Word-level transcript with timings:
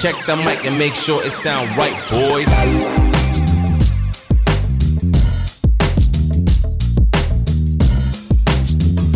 Check 0.00 0.16
the 0.24 0.34
mic 0.34 0.64
and 0.64 0.78
make 0.78 0.94
sure 0.94 1.22
it 1.26 1.30
sound 1.30 1.68
right, 1.76 1.94
boys. 2.10 2.48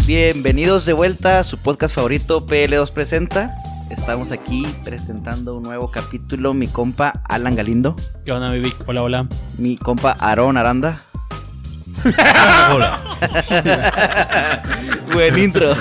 Bienvenidos 0.06 0.84
de 0.84 0.92
vuelta 0.92 1.38
a 1.38 1.44
su 1.44 1.56
podcast 1.56 1.94
favorito 1.94 2.46
PL2 2.46 2.90
Presenta. 2.90 3.56
Estamos 3.88 4.30
aquí 4.30 4.66
presentando 4.84 5.56
un 5.56 5.62
nuevo 5.62 5.90
capítulo. 5.90 6.52
Mi 6.52 6.68
compa 6.68 7.22
Alan 7.30 7.54
Galindo, 7.54 7.96
¿Qué 8.26 8.32
onda, 8.32 8.50
mi 8.50 8.60
Vic? 8.60 8.76
Hola, 8.86 9.02
hola. 9.04 9.26
mi 9.56 9.78
compa 9.78 10.14
Aarón 10.20 10.58
Aranda. 10.58 10.98
Hola. 12.74 13.00
Buen 15.14 15.38
intro. 15.38 15.74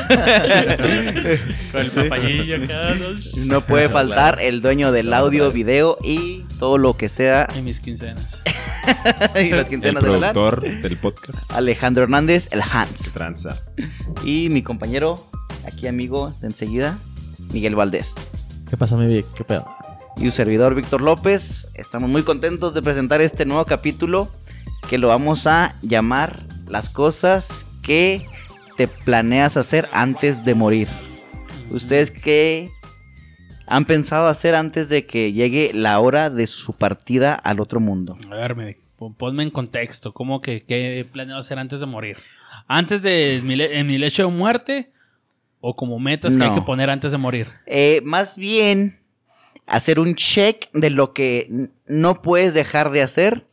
Con 1.71 1.81
el 1.81 1.91
papayillo 1.91 2.63
acá, 2.63 2.95
¿no? 2.95 3.45
No 3.45 3.61
puede 3.61 3.89
faltar 3.89 4.39
el 4.39 4.61
dueño 4.61 4.91
del 4.91 5.13
audio, 5.13 5.51
video 5.51 5.97
y 6.03 6.45
todo 6.59 6.77
lo 6.77 6.95
que 6.95 7.09
sea. 7.09 7.47
En 7.55 7.65
mis 7.65 7.79
quincenas. 7.79 8.41
y 9.35 9.49
las 9.49 9.65
El 9.65 9.67
quincenas 9.67 10.03
de 10.03 10.09
Alan. 10.09 10.33
productor 10.33 10.61
del 10.61 10.97
podcast. 10.97 11.51
Alejandro 11.51 12.03
Hernández, 12.03 12.49
el 12.51 12.61
Hans. 12.61 13.11
Tranza. 13.13 13.57
Y 14.23 14.49
mi 14.51 14.61
compañero, 14.61 15.25
aquí 15.65 15.87
amigo 15.87 16.33
de 16.41 16.47
enseguida, 16.47 16.97
Miguel 17.51 17.75
Valdés. 17.75 18.13
¿Qué 18.69 18.77
pasa, 18.77 18.95
mi 18.95 19.07
Vic? 19.07 19.25
¿Qué 19.35 19.43
pedo? 19.43 19.67
y 20.15 20.25
su 20.25 20.31
servidor 20.31 20.75
Víctor 20.75 21.01
López. 21.01 21.67
Estamos 21.73 22.09
muy 22.09 22.23
contentos 22.23 22.73
de 22.73 22.81
presentar 22.81 23.21
este 23.21 23.45
nuevo 23.45 23.65
capítulo 23.65 24.29
que 24.89 24.97
lo 24.97 25.07
vamos 25.07 25.47
a 25.47 25.75
llamar 25.81 26.39
Las 26.67 26.89
cosas 26.89 27.65
que 27.81 28.25
te 28.77 28.87
planeas 28.87 29.57
hacer 29.57 29.87
antes 29.91 30.43
de 30.45 30.55
morir. 30.55 30.87
¿Ustedes 31.69 32.11
qué 32.11 32.69
han 33.67 33.85
pensado 33.85 34.27
hacer 34.27 34.55
antes 34.55 34.89
de 34.89 35.05
que 35.05 35.31
llegue 35.33 35.71
la 35.73 35.99
hora 35.99 36.29
de 36.29 36.47
su 36.47 36.73
partida 36.73 37.33
al 37.33 37.59
otro 37.59 37.79
mundo? 37.79 38.15
A 38.31 38.35
ver, 38.35 38.77
pon- 38.97 39.13
ponme 39.15 39.43
en 39.43 39.49
contexto. 39.51 40.13
¿Cómo 40.13 40.41
que 40.41 40.63
qué 40.63 41.07
planeo 41.11 41.37
hacer 41.37 41.59
antes 41.59 41.79
de 41.79 41.85
morir? 41.85 42.17
¿Antes 42.67 43.01
de 43.01 43.41
mi, 43.43 43.59
en 43.61 43.87
mi 43.87 43.97
lecho 43.97 44.23
de 44.23 44.29
muerte? 44.31 44.91
¿O 45.61 45.75
como 45.75 45.97
metas 45.97 46.35
que 46.35 46.43
hay 46.43 46.53
que 46.53 46.61
poner 46.61 46.89
antes 46.89 47.11
de 47.13 47.17
morir? 47.17 47.47
Eh, 47.65 48.01
más 48.03 48.37
bien 48.37 48.99
hacer 49.65 49.97
un 49.97 50.15
check 50.15 50.69
de 50.73 50.89
lo 50.89 51.13
que 51.13 51.69
no 51.87 52.21
puedes 52.21 52.53
dejar 52.53 52.91
de 52.91 53.01
hacer 53.01 53.43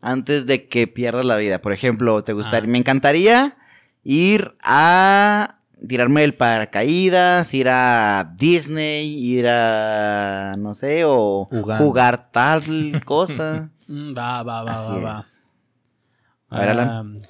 antes 0.00 0.44
de 0.46 0.66
que 0.66 0.88
pierdas 0.88 1.24
la 1.24 1.36
vida. 1.36 1.60
Por 1.62 1.72
ejemplo, 1.72 2.22
te 2.24 2.32
gustaría, 2.32 2.68
Ah. 2.68 2.72
me 2.72 2.78
encantaría 2.78 3.56
ir 4.08 4.56
a 4.62 5.58
tirarme 5.88 6.20
del 6.20 6.34
paracaídas, 6.34 7.52
ir 7.54 7.68
a 7.68 8.32
Disney, 8.36 9.08
ir 9.12 9.48
a 9.48 10.54
no 10.58 10.74
sé, 10.74 11.04
o 11.04 11.48
Uganda. 11.50 11.78
jugar 11.84 12.30
tal 12.30 12.62
cosa. 13.04 13.70
Mm, 13.88 14.18
Va, 14.18 14.42
va, 14.42 14.64
va, 14.64 14.74
Así 14.74 14.92
va, 14.94 15.00
va. 15.00 15.24
A 16.48 16.58
ver, 16.58 16.68
Alan. 16.70 16.88
Ah, 16.88 17.26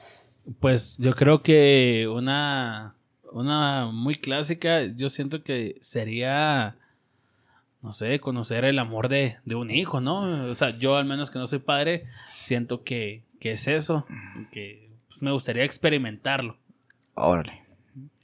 pues 0.58 0.96
yo 0.96 1.14
creo 1.14 1.42
que 1.42 2.08
una, 2.10 2.94
una 3.30 3.90
muy 3.92 4.14
clásica, 4.14 4.84
yo 4.84 5.10
siento 5.10 5.42
que 5.42 5.76
sería, 5.82 6.76
no 7.82 7.92
sé, 7.92 8.20
conocer 8.20 8.64
el 8.64 8.78
amor 8.78 9.10
de, 9.10 9.36
de 9.44 9.54
un 9.54 9.70
hijo, 9.70 10.00
¿no? 10.00 10.48
O 10.48 10.54
sea, 10.54 10.70
yo 10.78 10.96
al 10.96 11.04
menos 11.04 11.30
que 11.30 11.38
no 11.38 11.46
soy 11.46 11.58
padre, 11.58 12.04
siento 12.38 12.84
que, 12.84 13.22
que 13.38 13.52
es 13.52 13.68
eso, 13.68 14.06
que 14.50 14.88
pues, 15.08 15.20
me 15.20 15.30
gustaría 15.32 15.64
experimentarlo. 15.64 16.56
Órale. 17.16 17.64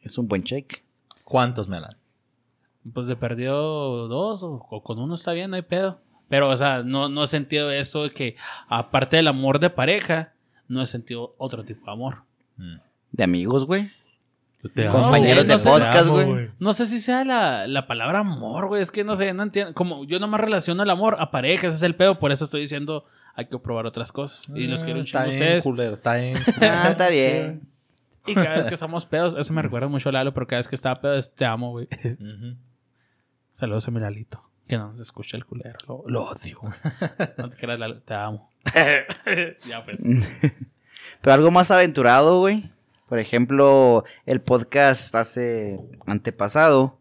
Es 0.03 0.17
un 0.19 0.29
buen 0.29 0.45
check. 0.45 0.85
¿Cuántos 1.25 1.69
me 1.69 1.81
dan? 1.81 1.91
Pues 2.93 3.07
de 3.07 3.17
perdió 3.17 3.55
dos 3.55 4.43
o, 4.43 4.67
o 4.71 4.83
con 4.83 4.99
uno 4.99 5.15
está 5.15 5.33
bien, 5.33 5.51
no 5.51 5.57
hay 5.57 5.63
pedo. 5.63 5.99
Pero, 6.29 6.49
o 6.49 6.57
sea, 6.57 6.83
no, 6.83 7.09
no 7.09 7.25
he 7.25 7.27
sentido 7.27 7.71
eso 7.71 8.05
de 8.05 8.11
que, 8.11 8.37
aparte 8.69 9.17
del 9.17 9.29
amor 9.29 9.61
de 9.61 9.69
pareja, 9.69 10.33
no 10.67 10.81
he 10.81 10.87
sentido 10.87 11.35
otro 11.37 11.63
tipo 11.65 11.85
de 11.85 11.93
amor. 11.93 12.23
De 13.11 13.25
amigos, 13.25 13.67
güey. 13.67 13.91
No, 14.63 14.93
Compañeros 14.93 15.47
de 15.47 15.57
no 15.57 15.63
podcast, 15.63 16.09
güey. 16.09 16.51
No 16.59 16.73
sé 16.73 16.87
si 16.87 17.01
sea 17.01 17.25
la, 17.25 17.67
la 17.67 17.87
palabra 17.87 18.21
amor, 18.21 18.69
güey. 18.69 18.81
Es 18.81 18.91
que 18.91 19.05
no 19.05 19.17
sé, 19.17 19.35
no 19.35 19.43
entiendo. 19.43 19.75
Como 19.75 20.05
yo 20.05 20.19
nomás 20.21 20.41
relaciono 20.41 20.83
el 20.83 20.91
amor 20.91 21.17
a 21.19 21.31
parejas, 21.31 21.75
ese 21.75 21.77
es 21.77 21.83
el 21.83 21.97
pedo. 21.97 22.19
Por 22.19 22.33
eso 22.33 22.45
estoy 22.45 22.63
diciendo, 22.63 23.05
hay 23.35 23.47
que 23.47 23.59
probar 23.59 23.87
otras 23.87 24.13
cosas. 24.13 24.49
Y 24.55 24.69
los 24.69 24.85
quiero 24.85 25.01
un 25.01 25.05
chingo 25.05 25.29
ustedes. 25.29 25.65
culero, 25.65 25.97
está 25.97 26.15
bien. 26.15 26.39
Ah, 26.63 26.89
está 26.91 27.11
bien. 27.11 27.72
Y 28.27 28.35
cada 28.35 28.57
vez 28.57 28.67
que 28.67 28.77
somos 28.77 29.07
pedos, 29.07 29.35
eso 29.39 29.53
me 29.53 29.63
recuerda 29.63 29.89
mucho 29.89 30.09
a 30.09 30.13
Lalo, 30.13 30.33
pero 30.33 30.47
cada 30.47 30.61
vez 30.61 30.69
que 30.69 30.77
estaba 30.77 31.01
pedo 31.01 31.15
es 31.15 31.35
te 31.35 31.45
amo, 31.45 31.71
güey. 31.71 31.89
Saludos 33.53 33.89
a 33.89 33.91
mi 33.91 34.01
Lalito. 34.01 34.43
Que 34.69 34.79
no 34.79 34.89
nos 34.89 35.01
escucha 35.01 35.37
el 35.37 35.45
culero. 35.45 35.79
Lo, 35.89 36.05
lo 36.07 36.25
odio. 36.25 36.61
No 37.39 37.49
te 37.49 37.57
creas, 37.57 37.79
Lalo, 37.79 38.01
te 38.03 38.15
amo. 38.15 38.51
ya 39.67 39.85
pues. 39.85 40.09
Pero 41.21 41.35
algo 41.35 41.51
más 41.51 41.71
aventurado, 41.71 42.39
güey. 42.39 42.71
Por 43.09 43.19
ejemplo, 43.19 44.05
el 44.25 44.41
podcast 44.41 45.15
hace 45.15 45.81
antepasado. 46.07 46.99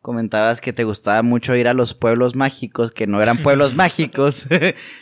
Comentabas 0.00 0.60
que 0.60 0.72
te 0.72 0.82
gustaba 0.82 1.22
mucho 1.22 1.54
ir 1.54 1.68
a 1.68 1.74
los 1.74 1.94
pueblos 1.94 2.34
mágicos, 2.34 2.90
que 2.90 3.06
no 3.06 3.22
eran 3.22 3.38
pueblos 3.38 3.74
mágicos. 3.76 4.46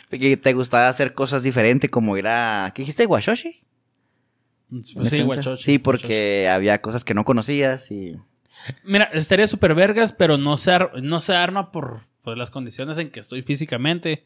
que 0.09 0.37
te 0.37 0.53
gustaba 0.53 0.89
hacer 0.89 1.15
cosas 1.15 1.41
diferentes, 1.41 1.89
como 1.89 2.17
ir 2.17 2.27
a. 2.27 2.71
¿Qué 2.75 2.83
dijiste? 2.83 3.07
¿Guachoshi? 3.07 3.63
Pues 4.71 4.95
¿Me 4.95 5.09
sí, 5.09 5.21
guachocho, 5.21 5.57
Sí, 5.57 5.77
porque 5.77 6.49
había 6.49 6.81
cosas 6.81 7.03
que 7.03 7.13
no 7.13 7.25
conocías 7.25 7.91
y. 7.91 8.15
Mira, 8.83 9.05
estaría 9.13 9.47
súper 9.47 9.75
vergas, 9.75 10.13
pero 10.13 10.37
no 10.37 10.55
se, 10.57 10.71
ar- 10.71 10.91
no 11.03 11.19
se 11.19 11.33
arma 11.35 11.71
por, 11.71 12.01
por 12.23 12.37
las 12.37 12.49
condiciones 12.51 12.97
en 12.97 13.11
que 13.11 13.19
estoy 13.19 13.41
físicamente. 13.43 14.25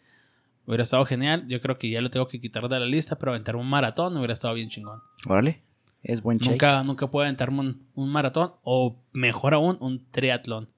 Hubiera 0.68 0.84
estado 0.84 1.06
genial. 1.06 1.46
Yo 1.48 1.60
creo 1.62 1.78
que 1.78 1.90
ya 1.90 2.02
lo 2.02 2.10
tengo 2.10 2.28
que 2.28 2.40
quitar 2.42 2.68
de 2.70 2.80
la 2.80 2.86
lista, 2.86 3.18
pero 3.18 3.32
aventarme 3.32 3.62
un 3.62 3.70
maratón 3.70 4.16
hubiera 4.18 4.34
estado 4.34 4.54
bien 4.54 4.70
chingón. 4.70 5.02
Órale. 5.28 5.62
Es 6.04 6.22
buen 6.22 6.40
check. 6.40 6.52
Nunca, 6.52 6.84
nunca 6.84 7.08
puedo 7.08 7.24
aventarme 7.26 7.60
un, 7.62 7.88
un 7.96 8.10
maratón 8.12 8.54
o 8.64 8.96
mejor 9.14 9.54
aún, 9.56 9.78
un 9.80 10.06
triatlón. 10.12 10.70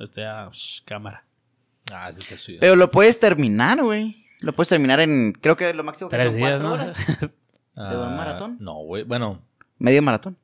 Este, 0.00 0.24
ah, 0.24 0.48
psh, 0.50 0.82
cámara. 0.84 1.24
Ah, 1.92 2.10
sí 2.12 2.20
está 2.22 2.36
chido. 2.36 2.58
Pero 2.60 2.74
lo 2.76 2.90
puedes 2.90 3.18
terminar, 3.20 3.80
güey. 3.82 4.24
Lo 4.40 4.52
puedes 4.52 4.68
terminar 4.68 4.98
en. 5.00 5.32
Creo 5.40 5.56
que 5.56 5.72
lo 5.74 5.84
máximo 5.84 6.10
que 6.10 6.16
Tres 6.16 6.30
son 6.32 6.36
días, 6.38 6.50
cuatro 6.62 6.68
¿no? 6.68 6.74
horas. 6.74 6.96
Ah, 7.76 7.90
¿de 7.90 7.96
un 7.98 8.16
maratón? 8.16 8.56
No, 8.60 8.74
güey. 8.82 9.04
Bueno, 9.04 9.40
Medio 9.78 10.02
maratón. 10.02 10.36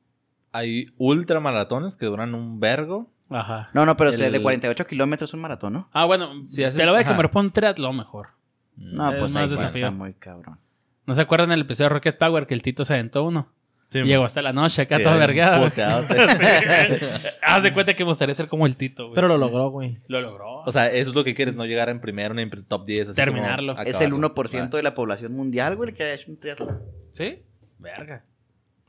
hay 0.51 0.93
ultramaratones 0.97 1.97
que 1.97 2.05
duran 2.05 2.35
un 2.35 2.59
vergo. 2.59 3.09
Ajá. 3.29 3.69
No, 3.73 3.85
no, 3.85 3.97
pero 3.97 4.11
El- 4.11 4.31
de 4.31 4.41
48 4.41 4.85
kilómetros 4.85 5.29
es 5.29 5.33
un 5.33 5.41
maratón, 5.41 5.73
¿no? 5.73 5.89
Ah, 5.93 6.05
bueno, 6.05 6.43
Si 6.43 6.63
haces- 6.63 6.77
te 6.77 6.85
lo 6.85 6.91
voy 6.93 7.01
a 7.01 7.07
comer 7.07 7.29
por 7.31 7.43
un 7.43 7.51
triatlón 7.51 7.97
mejor. 7.97 8.29
No, 8.75 9.11
Es 9.11 9.19
pues 9.19 9.33
más 9.33 9.43
ahí 9.43 9.49
desafío. 9.49 9.85
está 9.87 9.97
muy 9.97 10.13
cabrón. 10.13 10.59
¿No 11.05 11.13
se 11.15 11.21
acuerdan 11.21 11.49
del 11.49 11.61
episodio 11.61 11.89
de 11.89 11.93
Rocket 11.95 12.17
Power 12.17 12.45
que 12.47 12.53
el 12.53 12.61
Tito 12.61 12.85
se 12.85 12.93
aventó 12.93 13.23
uno? 13.23 13.47
Sí, 13.93 13.99
Y 13.99 14.03
Llegó 14.05 14.23
hasta 14.25 14.41
la 14.41 14.51
noche 14.53 14.81
acá 14.81 14.97
Sí, 14.97 15.03
todo 15.03 15.17
vergado. 15.19 15.69
Sí. 15.75 17.05
Haz 17.43 17.61
de 17.61 17.71
cuenta 17.73 17.93
que 17.93 18.03
me 18.03 18.09
gustaría 18.09 18.33
ser 18.33 18.47
como 18.47 18.65
el 18.65 18.75
Tito, 18.75 19.03
güey. 19.05 19.15
Pero 19.15 19.27
lo 19.27 19.37
logró, 19.37 19.69
güey. 19.69 19.99
lo 20.07 20.19
logró. 20.19 20.61
O 20.65 20.71
sea, 20.71 20.87
eso 20.91 21.09
es 21.11 21.15
lo 21.15 21.23
que 21.23 21.35
quieres, 21.35 21.55
no 21.55 21.65
llegar 21.65 21.89
en 21.89 22.01
primero 22.01 22.33
ni 22.33 22.41
en 22.41 22.49
top 22.65 22.85
10. 22.87 23.09
así 23.09 23.15
Terminarlo. 23.15 23.73
como 23.75 23.87
Es 23.87 24.01
el 24.01 24.07
acabarlo. 24.13 24.33
1% 24.35 24.69
de 24.71 24.83
la 24.83 24.93
población 24.95 25.33
mundial, 25.33 25.75
güey, 25.75 25.91
el 25.91 25.95
que 25.95 26.11
hecho 26.13 26.31
un 26.31 26.39
triatlón. 26.39 26.81
¿Sí? 27.11 27.43
Verga. 27.81 28.25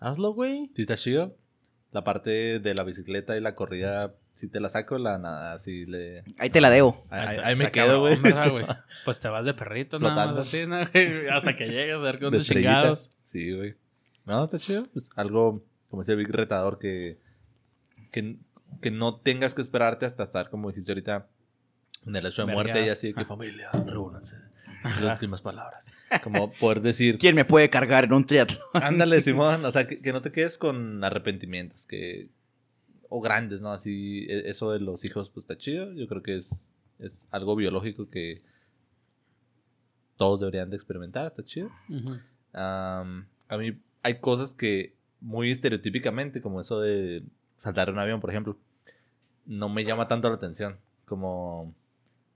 Hazlo, 0.01 0.33
güey. 0.33 0.71
Sí, 0.75 0.83
está 0.83 0.97
chido. 0.97 1.37
La 1.93 2.03
parte 2.03 2.59
de 2.61 2.75
la 2.75 2.83
bicicleta 2.83 3.37
y 3.37 3.41
la 3.41 3.55
corrida, 3.55 4.15
si 4.33 4.49
te 4.49 4.59
la 4.59 4.69
saco, 4.69 4.99
la 4.99 5.19
nada, 5.19 5.59
si 5.59 5.87
le... 5.87 6.25
Ahí 6.39 6.51
te 6.51 6.61
la 6.61 6.71
debo. 6.71 7.05
Ahí, 7.11 7.21
ahí- 7.29 7.37
Está 7.37 7.49
ahí 7.49 7.57
me 7.57 7.71
quedo, 7.71 8.01
güey. 8.01 8.19
Pues 9.05 9.21
te 9.21 9.29
vas 9.29 9.45
de 9.45 9.55
perrito, 9.55 9.99
nada 9.99 10.15
Flotando. 10.15 10.39
más 10.41 10.49
así, 10.49 10.67
¿no? 10.67 10.79
güey? 10.93 11.29
Hasta 11.33 11.55
que 11.55 11.67
llegues 11.69 11.95
a 11.97 11.99
ver 11.99 12.19
con 12.19 12.33
tus 12.33 12.47
chingados. 12.47 13.11
Sí, 13.23 13.53
güey. 13.55 13.75
No, 14.27 14.43
está 14.45 14.59
chido. 14.59 14.85
Pues 14.93 15.11
algo, 15.17 15.65
como 15.91 16.03
decía 16.03 16.15
Big 16.15 16.29
Retador, 16.31 16.79
que, 16.79 17.19
que, 18.11 18.37
que 18.81 18.91
no 18.91 19.17
tengas 19.21 19.55
que 19.55 19.63
esperarte 19.63 20.07
hasta 20.07 20.25
estar, 20.25 20.51
como 20.51 20.69
dijiste 20.71 20.91
ahorita, 20.93 21.29
en 22.07 22.17
el 22.17 22.27
hecho 22.27 22.43
de 22.43 22.47
Verga. 22.47 22.63
muerte 22.63 22.87
y 22.87 22.89
así 22.89 23.09
de 23.09 23.15
que 23.15 23.21
Ajá. 23.21 23.29
familia, 23.29 23.71
reúnanse. 23.87 24.37
Las 24.83 25.03
últimas 25.03 25.41
palabras. 25.41 25.87
Como 26.23 26.51
poder 26.53 26.83
decir, 26.83 27.17
¿Quién 27.19 27.35
me 27.35 27.45
puede 27.47 27.71
cargar 27.71 28.05
en 28.05 28.13
un 28.13 28.27
triatlón? 28.27 28.61
ándale, 28.75 29.21
Simón. 29.23 29.65
O 29.65 29.71
sea, 29.71 29.87
que, 29.87 30.01
que 30.03 30.13
no 30.13 30.21
te 30.21 30.31
quedes 30.31 30.59
con 30.59 31.03
arrepentimientos, 31.03 31.87
que... 31.87 32.29
O 33.09 33.21
grandes, 33.23 33.63
¿no? 33.63 33.73
Así, 33.73 34.27
e- 34.29 34.49
eso 34.51 34.73
de 34.73 34.81
los 34.81 35.05
hijos, 35.05 35.31
pues 35.31 35.45
está 35.45 35.57
chido. 35.57 35.93
Yo 35.95 36.07
creo 36.09 36.23
que 36.23 36.37
es, 36.37 36.75
es 36.99 37.27
algo 37.31 37.55
biológico 37.57 38.11
que 38.11 38.43
todos 40.17 40.41
deberían 40.41 40.69
de 40.71 40.77
experimentar. 40.77 41.27
Está 41.27 41.45
chido. 41.45 41.71
Ujú. 41.89 42.19
Am, 42.53 43.27
a 43.49 43.57
mí 43.57 43.79
hay 44.05 44.21
cosas 44.21 44.53
que 44.55 44.95
muy 45.21 45.51
estereotípicamente, 45.51 46.41
como 46.41 46.61
eso 46.61 46.81
de 46.81 47.25
saltar 47.57 47.91
un 47.91 47.99
avión, 47.99 48.21
por 48.21 48.31
ejemplo, 48.31 48.57
no 49.47 49.69
me 49.69 49.85
llama 49.85 50.07
tanto 50.07 50.29
la 50.29 50.37
atención. 50.37 50.77
Como 51.07 51.75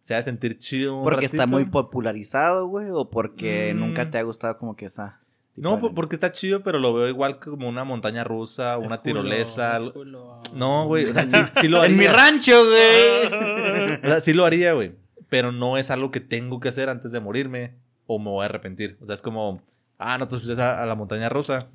se 0.00 0.15
ha 0.15 0.17
de 0.19 0.23
sentir 0.25 0.59
chido. 0.59 0.97
un 0.99 1.05
Porque 1.05 1.26
está 1.26 1.47
muy 1.47 1.67
popularizado, 1.67 2.67
güey, 2.67 2.88
o 2.91 3.09
porque 3.11 3.73
Mm. 3.75 3.79
nunca 3.81 4.11
te 4.11 4.19
ha 4.19 4.23
gustado 4.23 4.59
como 4.59 4.75
que 4.75 4.87
esa. 4.87 5.20
No, 5.56 5.76
de- 5.79 5.91
porque 5.91 6.15
está 6.17 6.31
chido, 6.32 6.62
pero 6.62 6.79
lo 6.79 6.94
veo 6.94 7.09
igual 7.09 7.38
como 7.41 7.69
una 7.69 7.82
montaña 7.85 8.23
rusa, 8.25 8.79
una 8.79 9.03
tirolesa. 9.03 9.71
es 9.75 9.81
algo- 9.81 9.93
culo. 9.93 10.41
No, 10.55 10.87
güey, 10.87 11.05
o 11.05 11.12
sea, 11.12 11.26
sí, 11.26 11.37
sí 11.61 11.69
lo 11.69 11.85
En 11.85 11.97
mi 11.97 12.06
rancho, 12.06 12.64
güey. 12.64 13.26
O 14.05 14.06
sea, 14.06 14.21
sí 14.21 14.32
lo 14.32 14.44
haría, 14.44 14.73
güey. 14.73 14.93
pero 15.29 15.53
no 15.53 15.76
es 15.76 15.91
algo 15.91 16.11
que 16.11 16.21
tengo 16.21 16.59
que 16.61 16.69
hacer 16.71 16.88
antes 16.88 17.12
de 17.12 17.21
morirme 17.21 17.75
o 18.06 18.19
me 18.19 18.31
voy 18.31 18.43
a 18.43 18.47
arrepentir. 18.47 18.97
O 19.03 19.05
sea, 19.06 19.14
es 19.14 19.21
como, 19.21 19.61
ah, 19.99 20.19
no 20.19 20.29
te 20.29 20.39
subes 20.39 20.59
a, 20.59 20.83
a 20.83 20.87
la 20.87 20.95
montaña 20.95 21.29
rusa. 21.29 21.69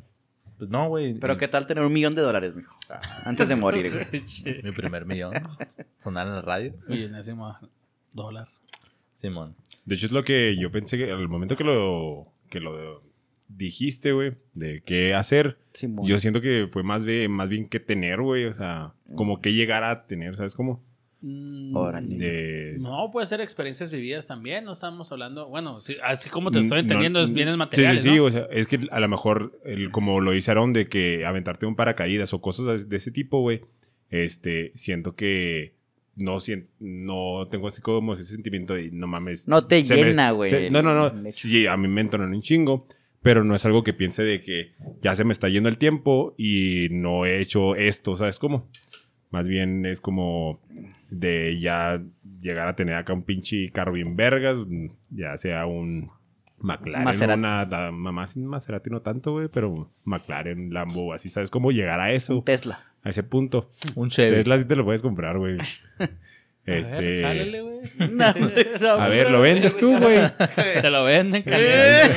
Pues 0.58 0.70
no, 0.70 0.88
güey. 0.88 1.16
Pero 1.16 1.38
qué 1.38 1.48
tal 1.48 1.66
tener 1.68 1.84
un 1.84 1.94
millón 1.94 2.16
de 2.16 2.22
dólares, 2.22 2.56
mijo. 2.56 2.76
Antes 3.26 3.48
de 3.48 3.56
morir, 3.56 4.08
güey. 4.12 4.24
Mi 4.64 4.72
primer 4.72 5.06
millón. 5.06 5.34
Sonar 5.98 6.28
en 6.28 6.36
la 6.36 6.42
radio. 6.42 6.74
Millonésimo 6.88 7.58
dólar. 8.14 8.48
Simón. 9.14 9.56
De 9.86 9.96
hecho, 9.96 10.06
es 10.06 10.12
lo 10.12 10.24
que 10.24 10.58
yo 10.58 10.72
pensé 10.72 10.98
que 10.98 11.12
al 11.12 11.28
momento 11.28 11.56
que 11.56 11.64
lo, 11.64 12.32
que 12.50 12.60
lo 12.60 13.04
dijiste, 13.48 14.12
güey, 14.12 14.36
de 14.54 14.82
qué 14.82 15.14
hacer, 15.14 15.58
Simón. 15.74 16.06
yo 16.06 16.20
siento 16.20 16.42
que 16.42 16.68
fue 16.72 16.84
más, 16.84 17.04
de, 17.04 17.28
más 17.28 17.50
bien 17.50 17.68
que 17.68 17.80
tener, 17.80 18.22
güey. 18.22 18.46
O 18.46 18.54
sea, 18.54 18.94
como 19.16 19.42
que 19.42 19.54
llegar 19.54 19.84
a 19.84 20.06
tener, 20.06 20.36
¿sabes 20.36 20.56
cómo? 20.56 20.84
Mm, 21.26 21.74
Órale. 21.74 22.18
De... 22.18 22.76
No, 22.80 23.10
puede 23.10 23.26
ser 23.28 23.40
experiencias 23.40 23.90
vividas 23.90 24.28
también. 24.28 24.66
No 24.66 24.74
estamos 24.74 25.10
hablando. 25.14 25.48
Bueno, 25.48 25.80
sí, 25.80 25.96
así 26.04 26.30
como 26.30 26.52
te 26.52 26.60
Mm, 26.60 26.64
estoy 26.64 26.80
entendiendo, 26.82 27.20
no, 27.20 27.24
es 27.24 27.34
bienes 27.34 27.54
Sí, 27.54 27.58
materiales. 27.58 28.02
sí, 28.02 28.10
sí, 28.10 28.16
¿no? 28.18 28.24
o 28.26 28.30
sea, 28.30 28.46
es 28.52 28.68
que 28.68 28.82
a 28.92 29.00
lo 29.00 29.08
mejor, 29.08 29.58
el, 29.64 29.90
como 29.90 30.20
lo 30.20 30.32
dice 30.32 30.52
Aaron, 30.52 30.74
de 30.74 30.90
que 30.90 31.26
aventarte 31.26 31.66
un 31.66 31.78
paracaídas 31.78 32.34
o 32.34 32.42
cosas 32.42 32.90
de 32.90 32.98
ese 32.98 33.10
tipo, 33.12 33.40
güey, 33.40 33.62
este, 34.10 34.72
siento 34.76 35.16
que 35.16 35.76
no, 36.16 36.38
no 36.80 37.48
tengo 37.50 37.70
así 37.70 37.82
como 37.82 38.16
ese 38.16 38.34
sentimiento 38.34 38.74
de, 38.74 38.92
no 38.92 39.08
mames. 39.08 39.48
No 39.48 39.66
te 39.66 39.82
llena, 39.82 40.32
güey, 40.32 40.70
No, 40.70 40.82
no, 40.84 40.94
no, 40.94 41.32
sí, 41.32 41.68
a 41.68 41.78
mí 41.78 41.88
me 41.88 42.02
entonan 42.02 42.34
un 42.34 42.42
chingo, 42.42 42.86
pero 43.22 43.46
no 43.46 43.56
es 43.56 43.66
algo 43.66 43.84
que 43.84 43.94
piense 43.94 44.24
de 44.24 44.42
que 44.44 44.74
ya 45.02 45.16
se 45.16 45.24
me 45.24 45.32
está 45.32 45.48
yendo 45.48 45.70
el 45.70 45.78
tiempo 45.78 46.36
y 46.38 46.90
no 46.92 47.26
he 47.26 47.40
hecho 47.40 47.76
esto, 47.76 48.18
¿sabes 48.18 48.40
cómo? 48.40 48.70
Más 49.34 49.48
bien 49.48 49.84
es 49.88 50.00
como 50.00 50.60
de 51.10 51.60
ya 51.60 52.00
llegar 52.40 52.68
a 52.68 52.76
tener 52.76 52.94
acá 52.94 53.14
un 53.14 53.24
pinche 53.24 53.72
carro 53.72 53.94
bien 53.94 54.16
vergas, 54.16 54.60
ya 55.10 55.36
sea 55.38 55.66
un 55.66 56.08
McLaren, 56.60 57.04
Maserati. 57.04 57.40
una 57.40 57.66
da- 57.66 57.90
mamá 57.92 58.28
sin 58.28 58.46
Maserati 58.46 58.92
no 58.92 59.02
tanto, 59.02 59.32
güey, 59.32 59.48
pero 59.48 59.90
McLaren, 60.04 60.72
Lambo, 60.72 61.14
así, 61.14 61.32
¿sabes 61.32 61.50
cómo 61.50 61.72
llegar 61.72 62.00
a 62.00 62.12
eso? 62.14 62.44
Tesla. 62.46 62.80
A 63.02 63.10
ese 63.10 63.24
punto. 63.24 63.72
Un 63.96 64.12
Chevy. 64.12 64.36
Tesla 64.36 64.60
sí 64.60 64.66
te 64.66 64.76
lo 64.76 64.86
puedes 64.86 65.02
comprar, 65.02 65.40
güey. 65.40 65.58
A 66.66 66.72
este, 66.72 67.02
ver, 67.02 67.24
jálele, 67.24 67.62
güey. 67.62 67.80
a 68.88 69.08
ver, 69.10 69.32
lo 69.32 69.42
vendes 69.42 69.76
tú, 69.76 69.98
güey. 69.98 70.20
Te 70.80 70.90
lo 70.92 71.04
venden 71.06 71.42
caliente. 71.42 72.16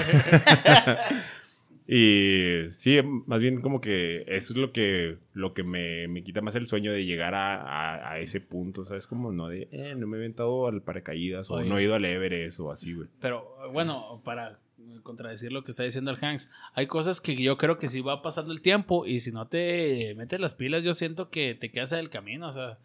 Y 1.89 2.71
sí, 2.71 3.01
más 3.27 3.41
bien 3.41 3.61
como 3.61 3.81
que 3.81 4.23
eso 4.27 4.53
es 4.53 4.57
lo 4.57 4.73
que, 4.73 5.19
lo 5.35 5.55
que 5.55 5.63
me, 5.63 6.09
me 6.09 6.25
quita 6.25 6.41
más 6.41 6.55
el 6.57 6.67
sueño 6.67 6.93
de 6.93 7.05
llegar 7.05 7.35
a, 7.35 7.63
a- 7.63 8.13
a 8.13 8.19
ese 8.19 8.41
punto, 8.41 8.85
¿sabes? 8.85 9.07
Como 9.07 9.33
no 9.33 9.49
de, 9.49 9.69
eh, 9.71 9.95
no 9.97 10.07
me 10.09 10.17
he 10.17 10.21
aventado 10.21 10.67
al 10.67 10.83
paracaídas 10.83 11.51
Oye. 11.51 11.65
o 11.65 11.69
no 11.69 11.79
he 11.79 11.85
ido 11.85 11.95
al 11.95 12.05
Everest 12.05 12.59
o 12.61 12.73
así, 12.73 12.93
güey. 12.95 13.09
Pero 13.21 13.57
bueno, 13.73 14.21
para 14.25 14.59
contradecir 15.05 15.53
lo 15.53 15.63
que 15.63 15.71
está 15.71 15.85
diciendo 15.85 16.11
el 16.11 16.17
Hanks, 16.21 16.51
hay 16.75 16.87
cosas 16.89 17.21
que 17.21 17.37
yo 17.37 17.57
creo 17.57 17.79
que 17.79 17.89
sí 17.89 18.01
va 18.01 18.21
pasando 18.23 18.53
el 18.53 18.61
tiempo 18.63 19.07
y 19.07 19.21
si 19.21 19.31
no 19.31 19.47
te 19.47 20.15
metes 20.17 20.41
las 20.41 20.55
pilas, 20.55 20.83
yo 20.83 20.93
siento 20.93 21.31
que 21.31 21.55
te 21.55 21.71
quedas 21.71 21.93
en 21.93 22.01
el 22.01 22.11
camino. 22.11 22.49
O 22.49 22.53
sea, 22.53 22.79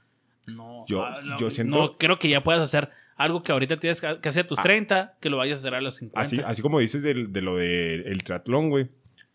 no. 0.45 0.85
Yo- 0.87 1.03
ah, 1.03 1.21
no, 1.23 1.37
yo 1.39 1.49
siento- 1.49 1.77
No 1.79 1.97
creo 1.97 2.19
que 2.19 2.29
ya 2.29 2.43
puedas 2.43 2.61
hacer 2.61 2.89
algo 3.23 3.43
que 3.43 3.51
ahorita 3.51 3.77
tienes 3.77 4.01
que 4.01 4.07
hacer 4.07 4.45
a 4.45 4.47
tus 4.47 4.59
Ah. 4.59 4.63
30, 4.63 5.17
que 5.21 5.29
lo 5.29 5.37
vayas 5.37 5.57
a 5.57 5.61
hacer 5.61 5.73
a 5.75 5.81
los 5.81 5.95
50. 5.95 6.19
Así, 6.21 6.39
así 6.43 6.61
como 6.61 6.79
dices 6.79 7.03
del- 7.03 7.31
de, 7.31 7.41
lo 7.41 7.55
del 7.57 8.05
el 8.07 8.23
triatlón, 8.23 8.69
güey. 8.69 8.87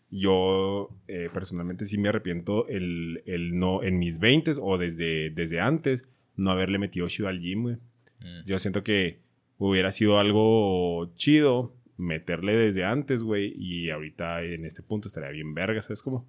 Yo 0.09 0.89
eh, 1.07 1.29
personalmente 1.33 1.85
sí 1.85 1.97
me 1.97 2.09
arrepiento 2.09 2.67
el, 2.69 3.21
el 3.25 3.57
no 3.57 3.83
en 3.83 3.99
mis 3.99 4.19
20 4.19 4.53
o 4.61 4.77
desde, 4.77 5.31
desde 5.31 5.59
antes 5.59 6.07
no 6.35 6.51
haberle 6.51 6.77
metido 6.79 7.07
chido 7.07 7.27
al 7.27 7.39
gym, 7.41 7.63
güey. 7.63 7.75
Mm. 8.21 8.45
Yo 8.45 8.57
siento 8.59 8.83
que 8.83 9.19
hubiera 9.57 9.91
sido 9.91 10.17
algo 10.19 11.11
chido 11.15 11.73
meterle 11.97 12.55
desde 12.55 12.85
antes, 12.85 13.21
güey. 13.23 13.53
Y 13.57 13.89
ahorita 13.89 14.43
en 14.43 14.65
este 14.65 14.81
punto 14.81 15.07
estaría 15.09 15.29
bien 15.31 15.53
verga, 15.53 15.81
¿sabes 15.81 16.01
cómo? 16.01 16.25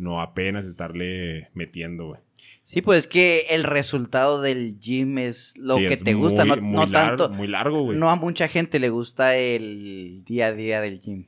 No 0.00 0.20
apenas 0.20 0.64
estarle 0.64 1.50
metiendo, 1.54 2.06
güey. 2.08 2.20
Sí, 2.62 2.82
pues 2.82 3.00
es 3.00 3.06
que 3.06 3.46
el 3.50 3.64
resultado 3.64 4.40
del 4.40 4.78
gym 4.78 5.18
es 5.18 5.56
lo 5.58 5.76
Sí, 5.76 5.86
que 5.88 5.94
es 5.94 6.02
te 6.04 6.14
gusta, 6.14 6.44
no, 6.44 6.56
muy 6.56 6.74
no 6.76 6.86
lar- 6.86 6.92
tanto. 6.92 7.28
Muy 7.30 7.48
largo, 7.48 7.82
güey. 7.84 7.98
No 7.98 8.08
a 8.10 8.16
mucha 8.16 8.48
gente 8.48 8.78
le 8.78 8.88
gusta 8.90 9.36
el 9.36 10.22
día 10.24 10.46
a 10.46 10.52
día 10.52 10.80
del 10.80 11.00
gym. 11.00 11.26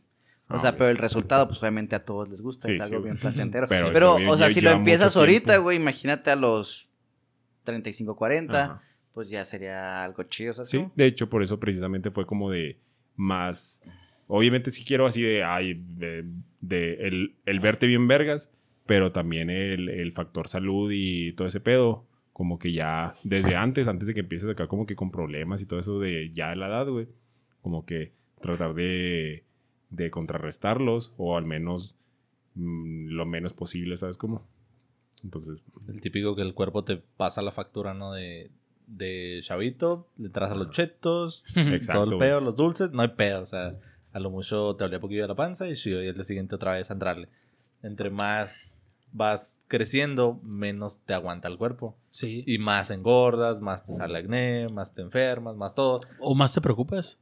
O 0.49 0.55
Ah, 0.55 0.59
sea, 0.59 0.71
güey. 0.71 0.79
pero 0.79 0.91
el 0.91 0.99
resultado, 0.99 1.47
pues 1.49 1.59
obviamente 1.61 1.97
a 1.97 2.05
todos 2.05 2.29
les 2.29 2.41
gusta, 2.41 2.69
Sí, 2.69 2.75
es 2.75 2.81
algo 2.81 2.99
sí, 2.99 3.05
bien 3.05 3.17
placentero. 3.17 3.67
Pero 3.69 4.15
o 4.29 4.37
sea, 4.39 4.51
si 4.51 4.61
lo 4.61 4.71
empiezas 4.71 5.17
ahorita, 5.17 5.53
tiempo. 5.53 5.63
güey, 5.65 5.77
imagínate 5.79 6.31
a 6.31 6.37
los 6.37 6.91
35, 7.65 8.17
40, 8.17 8.65
Ajá. 8.65 8.83
pues 9.13 9.29
ya 9.31 9.45
sería 9.45 10.05
algo 10.05 10.23
chido, 10.25 10.55
¿sabes? 10.55 10.69
Sí, 10.71 10.77
cómo? 10.79 10.93
de 10.95 11.07
hecho, 11.07 11.29
por 11.29 11.43
eso 11.43 11.59
precisamente 11.61 12.11
fue 12.11 12.25
como 12.27 12.51
de 12.51 12.79
más. 13.17 13.83
Obviamente, 14.29 14.71
sí 14.71 14.85
quiero 14.85 15.07
así 15.07 15.23
de. 15.23 15.43
Ay, 15.45 15.75
de, 15.75 16.25
de 16.61 16.95
el, 17.07 17.35
el 17.47 17.61
verte 17.61 17.87
bien 17.87 18.07
vergas, 18.09 18.51
pero 18.87 19.13
también 19.13 19.51
el, 19.51 19.89
el 19.89 20.13
factor 20.13 20.49
salud 20.49 20.91
y 20.93 21.33
todo 21.33 21.49
ese 21.49 21.61
pedo. 21.61 22.05
Como 22.33 22.59
que 22.59 22.73
ya 22.73 23.15
desde 23.25 23.57
antes, 23.57 23.89
antes 23.89 24.09
de 24.09 24.15
que 24.15 24.21
empieces 24.21 24.49
acá, 24.49 24.67
como 24.67 24.87
que 24.87 24.97
con 24.97 25.11
problemas 25.11 25.61
y 25.61 25.67
todo 25.67 25.81
eso 25.81 26.01
de 26.01 26.31
ya 26.31 26.51
de 26.51 26.57
la 26.57 26.69
edad, 26.69 26.89
güey. 26.89 27.09
Como 27.61 27.85
que 27.85 28.13
tratar 28.41 28.75
de, 28.75 29.45
de 29.91 30.11
contrarrestarlos 30.11 31.13
o 31.17 31.37
al 31.37 31.45
menos 31.45 31.95
mm, 32.55 33.09
lo 33.09 33.27
menos 33.27 33.53
posible, 33.53 33.97
¿sabes 33.97 34.17
cómo? 34.17 34.47
Entonces, 35.23 35.63
El 35.89 36.01
típico 36.01 36.35
que 36.35 36.43
el 36.43 36.55
cuerpo 36.55 36.85
te 36.85 36.97
pasa 36.97 37.43
la 37.43 37.53
factura, 37.53 37.95
¿no? 37.95 38.13
De, 38.13 38.51
de 38.87 39.41
chavito, 39.43 40.09
le 40.17 40.29
traes 40.31 40.53
a 40.53 40.55
los 40.57 40.71
chetos, 40.71 41.45
exacto. 41.55 41.93
todo 41.93 42.05
el 42.05 42.17
güey. 42.17 42.21
pedo, 42.21 42.41
los 42.41 42.57
dulces, 42.57 42.93
no 42.93 43.03
hay 43.03 43.09
pedo. 43.09 43.43
O 43.43 43.47
sea, 43.47 43.79
a 44.13 44.19
lo 44.19 44.31
mucho 44.31 44.75
te 44.77 44.85
olía 44.85 45.01
poquillo 45.01 45.23
de 45.23 45.29
la 45.29 45.37
panza 45.37 45.69
y 45.69 45.75
y 45.75 45.91
el 45.91 46.15
día 46.15 46.25
siguiente 46.25 46.57
otra 46.57 46.73
vez 46.73 46.91
a 46.91 46.95
entrarle. 46.95 47.29
Entre 47.83 48.11
más 48.11 48.77
vas 49.13 49.61
creciendo, 49.69 50.41
menos 50.43 51.01
te 51.01 51.15
aguanta 51.15 51.49
el 51.49 51.59
cuerpo. 51.59 51.97
Sí. 52.11 52.45
Y 52.47 52.59
más 52.59 52.91
engordas, 52.91 53.61
más 53.61 53.85
te 53.85 53.93
sale 53.95 54.19
acné, 54.19 54.69
más 54.69 54.95
te 54.95 55.03
enfermas, 55.03 55.57
más 55.57 55.75
todo. 55.75 56.01
¿O 56.19 56.35
más 56.35 56.55
te 56.55 56.61
preocupas? 56.61 57.19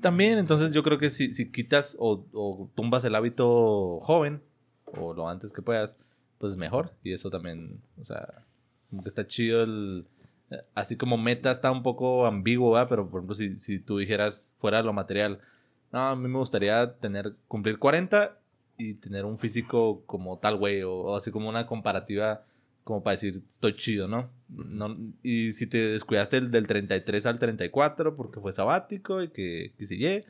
También, 0.00 0.38
entonces 0.38 0.72
yo 0.72 0.82
creo 0.82 0.98
que 0.98 1.10
si, 1.10 1.32
si 1.34 1.50
quitas 1.50 1.96
o, 1.98 2.24
o 2.32 2.70
tumbas 2.74 3.04
el 3.04 3.14
hábito 3.14 4.00
joven, 4.00 4.42
o 4.84 5.14
lo 5.14 5.28
antes 5.28 5.52
que 5.52 5.62
puedas, 5.62 5.98
pues 6.38 6.56
mejor. 6.56 6.92
Y 7.02 7.12
eso 7.12 7.30
también, 7.30 7.80
o 8.00 8.04
sea, 8.04 8.44
como 8.90 9.02
que 9.02 9.08
está 9.08 9.26
chido 9.26 9.62
el... 9.62 10.06
eh, 10.50 10.62
Así 10.74 10.96
como 10.96 11.16
meta 11.18 11.50
está 11.50 11.70
un 11.70 11.82
poco 11.82 12.26
ambiguo, 12.26 12.72
¿verdad? 12.72 12.88
Pero 12.88 13.08
por 13.10 13.20
ejemplo, 13.20 13.34
si, 13.34 13.56
si 13.58 13.78
tú 13.78 13.98
dijeras 13.98 14.54
fuera 14.58 14.82
lo 14.82 14.92
material, 14.92 15.40
no, 15.92 16.08
a 16.08 16.16
mí 16.16 16.28
me 16.28 16.38
gustaría 16.38 16.94
tener, 16.98 17.34
cumplir 17.48 17.78
40 17.78 18.37
y 18.78 18.94
tener 18.94 19.24
un 19.24 19.38
físico 19.38 20.02
como 20.06 20.38
tal, 20.38 20.56
güey, 20.56 20.82
o, 20.82 20.92
o 20.92 21.16
así 21.16 21.30
como 21.30 21.48
una 21.48 21.66
comparativa 21.66 22.44
como 22.88 23.02
para 23.02 23.16
decir, 23.16 23.42
estoy 23.46 23.76
chido, 23.76 24.08
¿no? 24.08 24.30
no 24.48 24.96
y 25.22 25.52
si 25.52 25.66
te 25.66 25.76
descuidaste 25.76 26.38
el 26.38 26.50
del 26.50 26.66
33 26.66 27.26
al 27.26 27.38
34 27.38 28.16
porque 28.16 28.40
fue 28.40 28.50
sabático 28.54 29.22
y 29.22 29.28
que, 29.28 29.72
que 29.76 29.86
se 29.86 29.98
ye, 29.98 30.24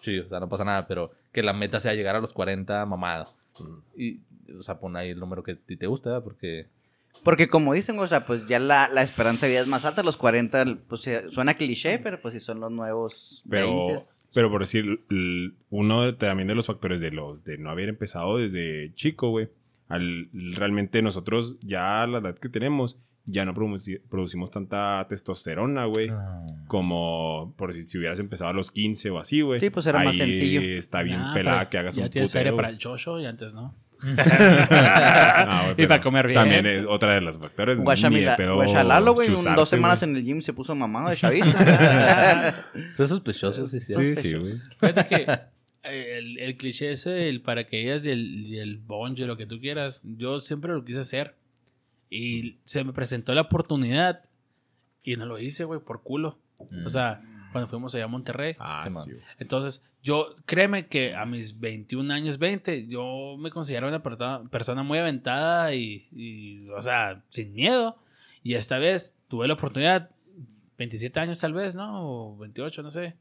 chido, 0.00 0.24
o 0.26 0.28
sea, 0.28 0.38
no 0.38 0.48
pasa 0.48 0.64
nada, 0.64 0.86
pero 0.86 1.10
que 1.32 1.42
la 1.42 1.52
meta 1.52 1.80
sea 1.80 1.94
llegar 1.94 2.14
a 2.14 2.20
los 2.20 2.32
40 2.32 2.86
mamado. 2.86 3.34
Y, 3.96 4.20
o 4.56 4.62
sea, 4.62 4.78
pon 4.78 4.94
ahí 4.94 5.10
el 5.10 5.18
número 5.18 5.42
que 5.42 5.50
a 5.50 5.56
ti 5.56 5.76
te 5.76 5.88
gusta, 5.88 6.10
¿verdad? 6.10 6.22
porque... 6.22 6.66
Porque 7.24 7.48
como 7.48 7.74
dicen, 7.74 7.98
o 7.98 8.06
sea, 8.06 8.24
pues 8.24 8.46
ya 8.46 8.60
la, 8.60 8.86
la 8.86 9.02
esperanza 9.02 9.46
de 9.46 9.52
vida 9.54 9.62
es 9.62 9.66
más 9.66 9.84
alta, 9.84 10.04
los 10.04 10.16
40, 10.16 10.78
pues 10.86 11.10
suena 11.30 11.54
cliché, 11.54 11.98
pero 11.98 12.22
pues 12.22 12.32
si 12.32 12.38
son 12.38 12.60
los 12.60 12.70
nuevos 12.70 13.42
Pero, 13.50 13.86
20. 13.88 14.02
Pero 14.34 14.50
por 14.50 14.60
decir, 14.60 15.04
uno 15.70 16.14
también 16.16 16.48
de 16.48 16.54
los 16.54 16.66
factores 16.66 17.00
de 17.00 17.10
los 17.10 17.44
de 17.44 17.58
no 17.58 17.70
haber 17.70 17.88
empezado 17.88 18.38
desde 18.38 18.92
chico, 18.94 19.30
güey. 19.30 19.48
Al, 19.88 20.28
realmente 20.32 21.00
nosotros 21.00 21.58
ya 21.60 22.02
a 22.02 22.06
la 22.06 22.18
edad 22.18 22.38
que 22.38 22.50
tenemos, 22.50 22.98
ya 23.32 23.44
no 23.44 23.54
produci- 23.54 24.00
producimos 24.08 24.50
tanta 24.50 25.06
testosterona, 25.08 25.84
güey. 25.86 26.10
Como 26.66 27.54
por 27.56 27.72
si, 27.72 27.82
si 27.82 27.98
hubieras 27.98 28.18
empezado 28.18 28.50
a 28.50 28.52
los 28.52 28.70
15 28.70 29.10
o 29.10 29.18
así, 29.18 29.40
güey. 29.40 29.60
Sí, 29.60 29.70
pues 29.70 29.86
era 29.86 30.02
más 30.02 30.16
sencillo. 30.16 30.60
Está 30.60 31.02
bien 31.02 31.20
Ah, 31.20 31.32
pelada 31.34 31.58
pero 31.60 31.70
que 31.70 31.78
hagas 31.78 31.94
ya 31.94 32.04
un 32.04 32.10
tienes 32.10 32.30
putero. 32.32 32.56
para 32.56 32.68
el 32.68 32.78
chocho 32.78 33.18
y 33.20 33.26
antes 33.26 33.54
no. 33.54 33.74
Ah, 34.00 35.74
Y 35.76 35.86
para 35.86 36.00
comer 36.00 36.26
bien. 36.26 36.38
También 36.38 36.66
es 36.66 36.84
otra 36.86 37.14
de 37.14 37.20
los 37.20 37.38
factores. 37.38 37.80
Guachalalo, 37.80 39.14
güey, 39.14 39.28
dos 39.56 39.68
semanas 39.68 40.02
en 40.02 40.16
el 40.16 40.24
gym 40.24 40.40
se 40.42 40.52
puso 40.52 40.74
mamado 40.74 41.10
de 41.10 41.16
chavito. 41.20 41.46
Es 42.74 42.94
sospechoso, 42.96 43.66
sí, 43.68 43.80
sí. 43.80 43.94
Sí, 43.94 44.16
sí, 44.16 44.34
güey. 44.34 44.52
Fíjate 44.80 45.06
que 45.08 45.26
eh, 45.84 46.18
el, 46.18 46.38
el 46.38 46.56
cliché 46.56 46.90
ese 46.92 47.10
del 47.10 47.40
paracaídas 47.40 48.04
y 48.04 48.10
el, 48.10 48.46
y 48.46 48.58
el 48.58 48.78
bungee, 48.78 49.26
lo 49.26 49.36
que 49.36 49.46
tú 49.46 49.60
quieras, 49.60 50.02
yo 50.04 50.38
siempre 50.38 50.72
lo 50.72 50.84
quise 50.84 51.00
hacer. 51.00 51.34
Y 52.10 52.58
se 52.64 52.84
me 52.84 52.92
presentó 52.92 53.34
la 53.34 53.42
oportunidad 53.42 54.24
y 55.02 55.16
no 55.16 55.26
lo 55.26 55.38
hice, 55.38 55.64
güey, 55.64 55.80
por 55.80 56.02
culo. 56.02 56.38
O 56.84 56.90
sea, 56.90 57.22
cuando 57.52 57.68
fuimos 57.68 57.94
allá 57.94 58.04
a 58.04 58.08
Monterrey. 58.08 58.56
Ah, 58.58 58.88
Sí. 59.04 59.12
Entonces, 59.38 59.84
yo, 60.02 60.34
créeme 60.46 60.86
que 60.86 61.14
a 61.14 61.24
mis 61.26 61.58
21 61.60 62.12
años, 62.12 62.38
20, 62.38 62.86
yo 62.86 63.36
me 63.38 63.50
considero 63.50 63.88
una 63.88 64.02
persona, 64.02 64.42
persona 64.48 64.82
muy 64.82 64.98
aventada 64.98 65.74
y, 65.74 66.08
y, 66.12 66.68
o 66.70 66.80
sea, 66.82 67.22
sin 67.28 67.52
miedo. 67.52 67.96
Y 68.42 68.54
esta 68.54 68.78
vez 68.78 69.16
tuve 69.28 69.48
la 69.48 69.54
oportunidad, 69.54 70.10
27 70.78 71.20
años 71.20 71.38
tal 71.40 71.52
vez, 71.52 71.74
¿no? 71.74 72.02
O 72.32 72.36
28, 72.38 72.82
no 72.82 72.90
sé. 72.90 73.14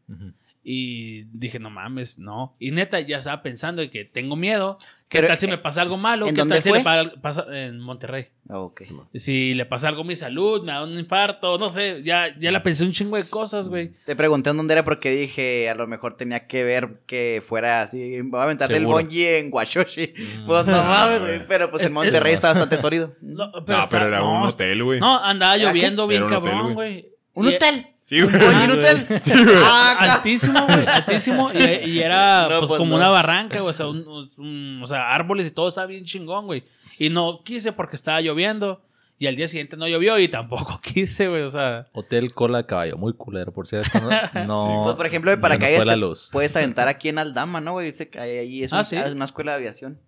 Y 0.70 1.24
dije, 1.32 1.60
no 1.60 1.70
mames, 1.70 2.20
no. 2.20 2.56
Y 2.60 2.72
neta, 2.72 3.00
ya 3.00 3.18
estaba 3.18 3.42
pensando 3.42 3.82
de 3.82 3.90
que 3.90 4.04
tengo 4.04 4.36
miedo. 4.36 4.78
¿Qué 5.08 5.20
Pero, 5.20 5.28
tal 5.30 5.38
si 5.38 5.46
eh, 5.46 5.50
me 5.52 5.58
pasa 5.58 5.82
algo 5.82 5.96
malo? 5.96 6.28
¿en 6.28 6.36
¿Qué 6.36 6.42
dónde 6.42 6.56
tal 6.56 6.64
si 6.64 6.70
fue? 6.70 6.80
le 6.80 6.84
pa- 6.84 7.14
pasa 7.22 7.46
en 7.50 7.80
Monterrey? 7.80 8.28
Ah, 8.50 8.60
Ok. 8.60 8.82
Si 9.14 9.54
le 9.54 9.66
pasa 9.66 9.88
algo 9.88 10.02
a 10.02 10.04
mi 10.04 10.18
salud, 10.18 10.64
me 10.66 10.74
da 10.74 10.84
un 10.84 11.00
infarto, 11.00 11.58
no 11.58 11.70
sé. 11.70 12.04
Ya, 12.04 12.38
ya 12.38 12.52
la 12.52 12.62
pensé 12.64 12.84
un 12.84 12.92
chingo 12.92 13.16
de 13.16 13.24
cosas, 13.24 13.70
güey. 13.70 13.94
Te 14.06 14.18
pregunté 14.18 14.50
en 14.50 14.58
dónde 14.58 14.74
era 14.74 14.84
porque 14.84 15.10
dije, 15.12 15.70
a 15.70 15.76
lo 15.76 15.88
mejor 15.88 16.18
tenía 16.18 16.48
que 16.48 16.66
ver 16.66 17.00
que 17.08 17.42
fuera 17.46 17.82
así. 17.82 18.20
Voy 18.24 18.42
a 18.42 18.44
aventarte 18.44 18.76
el 18.76 18.86
bungee 18.88 19.40
en 19.40 19.50
Washoshi. 19.54 20.14
Mm. 20.42 20.46
Pues 20.48 20.66
no 20.66 20.84
mames, 20.84 21.22
güey. 21.22 21.40
Pero 21.48 21.72
pues 21.72 21.84
en 21.84 21.94
Monterrey 21.94 22.34
es- 22.34 22.40
está 22.40 22.50
bastante 22.50 22.76
sólido. 22.76 23.16
No, 23.22 23.50
no, 23.52 23.60
está- 23.60 23.88
pero 23.90 24.08
era 24.08 24.20
no, 24.20 24.42
un 24.42 24.48
hotel, 24.48 24.84
güey. 24.84 25.00
No, 25.00 25.24
andaba 25.24 25.56
lloviendo 25.56 26.06
bien 26.08 26.28
cabrón, 26.28 26.74
güey. 26.74 27.08
¿Un 27.38 27.50
Y- 27.50 27.56
hotel? 27.56 27.88
Sí, 28.00 28.22
¿Un 28.22 28.32
güey. 28.32 28.44
güey. 28.46 28.72
hotel? 28.72 29.08
Sí, 29.22 29.32
güey. 29.44 29.56
Ah, 29.60 29.96
Altísimo, 30.16 30.66
güey, 30.66 30.86
altísimo. 30.88 31.50
Y, 31.54 31.90
y 31.90 32.00
era 32.00 32.44
No, 32.50 32.60
pues, 32.60 32.70
pues, 32.70 32.78
como 32.80 32.92
no. 32.92 32.96
una 32.98 33.10
barranca, 33.10 33.60
güey, 33.60 33.70
o 33.70 33.74
sea, 33.74 33.88
un- 33.88 34.06
un- 34.38 34.80
o 34.82 34.86
sea, 34.86 35.10
árboles 35.10 35.48
y 35.48 35.52
todo 35.52 35.68
estaba 35.68 35.88
bien 35.88 36.04
chingón, 36.06 36.46
güey. 36.48 36.64
Y 36.98 37.10
no 37.10 37.44
quise 37.44 37.72
porque 37.74 37.96
estaba 37.96 38.22
lloviendo. 38.22 38.82
Y 39.20 39.26
al 39.26 39.36
día 39.36 39.48
siguiente 39.48 39.78
no 39.78 39.88
llovió 39.88 40.20
y 40.20 40.28
tampoco 40.28 40.80
quise, 40.84 41.28
güey, 41.28 41.42
o 41.42 41.50
sea. 41.50 41.88
Hotel 41.94 42.34
Cola 42.34 42.60
de 42.60 42.66
Caballo, 42.68 42.98
muy 42.98 43.14
culero, 43.14 43.52
por 43.52 43.66
cierto. 43.68 44.00
No, 44.00 44.46
no 44.46 44.82
Pues 44.86 44.96
por 44.96 45.06
ejemplo, 45.08 45.32
de 45.32 45.38
paracaídas 45.38 45.98
luz. 45.98 46.30
puedes 46.32 46.56
aventar 46.56 46.88
aquí 46.88 47.10
en 47.10 47.18
Aldama, 47.20 47.60
¿no, 47.62 47.74
güey? 47.74 47.88
Dice 47.88 48.10
que 48.10 48.20
hay 48.20 48.38
ahí 48.38 48.64
es, 48.64 48.74
Ah, 48.74 48.80
un- 48.80 48.86
sí. 48.86 48.96
es 48.96 49.12
una 49.12 49.26
escuela 49.26 49.52
de 49.54 49.58
aviación. 49.58 50.00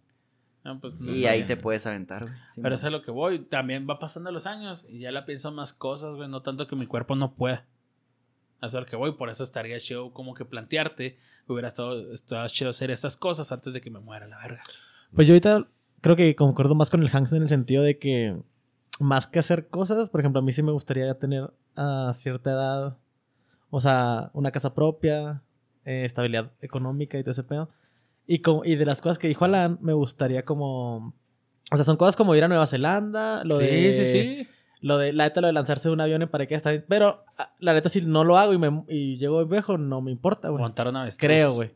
No, 0.64 0.80
pues, 0.80 1.00
no 1.00 1.12
y 1.12 1.26
ahí 1.26 1.44
te 1.46 1.58
puedes 1.58 1.86
aventar, 1.86 2.24
güey. 2.24 2.36
Sí, 2.54 2.62
Pero 2.62 2.76
eso 2.76 2.88
es 2.88 2.92
lo 2.92 3.02
que 3.02 3.12
voy. 3.12 3.40
También 3.40 3.88
va 3.90 4.00
pasando 4.00 4.32
los 4.32 4.46
años 4.46 4.86
y 4.90 5.00
ya 5.00 5.12
la 5.12 5.26
pienso 5.26 5.52
más 5.52 5.74
cosas, 5.74 6.16
güey. 6.16 6.28
No 6.30 6.42
tanto 6.42 6.68
que 6.68 6.76
mi 6.76 6.86
cuerpo 6.86 7.16
no 7.16 7.34
pueda. 7.34 7.66
Eso 8.58 8.68
es 8.68 8.76
a 8.76 8.80
lo 8.82 8.86
que 8.86 8.98
voy. 8.98 9.14
Por 9.14 9.30
eso 9.30 9.44
estaría 9.44 9.80
chido 9.80 10.12
como 10.12 10.34
que 10.34 10.44
plantearte. 10.44 11.18
Hubiera 11.48 11.70
estado, 11.70 12.12
estado 12.12 12.46
chido 12.50 12.72
hacer 12.72 12.92
estas 12.92 13.16
cosas 13.16 13.52
antes 13.52 13.74
de 13.74 13.82
que 13.82 13.90
me 13.90 14.00
muera 14.00 14.28
la 14.28 14.38
verga. 14.38 14.62
Pues 15.14 15.28
yo 15.28 15.34
ahorita 15.34 15.68
creo 16.02 16.16
que 16.16 16.36
concuerdo 16.36 16.76
más 16.76 16.90
con 16.90 17.02
el 17.02 17.10
Hanks 17.10 17.34
en 17.34 17.44
el 17.44 17.50
sentido 17.50 17.84
de 17.84 17.98
que 17.98 18.38
más 19.00 19.28
que 19.28 19.40
hacer 19.40 19.70
cosas, 19.70 20.10
por 20.10 20.20
ejemplo, 20.20 20.40
a 20.40 20.44
mí 20.44 20.52
sí 20.52 20.62
me 20.62 20.72
gustaría 20.72 21.18
tener 21.18 21.52
a 21.76 22.12
cierta 22.14 22.52
edad, 22.52 22.98
o 23.70 23.80
sea, 23.80 24.30
una 24.34 24.52
casa 24.52 24.74
propia, 24.74 25.42
eh, 25.86 26.04
estabilidad 26.04 26.52
económica 26.60 27.18
y 27.18 27.24
todo 27.24 27.32
ese 27.32 27.44
pedo. 27.44 27.70
Y, 28.32 28.40
como, 28.40 28.64
y 28.64 28.76
de 28.76 28.86
las 28.86 29.02
cosas 29.02 29.18
que 29.18 29.28
dijo 29.28 29.44
Alan, 29.46 29.80
me 29.82 29.94
gustaría 29.94 30.46
como... 30.46 31.16
O 31.72 31.76
sea, 31.76 31.84
son 31.84 31.98
cosas 31.98 32.16
como 32.16 32.36
ir 32.36 32.44
a 32.44 32.48
Nueva 32.48 32.68
Zelanda, 32.68 33.44
lo 33.44 33.58
sí, 33.58 33.64
de... 33.66 33.94
sí, 33.94 34.06
sí. 34.06 34.48
Lo 34.82 34.98
de, 35.00 35.14
la 35.14 35.24
neta, 35.26 35.42
lo 35.42 35.48
de 35.48 35.54
lanzarse 35.54 35.90
de 35.90 35.94
un 35.94 36.00
avión 36.02 36.22
en 36.22 36.30
paracaídas 36.30 36.64
está. 36.66 36.86
Pero, 36.88 37.26
ah, 37.40 37.54
la 37.60 37.74
neta, 37.74 37.90
si 37.90 38.02
no 38.04 38.24
lo 38.24 38.38
hago 38.38 38.54
y, 38.54 38.58
me, 38.60 38.84
y 38.88 39.18
llego 39.18 39.44
viejo, 39.46 39.78
no 39.80 40.00
me 40.02 40.12
importa, 40.12 40.50
güey. 40.50 40.62
Montar 40.62 40.88
una 40.88 41.04
vez. 41.04 41.18
Creo, 41.18 41.54
güey. 41.54 41.72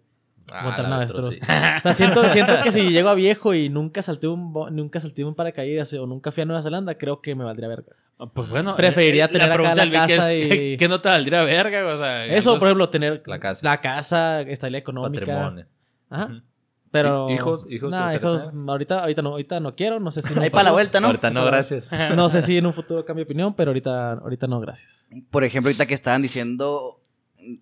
Ah, 0.52 0.64
Montar 0.66 0.86
una 0.86 0.98
avestruz, 0.98 1.36
sí. 1.36 1.42
O 1.80 1.82
sea, 1.82 1.94
siento, 1.94 2.24
siento 2.26 2.54
que 2.64 2.72
si 2.72 2.90
llego 2.92 3.10
a 3.10 3.16
viejo 3.16 3.54
y 3.56 3.70
nunca 3.70 4.02
salté 4.04 4.28
un, 4.28 4.54
bo- 4.54 4.70
nunca 4.70 5.00
salté 5.00 5.24
un 5.26 5.34
paracaídas 5.36 5.92
o 5.94 6.06
nunca 6.06 6.32
fui 6.32 6.44
a 6.44 6.46
Nueva 6.46 6.62
Zelanda, 6.62 6.96
creo 6.98 7.20
que 7.22 7.34
me 7.36 7.44
valdría 7.44 7.68
verga. 7.68 7.94
Pues 8.34 8.48
bueno. 8.50 8.76
Preferiría 8.78 9.26
eh, 9.26 9.30
tener 9.30 9.48
acá 9.52 9.54
pregunta 9.56 9.86
la 9.86 9.86
Vic 9.86 10.16
casa 10.16 10.32
es, 10.34 10.56
y- 10.56 10.78
¿Qué 10.78 10.88
no 10.88 11.02
te 11.02 11.10
valdría 11.10 11.42
verga? 11.44 11.82
güey? 11.82 11.96
O 11.96 11.98
sea, 11.98 12.26
Eso, 12.28 12.58
por 12.60 12.68
ejemplo, 12.68 12.90
tener 12.90 13.24
La 13.26 13.40
casa. 13.40 13.62
la 13.68 13.82
casa, 13.82 14.42
estabilidad 14.42 14.80
económica. 14.82 15.26
Patrimonio. 15.26 15.66
Ajá. 16.10 16.44
Pero. 16.92 17.30
¿Y- 17.30 17.34
hijos? 17.34 17.66
¿Hijos? 17.70 17.92
Nah, 17.92 18.12
¿te 18.12 18.18
hijos. 18.18 18.52
Ahorita, 18.68 19.00
ahorita 19.00 19.22
no, 19.24 19.30
ahorita 19.30 19.60
no 19.60 19.76
quiero. 19.76 20.00
No 20.00 20.12
sé 20.12 20.22
si. 20.22 20.32
en 20.34 20.38
un 20.40 20.44
Ahí 20.44 20.50
para 20.52 20.64
la 20.64 20.70
futuro- 20.70 20.76
vuelta, 20.76 21.00
¿no? 21.02 21.08
Ahorita 21.08 21.32
no, 21.32 21.46
gracias. 21.46 21.90
No 22.16 22.30
sé 22.30 22.42
si 22.44 22.58
en 22.58 22.66
un 22.68 22.74
futuro 22.74 23.04
cambie 23.04 23.24
de 23.26 23.30
opinión, 23.32 23.56
pero 23.56 23.70
ahorita, 23.72 24.14
ahorita 24.14 24.48
no, 24.48 24.60
gracias. 24.60 25.08
Por 25.32 25.44
ejemplo, 25.44 25.70
ahorita 25.70 25.86
que 25.88 25.94
estaban 25.96 26.22
diciendo 26.22 27.00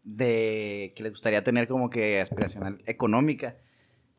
de 0.04 0.94
que 0.96 1.04
les 1.04 1.12
gustaría 1.14 1.44
tener 1.44 1.68
como 1.68 1.90
que 1.90 2.22
aspiracional 2.22 2.82
económica. 2.86 3.56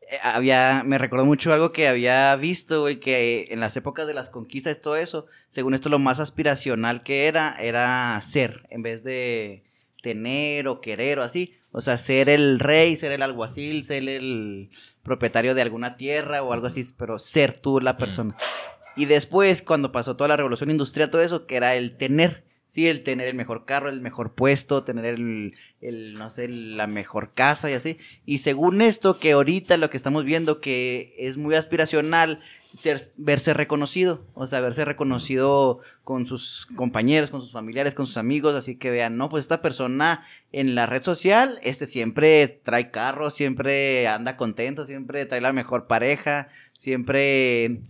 eh, 0.01 0.17
había, 0.21 0.83
me 0.85 0.97
recordó 0.97 1.23
mucho 1.25 1.53
algo 1.53 1.71
que 1.71 1.87
había 1.87 2.35
visto, 2.35 2.81
güey, 2.81 2.99
que 2.99 3.47
en 3.51 3.59
las 3.61 3.77
épocas 3.77 4.05
de 4.07 4.13
las 4.13 4.29
conquistas, 4.29 4.81
todo 4.81 4.97
eso, 4.97 5.27
según 5.47 5.73
esto, 5.73 5.87
lo 5.89 5.99
más 5.99 6.19
aspiracional 6.19 7.01
que 7.01 7.27
era, 7.27 7.55
era 7.59 8.19
ser, 8.21 8.65
en 8.69 8.81
vez 8.81 9.03
de 9.05 9.63
tener 10.03 10.67
o 10.67 10.81
querer 10.81 11.17
o 11.17 11.23
así. 11.23 11.55
O 11.71 11.81
sea, 11.81 11.97
ser 11.97 12.29
el 12.29 12.59
rey, 12.59 12.95
ser 12.97 13.11
el 13.13 13.23
alguacil, 13.23 13.83
ser 13.85 14.07
el 14.07 14.69
propietario 15.01 15.55
de 15.55 15.63
alguna 15.63 15.97
tierra 15.97 16.43
o 16.43 16.53
algo 16.53 16.67
así, 16.67 16.83
pero 16.95 17.17
ser 17.17 17.57
tú 17.57 17.79
la 17.79 17.97
persona. 17.97 18.35
Y 18.95 19.05
después, 19.05 19.63
cuando 19.63 19.91
pasó 19.91 20.15
toda 20.15 20.27
la 20.27 20.37
revolución 20.37 20.69
industrial, 20.69 21.09
todo 21.09 21.23
eso, 21.23 21.47
que 21.47 21.55
era 21.55 21.75
el 21.75 21.97
tener. 21.97 22.43
Sí, 22.67 22.87
el 22.87 23.03
tener 23.03 23.27
el 23.27 23.35
mejor 23.35 23.65
carro, 23.65 23.89
el 23.89 24.01
mejor 24.01 24.33
puesto, 24.33 24.83
tener 24.83 25.05
el, 25.05 25.55
el, 25.79 26.15
no 26.15 26.29
sé, 26.29 26.47
la 26.47 26.87
mejor 26.87 27.33
casa 27.33 27.69
y 27.71 27.73
así. 27.73 27.97
Y 28.25 28.39
según 28.39 28.81
esto, 28.81 29.19
que 29.19 29.31
ahorita 29.31 29.77
lo 29.77 29.89
que 29.89 29.97
estamos 29.97 30.25
viendo 30.25 30.59
que 30.59 31.13
es 31.17 31.37
muy 31.37 31.55
aspiracional, 31.55 32.41
ser, 32.73 32.99
verse 33.17 33.53
reconocido. 33.53 34.25
O 34.33 34.47
sea, 34.47 34.61
verse 34.61 34.85
reconocido 34.85 35.79
con 36.03 36.25
sus 36.25 36.67
compañeros, 36.75 37.29
con 37.29 37.41
sus 37.41 37.51
familiares, 37.51 37.93
con 37.93 38.07
sus 38.07 38.17
amigos. 38.17 38.55
Así 38.55 38.75
que 38.75 38.89
vean, 38.89 39.17
no, 39.17 39.29
pues 39.29 39.43
esta 39.43 39.61
persona 39.61 40.25
en 40.51 40.75
la 40.75 40.85
red 40.85 41.03
social, 41.03 41.59
este 41.63 41.85
siempre 41.85 42.47
trae 42.47 42.91
carro, 42.91 43.31
siempre 43.31 44.07
anda 44.07 44.37
contento, 44.37 44.85
siempre 44.85 45.25
trae 45.25 45.41
la 45.41 45.53
mejor 45.53 45.87
pareja, 45.87 46.49
siempre 46.77 47.81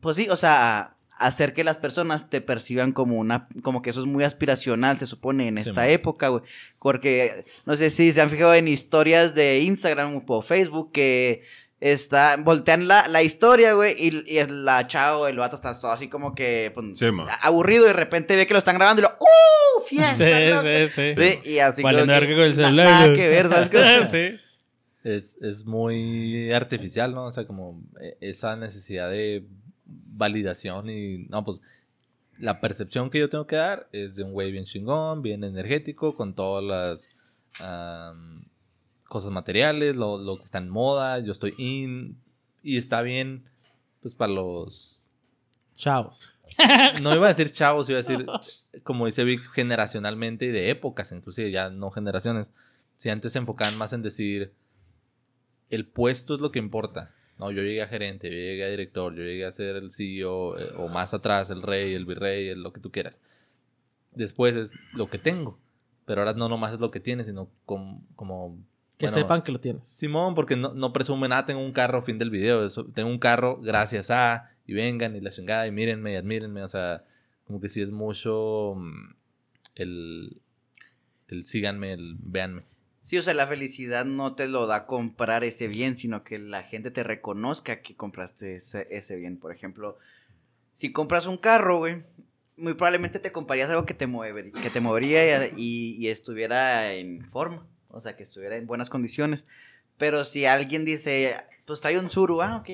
pues 0.00 0.16
sí, 0.16 0.28
o 0.30 0.36
sea, 0.36 0.96
hacer 1.18 1.52
que 1.52 1.64
las 1.64 1.78
personas 1.78 2.30
te 2.30 2.40
perciban 2.40 2.92
como 2.92 3.18
una, 3.18 3.48
como 3.62 3.82
que 3.82 3.90
eso 3.90 4.00
es 4.00 4.06
muy 4.06 4.24
aspiracional, 4.24 4.98
se 4.98 5.06
supone, 5.06 5.48
en 5.48 5.58
esta 5.58 5.88
época, 5.88 6.28
güey. 6.28 6.42
Porque, 6.78 7.44
no 7.66 7.76
sé 7.76 7.90
si 7.90 8.12
se 8.12 8.20
han 8.20 8.30
fijado 8.30 8.54
en 8.54 8.68
historias 8.68 9.34
de 9.34 9.60
Instagram 9.60 10.24
o 10.26 10.42
Facebook 10.42 10.92
que 10.92 11.42
está, 11.80 12.36
voltean 12.36 12.86
la, 12.86 13.08
la 13.08 13.22
historia, 13.22 13.72
güey, 13.72 13.94
y, 13.98 14.24
y 14.30 14.38
es 14.38 14.50
la 14.50 14.86
chavo, 14.86 15.26
el 15.26 15.38
vato 15.38 15.56
está 15.56 15.78
todo 15.78 15.90
así 15.90 16.08
como 16.08 16.34
que, 16.34 16.70
pues, 16.74 16.98
Sí, 16.98 17.06
aburrido, 17.42 17.84
y 17.84 17.88
de 17.88 17.92
repente 17.94 18.36
ve 18.36 18.46
que 18.46 18.52
lo 18.52 18.58
están 18.58 18.76
grabando 18.76 19.00
y 19.00 19.04
lo, 19.04 19.10
¡uh! 19.10 19.82
¡Fiesta! 19.88 20.14
Sí, 20.16 20.50
loco!" 20.50 20.62
sí, 20.62 20.88
sí. 20.88 21.14
Sí, 21.42 21.50
y 21.50 21.58
así 21.58 21.82
Vale, 21.82 22.00
como 22.00 22.20
que, 22.20 22.34
con 22.34 22.44
el 22.44 22.54
celular, 22.54 22.86
nada 22.86 23.16
que 23.16 23.28
ver, 23.28 23.48
¿sabes? 23.48 23.70
cómo? 23.70 24.10
sí. 24.10 24.38
Es, 25.02 25.38
es 25.40 25.64
muy 25.64 26.52
artificial, 26.52 27.14
¿no? 27.14 27.24
O 27.24 27.32
sea, 27.32 27.46
como 27.46 27.82
eh, 28.00 28.18
esa 28.20 28.54
necesidad 28.56 29.10
de 29.10 29.46
validación 29.86 30.90
y... 30.90 31.24
No, 31.30 31.42
pues 31.42 31.62
la 32.38 32.60
percepción 32.60 33.10
que 33.10 33.18
yo 33.18 33.28
tengo 33.28 33.46
que 33.46 33.56
dar 33.56 33.88
es 33.92 34.16
de 34.16 34.24
un 34.24 34.32
güey 34.32 34.50
bien 34.50 34.64
chingón, 34.64 35.22
bien 35.22 35.44
energético, 35.44 36.14
con 36.16 36.34
todas 36.34 36.64
las 36.64 37.10
am, 37.60 38.44
cosas 39.10 39.30
materiales, 39.32 39.96
lo, 39.96 40.16
lo 40.16 40.38
que 40.38 40.44
está 40.44 40.58
en 40.58 40.70
moda, 40.70 41.18
yo 41.18 41.32
estoy 41.32 41.54
in... 41.58 42.16
Y 42.62 42.76
está 42.78 43.02
bien, 43.02 43.44
pues 44.00 44.14
para 44.14 44.32
los... 44.32 45.02
Chavos. 45.76 46.32
No 47.02 47.14
iba 47.14 47.26
a 47.26 47.34
decir 47.34 47.52
chavos, 47.52 47.88
iba 47.90 47.98
a 47.98 48.02
decir, 48.02 48.26
como 48.82 49.06
dice 49.06 49.24
Vic, 49.24 49.40
generacionalmente 49.52 50.46
y 50.46 50.48
de 50.50 50.70
épocas, 50.70 51.10
inclusive 51.12 51.50
ya 51.50 51.70
no 51.70 51.90
generaciones. 51.90 52.52
Si 52.96 53.08
antes 53.08 53.32
se 53.32 53.38
enfocaban 53.38 53.76
más 53.78 53.92
en 53.92 54.02
decir, 54.02 54.52
el 55.70 55.86
puesto 55.86 56.34
es 56.34 56.40
lo 56.40 56.50
que 56.52 56.58
importa. 56.58 57.14
No, 57.38 57.50
yo 57.50 57.62
llegué 57.62 57.82
a 57.82 57.88
gerente, 57.88 58.28
yo 58.28 58.34
llegué 58.36 58.64
a 58.64 58.68
director, 58.68 59.14
yo 59.14 59.22
llegué 59.22 59.46
a 59.46 59.52
ser 59.52 59.76
el 59.76 59.90
CEO, 59.90 60.58
eh, 60.58 60.72
o 60.76 60.88
más 60.88 61.14
atrás, 61.14 61.48
el 61.50 61.62
rey, 61.62 61.94
el 61.94 62.04
virrey, 62.04 62.48
el- 62.48 62.62
lo 62.62 62.72
que 62.72 62.80
tú 62.80 62.90
quieras. 62.90 63.20
Después 64.12 64.56
es 64.56 64.74
lo 64.92 65.08
que 65.08 65.18
tengo. 65.18 65.58
Pero 66.04 66.20
ahora 66.22 66.34
no 66.34 66.48
nomás 66.48 66.72
es 66.74 66.80
lo 66.80 66.90
que 66.90 67.00
tienes, 67.00 67.26
sino 67.28 67.48
com- 67.64 68.02
como... 68.16 68.58
Que 69.00 69.06
bueno, 69.06 69.18
sepan 69.18 69.40
que 69.40 69.50
lo 69.50 69.60
tienes. 69.60 69.86
Simón, 69.86 70.34
porque 70.34 70.56
no, 70.56 70.74
no 70.74 70.92
presumen, 70.92 71.32
ah, 71.32 71.46
tengo 71.46 71.64
un 71.64 71.72
carro, 71.72 72.02
fin 72.02 72.18
del 72.18 72.28
video. 72.28 72.66
Eso, 72.66 72.84
tengo 72.84 73.08
un 73.08 73.18
carro 73.18 73.58
gracias 73.58 74.10
a, 74.10 74.50
y 74.66 74.74
vengan, 74.74 75.16
y 75.16 75.22
la 75.22 75.30
chingada, 75.30 75.66
y 75.66 75.70
mírenme, 75.70 76.12
y 76.12 76.16
admírenme. 76.16 76.62
O 76.62 76.68
sea, 76.68 77.02
como 77.44 77.62
que 77.62 77.70
sí 77.70 77.80
es 77.80 77.90
mucho 77.90 78.74
mm, 78.76 79.14
el, 79.76 80.42
el 81.28 81.44
síganme, 81.44 81.94
el 81.94 82.16
véanme. 82.18 82.64
Sí, 83.00 83.16
o 83.16 83.22
sea, 83.22 83.32
la 83.32 83.46
felicidad 83.46 84.04
no 84.04 84.34
te 84.34 84.46
lo 84.46 84.66
da 84.66 84.84
comprar 84.84 85.44
ese 85.44 85.66
bien, 85.66 85.96
sino 85.96 86.22
que 86.22 86.38
la 86.38 86.62
gente 86.62 86.90
te 86.90 87.02
reconozca 87.02 87.80
que 87.80 87.96
compraste 87.96 88.56
ese, 88.56 88.86
ese 88.90 89.16
bien. 89.16 89.38
Por 89.38 89.50
ejemplo, 89.50 89.96
si 90.74 90.92
compras 90.92 91.24
un 91.24 91.38
carro, 91.38 91.78
güey, 91.78 92.04
muy 92.58 92.74
probablemente 92.74 93.18
te 93.18 93.32
comprarías 93.32 93.70
algo 93.70 93.86
que 93.86 93.94
te, 93.94 94.06
mueve, 94.06 94.52
que 94.52 94.68
te 94.68 94.82
movería 94.82 95.46
y, 95.56 95.96
y 95.98 96.08
estuviera 96.08 96.92
en 96.92 97.22
forma, 97.22 97.66
o 97.92 98.00
sea, 98.00 98.16
que 98.16 98.22
estuviera 98.22 98.56
en 98.56 98.66
buenas 98.66 98.90
condiciones. 98.90 99.44
Pero 99.98 100.24
si 100.24 100.46
alguien 100.46 100.84
dice, 100.84 101.36
pues 101.66 101.80
trae 101.80 101.98
un 101.98 102.10
Suru, 102.10 102.42
ah, 102.42 102.56
ok. 102.56 102.70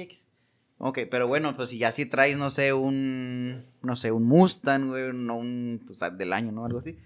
Ok, 0.78 0.98
pero 1.10 1.26
bueno, 1.26 1.56
pues 1.56 1.70
si 1.70 1.78
ya 1.78 1.90
si 1.90 2.04
traes, 2.04 2.36
no 2.36 2.50
sé, 2.50 2.72
un, 2.72 3.64
no 3.82 3.96
sé, 3.96 4.12
un 4.12 4.24
Mustang, 4.24 4.88
güey, 4.88 5.10
no 5.14 5.36
un, 5.36 5.82
pues 5.86 6.00
del 6.18 6.32
año, 6.32 6.52
¿no? 6.52 6.66
Algo 6.66 6.80
así 6.80 6.98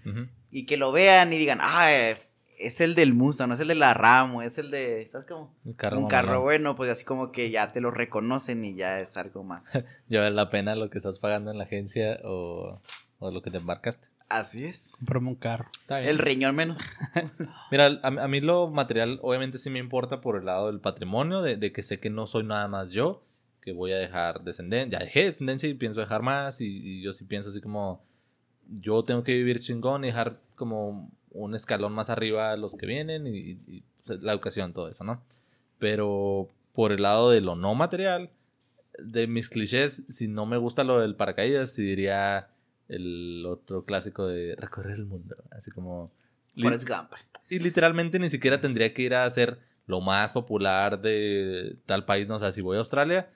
y 0.51 0.67
que 0.67 0.77
lo 0.77 0.93
vean 0.93 1.33
y 1.33 1.39
digan, 1.39 1.59
ah, 1.63 1.93
eh, 1.93 2.17
es 2.59 2.81
el 2.81 2.95
del 2.95 3.15
Mustang, 3.15 3.49
no 3.49 3.55
es 3.55 3.61
el 3.61 3.69
de 3.69 3.75
la 3.75 3.95
Ramo, 3.95 4.43
es 4.43 4.59
el 4.59 4.71
de, 4.71 5.09
¿sabes 5.11 5.27
cómo? 5.27 5.55
Un 5.65 5.73
carro, 5.75 5.99
un 5.99 6.09
carro 6.09 6.43
bueno, 6.43 6.77
pues 6.77 6.91
así 6.91 7.05
como 7.05 7.33
que 7.33 7.51
ya 7.51 7.73
te 7.73 7.81
lo 7.81 7.91
reconocen 7.91 8.65
y 8.65 8.75
ya 8.75 8.99
es 8.99 9.17
algo 9.17 9.45
más. 9.45 9.85
Ya 10.09 10.21
vale 10.21 10.35
la 10.35 10.51
pena 10.51 10.75
lo 10.75 10.91
que 10.91 10.99
estás 10.99 11.19
pagando 11.21 11.51
en 11.51 11.59
la 11.59 11.65
agencia 11.65 12.19
o, 12.25 12.83
o 13.19 13.31
lo 13.31 13.43
que 13.43 13.51
te 13.51 13.59
embarcaste. 13.59 14.09
Así 14.31 14.65
es. 14.65 14.93
Comprarme 14.97 15.29
un 15.29 15.35
carro. 15.35 15.69
El 15.89 16.19
riñón 16.19 16.55
menos. 16.57 16.79
Mira, 17.71 17.87
a, 18.03 18.07
a 18.07 18.29
mí 18.29 18.41
lo 18.41 18.69
material 18.71 19.19
obviamente 19.23 19.59
sí 19.59 19.71
me 19.71 19.81
importa 19.81 20.21
por 20.21 20.37
el 20.39 20.47
lado 20.47 20.69
del 20.69 20.81
patrimonio, 20.81 21.43
de, 21.43 21.57
de 21.57 21.73
que 21.73 21.83
sé 21.83 21.99
que 21.99 22.11
no 22.11 22.27
soy 22.29 22.45
nada 22.45 22.69
más 22.69 22.91
yo, 22.93 23.23
que 23.61 23.73
voy 23.73 23.93
a 23.93 23.97
dejar 23.99 24.43
descendencia, 24.45 24.99
ya 25.01 25.05
dejé 25.05 25.25
descendencia 25.25 25.69
y 25.69 25.75
pienso 25.75 26.01
dejar 26.01 26.23
más, 26.23 26.61
y, 26.61 26.67
y 26.67 27.03
yo 27.03 27.13
sí 27.13 27.25
pienso 27.25 27.49
así 27.51 27.61
como, 27.61 28.03
yo 28.69 29.03
tengo 29.03 29.25
que 29.25 29.33
vivir 29.35 29.61
chingón 29.61 30.05
y 30.05 30.09
dejar 30.09 30.39
como 30.55 31.11
un 31.33 31.55
escalón 31.57 31.93
más 31.93 32.09
arriba 32.09 32.53
a 32.53 32.57
los 32.57 32.75
que 32.77 32.87
vienen 32.87 33.27
y, 33.27 33.37
y- 33.37 33.59
y, 33.67 33.83
la 34.07 34.33
educación, 34.33 34.73
todo 34.73 34.89
eso, 34.89 35.03
¿no? 35.05 35.21
Pero 35.81 36.49
por 36.73 36.93
el 36.93 37.03
lado 37.03 37.31
de 37.31 37.41
lo 37.41 37.57
no 37.57 37.75
material, 37.75 38.31
de 38.99 39.27
mis 39.27 39.49
clichés, 39.49 40.03
si 40.09 40.29
no 40.29 40.47
me 40.47 40.57
gusta 40.57 40.85
lo 40.85 41.01
del 41.01 41.17
paracaídas, 41.17 41.73
sí 41.73 41.83
diría 41.83 42.49
el 42.91 43.45
otro 43.47 43.85
clásico 43.85 44.27
de 44.27 44.55
recorrer 44.57 44.97
el 44.97 45.07
mundo, 45.07 45.37
así 45.51 45.71
como... 45.71 46.07
li- 46.55 46.65
Forrest 46.65 46.89
Gump. 46.89 47.13
y 47.49 47.59
literalmente 47.59 48.19
ni 48.19 48.29
siquiera 48.31 48.61
tendría 48.61 48.93
que 48.93 49.03
ir 49.03 49.15
a 49.15 49.25
hacer 49.25 49.59
lo 49.87 50.01
más 50.01 50.33
popular 50.33 51.01
de 51.01 51.77
tal 51.87 52.05
país, 52.05 52.29
¿no? 52.29 52.37
O 52.37 52.39
sea, 52.39 52.53
si 52.53 52.61
voy 52.61 52.77
a 52.77 52.81
Australia 52.81 53.29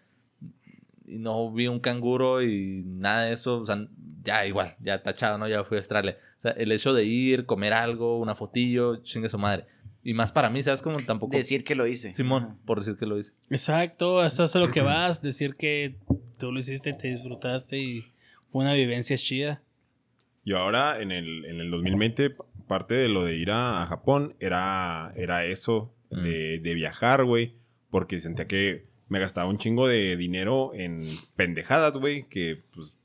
y 1.07 1.19
no 1.19 1.53
vi 1.53 1.67
un 1.69 1.81
canguro 1.81 2.43
y 2.43 2.83
nada 2.87 3.25
de 3.25 3.33
eso, 3.33 3.59
o 3.59 3.67
sea, 3.67 3.87
ya 4.23 4.47
igual, 4.47 4.75
ya 4.81 5.03
tachado, 5.03 5.37
¿no? 5.39 5.49
Ya 5.49 5.65
fui 5.65 5.77
a 5.77 5.81
Australia. 5.81 6.17
O 6.39 6.41
sea, 6.41 6.53
el 6.53 6.73
hecho 6.73 6.95
de 6.95 7.05
ir, 7.05 7.45
comer 7.47 7.73
algo, 7.73 8.19
una 8.19 8.35
fotillo, 8.35 8.97
chingue 9.03 9.29
su 9.29 9.39
madre. 9.39 9.67
Y 10.03 10.13
más 10.15 10.33
para 10.33 10.51
mí, 10.51 10.63
¿sabes? 10.63 10.83
Como 10.83 10.99
tampoco... 11.01 11.37
Decir 11.37 11.65
que 11.65 11.75
lo 11.75 11.87
hice. 11.87 12.15
Simón, 12.15 12.59
por 12.67 12.79
decir 12.79 12.97
que 12.97 13.07
lo 13.07 13.19
hice. 13.19 13.33
Exacto, 13.51 14.25
eso 14.25 14.45
es 14.45 14.55
a 14.55 14.59
lo 14.59 14.71
que 14.71 14.81
vas. 14.83 15.23
Decir 15.23 15.57
que 15.57 15.97
tú 16.39 16.53
lo 16.53 16.61
hiciste, 16.61 16.93
te 16.93 17.09
disfrutaste 17.09 17.79
y 17.79 18.05
fue 18.55 18.63
una 18.63 18.75
vivencia 18.75 19.17
chida. 19.19 19.63
Y 20.45 20.53
ahora, 20.53 21.01
en 21.03 21.11
el, 21.11 21.45
en 21.45 21.61
el 21.61 21.73
2020, 21.73 22.37
parte 22.69 22.95
de 22.95 23.09
lo 23.09 23.25
de 23.25 23.35
ir 23.35 23.51
a, 23.51 23.83
a 23.83 23.87
Japón 23.87 24.37
era, 24.39 25.13
era 25.17 25.45
eso, 25.45 25.93
de, 26.09 26.61
de 26.61 26.75
viajar, 26.75 27.25
güey. 27.25 27.57
Porque 27.91 28.21
sentía 28.21 28.47
que 28.47 28.87
me 29.09 29.19
gastaba 29.19 29.49
un 29.49 29.59
chingo 29.59 29.89
de 29.89 30.17
dinero 30.17 30.71
en 30.73 31.01
pendejadas, 31.35 31.97
güey. 31.97 32.29
Que, 32.29 32.63
pues, 32.73 32.97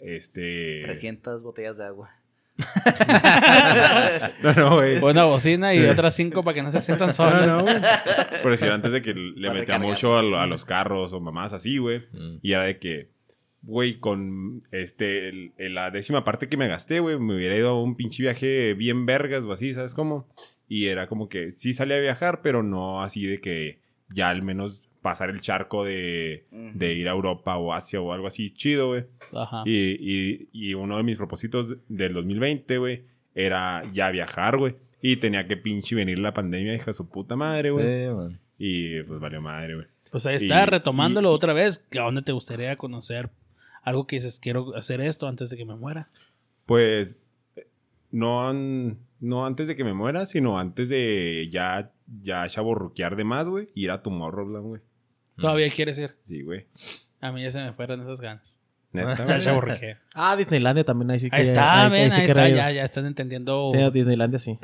este... 0.00 0.80
300 0.82 1.40
botellas 1.42 1.78
de 1.78 1.86
agua. 1.86 2.10
No, 4.42 4.52
no, 4.54 4.74
güey. 4.76 4.98
Una 5.02 5.24
bocina 5.24 5.74
y 5.74 5.82
otras 5.86 6.14
cinco 6.14 6.42
para 6.42 6.54
que 6.56 6.62
no 6.62 6.70
se 6.70 6.82
sientan 6.82 7.08
No, 7.08 7.12
solas. 7.14 7.46
no, 7.46 7.62
güey. 7.62 7.76
Por 8.42 8.50
decir, 8.50 8.68
antes 8.68 8.92
de 8.92 9.00
que 9.00 9.14
le 9.14 9.48
Para 9.48 9.60
metía 9.60 9.76
recargar. 9.78 9.80
mucho 9.88 10.16
a, 10.18 10.42
a 10.42 10.46
los 10.46 10.66
carros 10.66 11.14
o 11.14 11.20
mamás 11.20 11.54
así, 11.54 11.78
güey. 11.78 12.00
Mm. 12.12 12.38
Y 12.42 12.52
era 12.52 12.64
de 12.64 12.78
que, 12.78 13.08
güey, 13.62 13.98
con 13.98 14.62
este, 14.72 15.28
el- 15.28 15.52
el- 15.58 15.74
la 15.74 15.90
décima 15.90 16.24
parte 16.24 16.48
que 16.48 16.56
me 16.56 16.68
gasté, 16.68 17.00
güey, 17.00 17.18
me 17.18 17.34
hubiera 17.36 17.56
ido 17.56 17.70
a 17.70 17.82
un 17.82 17.96
pinche 17.96 18.22
viaje 18.22 18.74
bien 18.74 19.06
vergas 19.06 19.44
o 19.44 19.52
así, 19.52 19.74
¿sabes 19.74 19.94
cómo? 19.94 20.26
Y 20.68 20.86
era 20.86 21.08
como 21.08 21.28
que 21.28 21.52
sí 21.52 21.72
salía 21.72 21.96
a 21.96 22.00
viajar, 22.00 22.40
pero 22.42 22.62
no 22.62 23.02
así 23.02 23.26
de 23.26 23.40
que 23.40 23.80
ya 24.14 24.28
al 24.30 24.42
menos 24.42 24.88
pasar 25.02 25.30
el 25.30 25.40
charco 25.40 25.84
de, 25.84 26.44
de 26.50 26.94
ir 26.94 27.08
a 27.08 27.12
Europa 27.12 27.56
o 27.56 27.72
Asia 27.72 28.00
o 28.00 28.12
algo 28.12 28.26
así 28.26 28.50
chido, 28.50 28.88
güey. 28.88 29.04
Ajá. 29.32 29.62
Y, 29.66 29.72
y, 29.98 30.48
y 30.52 30.74
uno 30.74 30.96
de 30.98 31.02
mis 31.02 31.16
propósitos 31.16 31.76
del 31.88 32.12
2020, 32.14 32.78
güey, 32.78 33.04
era 33.34 33.82
ya 33.92 34.10
viajar, 34.10 34.58
güey. 34.58 34.76
Y 35.02 35.16
tenía 35.16 35.46
que 35.48 35.56
pinche 35.56 35.94
venir 35.96 36.18
la 36.18 36.34
pandemia, 36.34 36.74
hija 36.74 36.86
de 36.86 36.92
su 36.92 37.08
puta 37.08 37.34
madre, 37.34 37.70
güey. 37.70 37.86
Sí, 37.86 38.14
man. 38.14 38.38
Y 38.58 39.02
pues 39.04 39.18
valió 39.20 39.40
madre, 39.40 39.74
güey. 39.76 39.86
Pues 40.12 40.26
ahí 40.26 40.36
está, 40.36 40.62
Y- 40.62 40.66
retomándolo 40.66 41.30
y- 41.30 41.34
otra 41.34 41.52
vez. 41.54 41.86
¿A 41.98 42.02
dónde 42.02 42.20
te 42.22 42.32
gustaría 42.32 42.76
conocer? 42.76 43.30
Algo 43.82 44.06
que 44.06 44.16
dices, 44.16 44.38
quiero 44.40 44.74
hacer 44.76 45.00
esto 45.00 45.26
antes 45.28 45.50
de 45.50 45.56
que 45.56 45.64
me 45.64 45.74
muera. 45.76 46.06
Pues 46.66 47.18
no, 48.10 48.52
no 48.52 49.46
antes 49.46 49.68
de 49.68 49.76
que 49.76 49.84
me 49.84 49.94
muera, 49.94 50.26
sino 50.26 50.58
antes 50.58 50.88
de 50.88 51.48
ya, 51.50 51.92
ya 52.20 52.46
chaborruquear 52.48 53.16
de 53.16 53.24
más, 53.24 53.48
güey. 53.48 53.68
Ir 53.74 53.90
a 53.90 54.02
Tomorrowland, 54.02 54.66
güey. 54.66 54.82
Todavía 55.36 55.68
quieres 55.70 55.98
ir. 55.98 56.16
Sí, 56.26 56.42
güey. 56.42 56.66
A 57.20 57.32
mí 57.32 57.42
ya 57.42 57.50
se 57.50 57.60
me 57.62 57.72
fueron 57.72 58.00
esas 58.02 58.20
ganas. 58.20 58.58
Neta, 58.92 59.38
Ya. 59.38 60.00
Ah, 60.16 60.36
Disneylandia 60.36 60.84
también, 60.84 61.10
ahí 61.12 61.18
sí 61.20 61.30
que... 61.30 61.36
Ahí 61.36 61.42
está, 61.42 61.82
ahí- 61.82 61.84
ahí 61.86 61.90
ven, 61.92 62.10
sí 62.10 62.16
ahí 62.20 62.26
que 62.26 62.32
está, 62.32 62.42
rayo. 62.42 62.56
ya, 62.56 62.72
ya 62.72 62.84
están 62.84 63.06
entendiendo. 63.06 63.70
Sí, 63.72 63.90
Disneylandia 63.92 64.38
sí. 64.40 64.58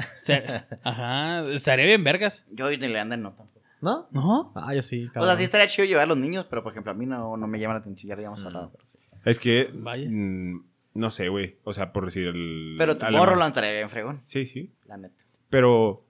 Ajá, 0.83 1.49
estaría 1.53 1.87
bien, 1.87 2.03
vergas. 2.03 2.45
Yo 2.51 2.69
Disneylandia 2.69 3.17
no 3.17 3.33
tampoco. 3.35 3.61
¿No? 3.81 4.09
¿No? 4.11 4.53
Ah, 4.57 4.75
yo 4.75 4.83
sí, 4.83 5.03
Pues 5.03 5.13
cabrón. 5.13 5.31
así 5.31 5.45
estaría 5.45 5.69
chido 5.69 5.87
llevar 5.87 6.05
a 6.05 6.07
los 6.07 6.17
niños, 6.17 6.47
pero 6.51 6.63
por 6.63 6.73
ejemplo 6.73 6.91
a 6.91 6.95
mí 6.95 7.07
no, 7.07 7.37
no 7.37 7.47
me 7.47 7.61
llama 7.61 7.75
la 7.75 7.81
atención, 7.81 8.09
ya 8.09 8.15
lo 8.17 8.21
habíamos 8.21 8.45
hablado. 8.45 8.73
pero 8.73 8.85
sí. 8.85 8.99
Es 9.27 9.39
que, 9.39 9.69
Vaya. 9.75 10.09
mm, 10.09 10.65
no 10.95 11.11
sé, 11.11 11.29
güey. 11.29 11.57
O 11.65 11.75
sea, 11.75 11.93
por 11.93 12.07
decir 12.07 12.29
el... 12.29 12.77
Pero 12.79 12.93
a 12.93 12.95
la- 12.95 13.01
Tomorrowland 13.11 13.49
estaría 13.49 13.73
bien 13.73 13.91
fregón, 13.91 14.23
Sí, 14.25 14.47
sí. 14.47 14.73
la 14.87 14.97
neta. 14.97 15.25
Pero 15.51 16.07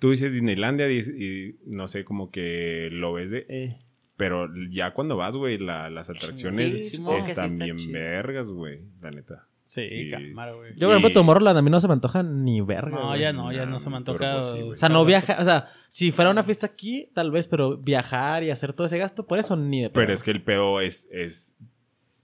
tú 0.00 0.10
dices 0.10 0.32
Disneylandia 0.32 0.90
y, 0.90 0.98
y 0.98 1.56
no 1.66 1.86
sé, 1.86 2.04
como 2.04 2.30
que 2.32 2.88
lo 2.90 3.12
ves 3.12 3.30
de... 3.30 3.46
eh. 3.48 3.78
Pero 4.16 4.48
ya 4.70 4.94
cuando 4.94 5.16
vas, 5.16 5.36
güey, 5.36 5.58
la- 5.58 5.90
las 5.90 6.08
atracciones 6.10 6.72
Sí, 6.72 6.96
están 6.96 7.44
está 7.46 7.64
bien 7.66 7.76
chido. 7.76 7.92
vergas, 7.92 8.50
güey, 8.50 8.80
la 9.02 9.10
neta. 9.10 9.46
Sí, 9.66 9.84
Sí. 9.86 10.08
cámara, 10.10 10.52
güey. 10.54 10.72
Yo, 10.74 10.86
por 10.86 10.90
ejemplo, 10.92 11.10
Y- 11.10 11.12
Tomorrowland 11.12 11.58
a 11.58 11.62
mí 11.62 11.70
no 11.70 11.80
se 11.80 11.88
me 11.88 11.92
antoja 11.94 12.22
ni 12.22 12.60
verga. 12.62 12.96
No, 12.96 13.08
güey. 13.08 13.20
ya 13.20 13.32
no, 13.32 13.52
ya 13.52 13.66
No, 13.66 13.72
no 13.72 13.78
se 13.78 13.90
me 13.90 14.00
pero 14.02 14.14
antoja. 14.24 14.34
pues 14.40 14.46
sí. 14.52 14.62
O 14.70 14.72
sea, 14.74 14.88
no 14.88 15.04
viaja, 15.04 15.36
o 15.40 15.44
sea, 15.44 15.68
si 15.88 16.12
fuera 16.12 16.30
una 16.30 16.44
fiesta 16.44 16.66
aquí, 16.66 17.10
tal 17.14 17.30
vez, 17.30 17.46
pero 17.48 17.76
viajar 17.76 18.42
y 18.44 18.50
hacer 18.50 18.72
todo 18.72 18.86
ese 18.86 18.96
gasto, 18.96 19.26
por 19.26 19.38
eso 19.38 19.56
ni 19.56 19.82
de 19.82 19.90
Pero 19.90 20.06
pedo. 20.06 20.14
es 20.14 20.22
que 20.22 20.30
el 20.30 20.42
pedo 20.42 20.80
es, 20.80 21.08
es, 21.10 21.56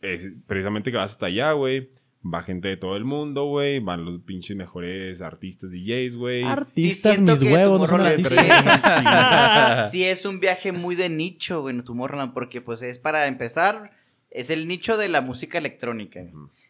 es 0.03 0.33
precisamente 0.47 0.91
que 0.91 0.97
vas 0.99 1.12
hasta 1.12 1.27
allá, 1.27 1.53
güey. 1.53 1.91
Va 2.25 2.43
gente 2.43 2.69
de 2.69 2.77
todo 2.77 2.97
el 2.97 3.05
mundo, 3.05 3.47
güey. 3.47 3.81
Van 3.81 4.05
los 4.05 4.21
pinches 4.21 4.57
mejores 4.57 5.23
artistas 5.23 5.71
DJs, 5.71 6.17
güey. 6.17 6.45
Artistas, 6.45 7.19
mis 7.19 7.41
que 7.41 7.53
huevos, 7.53 7.81
no 7.81 7.87
son 7.87 7.99
Tomorrowland 7.99 8.27
artistas. 8.27 9.91
sí, 9.91 9.99
sí 9.99 10.05
es 10.05 10.25
un 10.25 10.38
viaje 10.38 10.71
muy 10.71 10.95
de 10.95 11.09
nicho, 11.09 11.62
güey, 11.62 11.75
en 11.75 11.83
Tomorrowland, 11.83 12.33
porque 12.33 12.61
pues 12.61 12.83
es 12.83 13.01
para 13.01 13.27
empezar, 13.27 13.91
es 14.31 14.51
el 14.51 14.69
nicho 14.69 14.97
de 14.97 15.09
la 15.09 15.21
música 15.21 15.59
electrónica. 15.59 16.21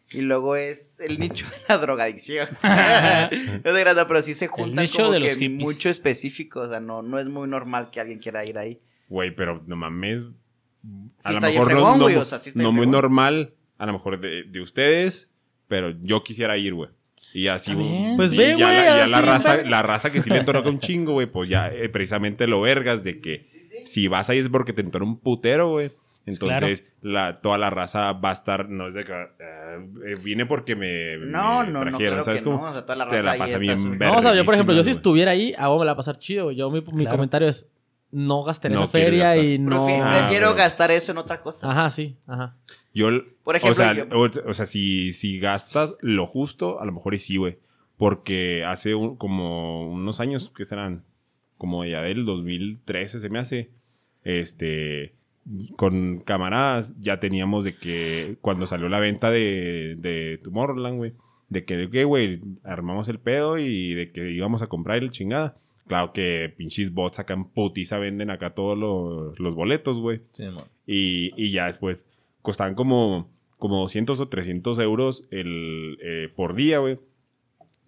Y 0.09 0.21
luego 0.21 0.55
es 0.55 0.99
el 0.99 1.19
nicho 1.19 1.45
de 1.45 1.57
la 1.69 1.77
drogadicción. 1.77 2.47
no 2.63 3.73
de 3.73 3.79
grande, 3.79 4.05
pero 4.07 4.21
sí 4.21 4.33
se 4.33 4.47
juntan 4.47 4.85
nicho 4.85 5.03
como 5.03 5.11
de 5.11 5.37
que 5.37 5.49
mucho 5.49 5.89
específico. 5.89 6.61
O 6.61 6.67
sea, 6.67 6.79
no, 6.79 7.03
no 7.03 7.19
es 7.19 7.27
muy 7.27 7.47
normal 7.47 7.89
que 7.91 7.99
alguien 7.99 8.19
quiera 8.19 8.45
ir 8.45 8.57
ahí. 8.57 8.79
Güey, 9.07 9.35
pero 9.35 9.63
no 9.67 9.75
mames. 9.75 10.25
A 11.23 11.29
Sí 11.29 11.33
lo 11.35 11.41
mejor 11.41 11.65
fregón, 11.65 11.97
no, 11.97 12.03
güey, 12.03 12.15
no, 12.15 12.21
o 12.21 12.25
sea, 12.25 12.39
sí 12.39 12.49
está 12.49 12.61
no 12.61 12.71
muy 12.71 12.87
normal, 12.87 13.53
a 13.77 13.85
lo 13.85 13.93
mejor 13.93 14.19
de, 14.19 14.43
de 14.43 14.59
ustedes, 14.61 15.31
pero 15.67 15.91
yo 16.01 16.23
quisiera 16.23 16.57
ir, 16.57 16.73
güey. 16.73 16.89
Y 17.33 17.47
así, 17.47 17.73
bien. 17.73 18.15
Pues 18.17 18.31
y 18.33 18.37
ve, 18.37 18.55
ya 18.59 18.65
güey, 18.65 18.75
la, 18.77 18.97
ya 18.97 19.07
la 19.07 19.21
raza, 19.21 19.63
la 19.63 19.81
raza 19.81 20.11
que 20.11 20.21
sí 20.21 20.29
le 20.29 20.37
entona 20.39 20.59
un 20.61 20.79
chingo, 20.81 21.13
güey, 21.13 21.27
pues 21.27 21.49
ya 21.49 21.67
eh, 21.69 21.89
precisamente 21.89 22.45
lo 22.47 22.61
vergas 22.61 23.03
de 23.03 23.19
que 23.19 23.45
si 23.85 24.07
vas 24.07 24.29
ahí 24.29 24.37
es 24.39 24.49
porque 24.49 24.73
te 24.73 24.81
entona 24.81 25.05
un 25.05 25.17
putero, 25.17 25.69
güey. 25.69 25.91
Entonces, 26.25 26.85
la, 27.01 27.41
toda 27.41 27.57
la 27.57 27.69
raza 27.69 28.13
va 28.13 28.29
a 28.29 28.33
estar, 28.33 28.69
no 28.69 28.87
es 28.87 28.93
de 28.93 29.03
que 29.03 29.11
eh, 29.11 29.87
eh, 30.07 30.15
vine 30.23 30.45
porque 30.45 30.73
me, 30.75 31.17
No, 31.17 31.63
me 31.65 31.71
no, 31.71 31.83
no, 31.83 31.89
trajeron, 31.89 31.97
claro 31.97 32.23
¿sabes 32.23 32.41
que 32.43 32.49
no. 32.49 32.55
cómo? 32.57 32.69
O 32.69 32.71
sea, 32.71 32.81
toda 32.83 32.95
la 32.95 33.09
Te 33.09 33.17
raza 33.17 33.23
la 33.25 33.31
ahí 33.33 33.39
pasa 33.39 33.57
bien 33.57 33.97
verga. 33.97 34.13
No, 34.13 34.19
o 34.19 34.21
sea, 34.21 34.33
yo, 34.35 34.45
por 34.45 34.53
ejemplo, 34.53 34.73
yo 34.75 34.83
si 34.85 34.91
estuviera 34.91 35.31
ahí, 35.31 35.53
a 35.57 35.67
vos 35.67 35.79
me 35.79 35.85
la 35.85 35.91
va 35.91 35.95
a 35.95 35.97
pasar 35.97 36.17
chido. 36.19 36.51
Yo, 36.51 36.69
mi, 36.69 36.79
mi 36.79 37.03
Claro. 37.03 37.09
comentario 37.17 37.47
es, 37.49 37.67
no 38.13 38.43
gastaría 38.43 38.77
No 38.77 38.83
esa 38.83 38.91
feria 38.91 39.29
gastar. 39.35 39.45
y 39.45 39.59
no... 39.59 39.87
Ah, 39.89 40.17
prefiero 40.19 40.53
gastar 40.55 40.91
eso 40.91 41.11
en 41.11 41.17
otra 41.17 41.41
cosa. 41.41 41.69
Ajá, 41.69 41.91
sí, 41.91 42.15
ajá. 42.27 42.55
Yo, 42.93 43.09
Por 43.43 43.55
ejemplo, 43.55 43.71
o 43.71 43.75
sea, 43.75 43.93
yo- 43.93 44.05
o, 44.11 44.49
o 44.49 44.53
sea, 44.53 44.65
si, 44.65 45.11
si 45.13 45.39
gastas 45.39 45.95
lo 46.01 46.25
justo, 46.27 46.79
a 46.79 46.85
lo 46.85 46.91
mejor 46.91 47.13
y 47.15 47.19
sí, 47.19 47.37
güey. 47.37 47.57
Porque 47.97 48.63
hace 48.65 48.95
un- 48.95 49.15
como 49.17 49.91
unos 49.91 50.19
años, 50.19 50.51
que 50.55 50.63
serán? 50.65 51.03
Como 51.57 51.83
ya 51.85 52.01
del 52.01 52.23
2013 52.25 53.19
se 53.19 53.29
me 53.29 53.39
hace. 53.39 53.71
Este, 54.23 55.13
con 55.75 56.19
camaradas 56.19 56.95
ya 56.99 57.19
teníamos 57.19 57.63
de 57.65 57.75
que 57.75 58.37
cuando 58.41 58.65
salió 58.65 58.87
la 58.89 58.99
venta 58.99 59.31
de, 59.31 59.95
de 59.99 60.39
Tomorrowland, 60.43 60.97
güey. 60.97 61.13
De 61.49 61.65
que, 61.65 61.89
que, 61.89 62.03
güey, 62.03 62.41
armamos 62.63 63.09
el 63.09 63.19
pedo 63.19 63.57
y 63.57 63.93
de 63.93 64.11
que 64.11 64.31
íbamos 64.31 64.61
a 64.61 64.67
comprar 64.67 64.97
el 64.97 65.11
chingada. 65.11 65.55
Claro 65.87 66.13
que 66.13 66.53
pinches 66.55 66.93
bots 66.93 67.19
acá 67.19 67.33
en 67.33 67.43
putiza 67.45 67.97
venden 67.97 68.29
acá 68.29 68.53
todos 68.53 68.77
los, 68.77 69.37
los 69.39 69.55
boletos, 69.55 69.99
güey. 69.99 70.21
Sí. 70.31 70.45
Y, 70.87 71.31
y 71.35 71.51
ya 71.51 71.65
después 71.65 72.07
costaban 72.41 72.73
como, 72.75 73.29
como 73.57 73.79
200 73.81 74.19
o 74.19 74.27
300 74.29 74.79
euros 74.79 75.27
el, 75.31 75.97
eh, 76.01 76.29
por 76.35 76.55
día, 76.55 76.79
güey. 76.79 76.99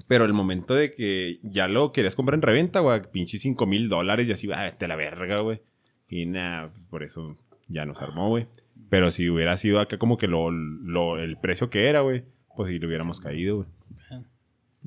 Pero 0.08 0.26
el 0.26 0.34
momento 0.34 0.76
de 0.76 0.94
que 0.94 1.40
ya 1.42 1.68
lo 1.68 1.92
querías 1.92 2.16
comprar 2.16 2.36
en 2.36 2.42
reventa, 2.44 2.82
güey, 2.82 3.02
pinche 3.12 3.38
5 3.40 3.66
mil 3.66 3.90
dólares 3.90 4.30
y 4.30 4.34
así, 4.34 4.48
ah, 4.54 4.64
vete 4.64 4.86
a 4.86 4.88
la 4.88 4.96
verga, 4.96 5.42
güey. 5.42 5.62
Y 6.10 6.26
nada, 6.28 6.72
por 6.90 7.02
eso 7.02 7.38
ya 7.68 7.86
nos 7.86 8.02
armó, 8.02 8.30
güey. 8.30 8.46
Pero 8.90 9.10
si 9.10 9.30
hubiera 9.30 9.58
sido 9.58 9.80
acá 9.80 9.98
como 9.98 10.18
que 10.18 10.28
lo, 10.28 10.52
lo- 10.52 11.18
el 11.18 11.38
precio 11.38 11.70
que 11.72 11.88
era, 11.90 12.02
güey, 12.02 12.24
pues 12.56 12.70
sí 12.70 12.78
le 12.78 12.86
hubiéramos 12.86 13.20
caído, 13.20 13.56
güey. 13.58 13.68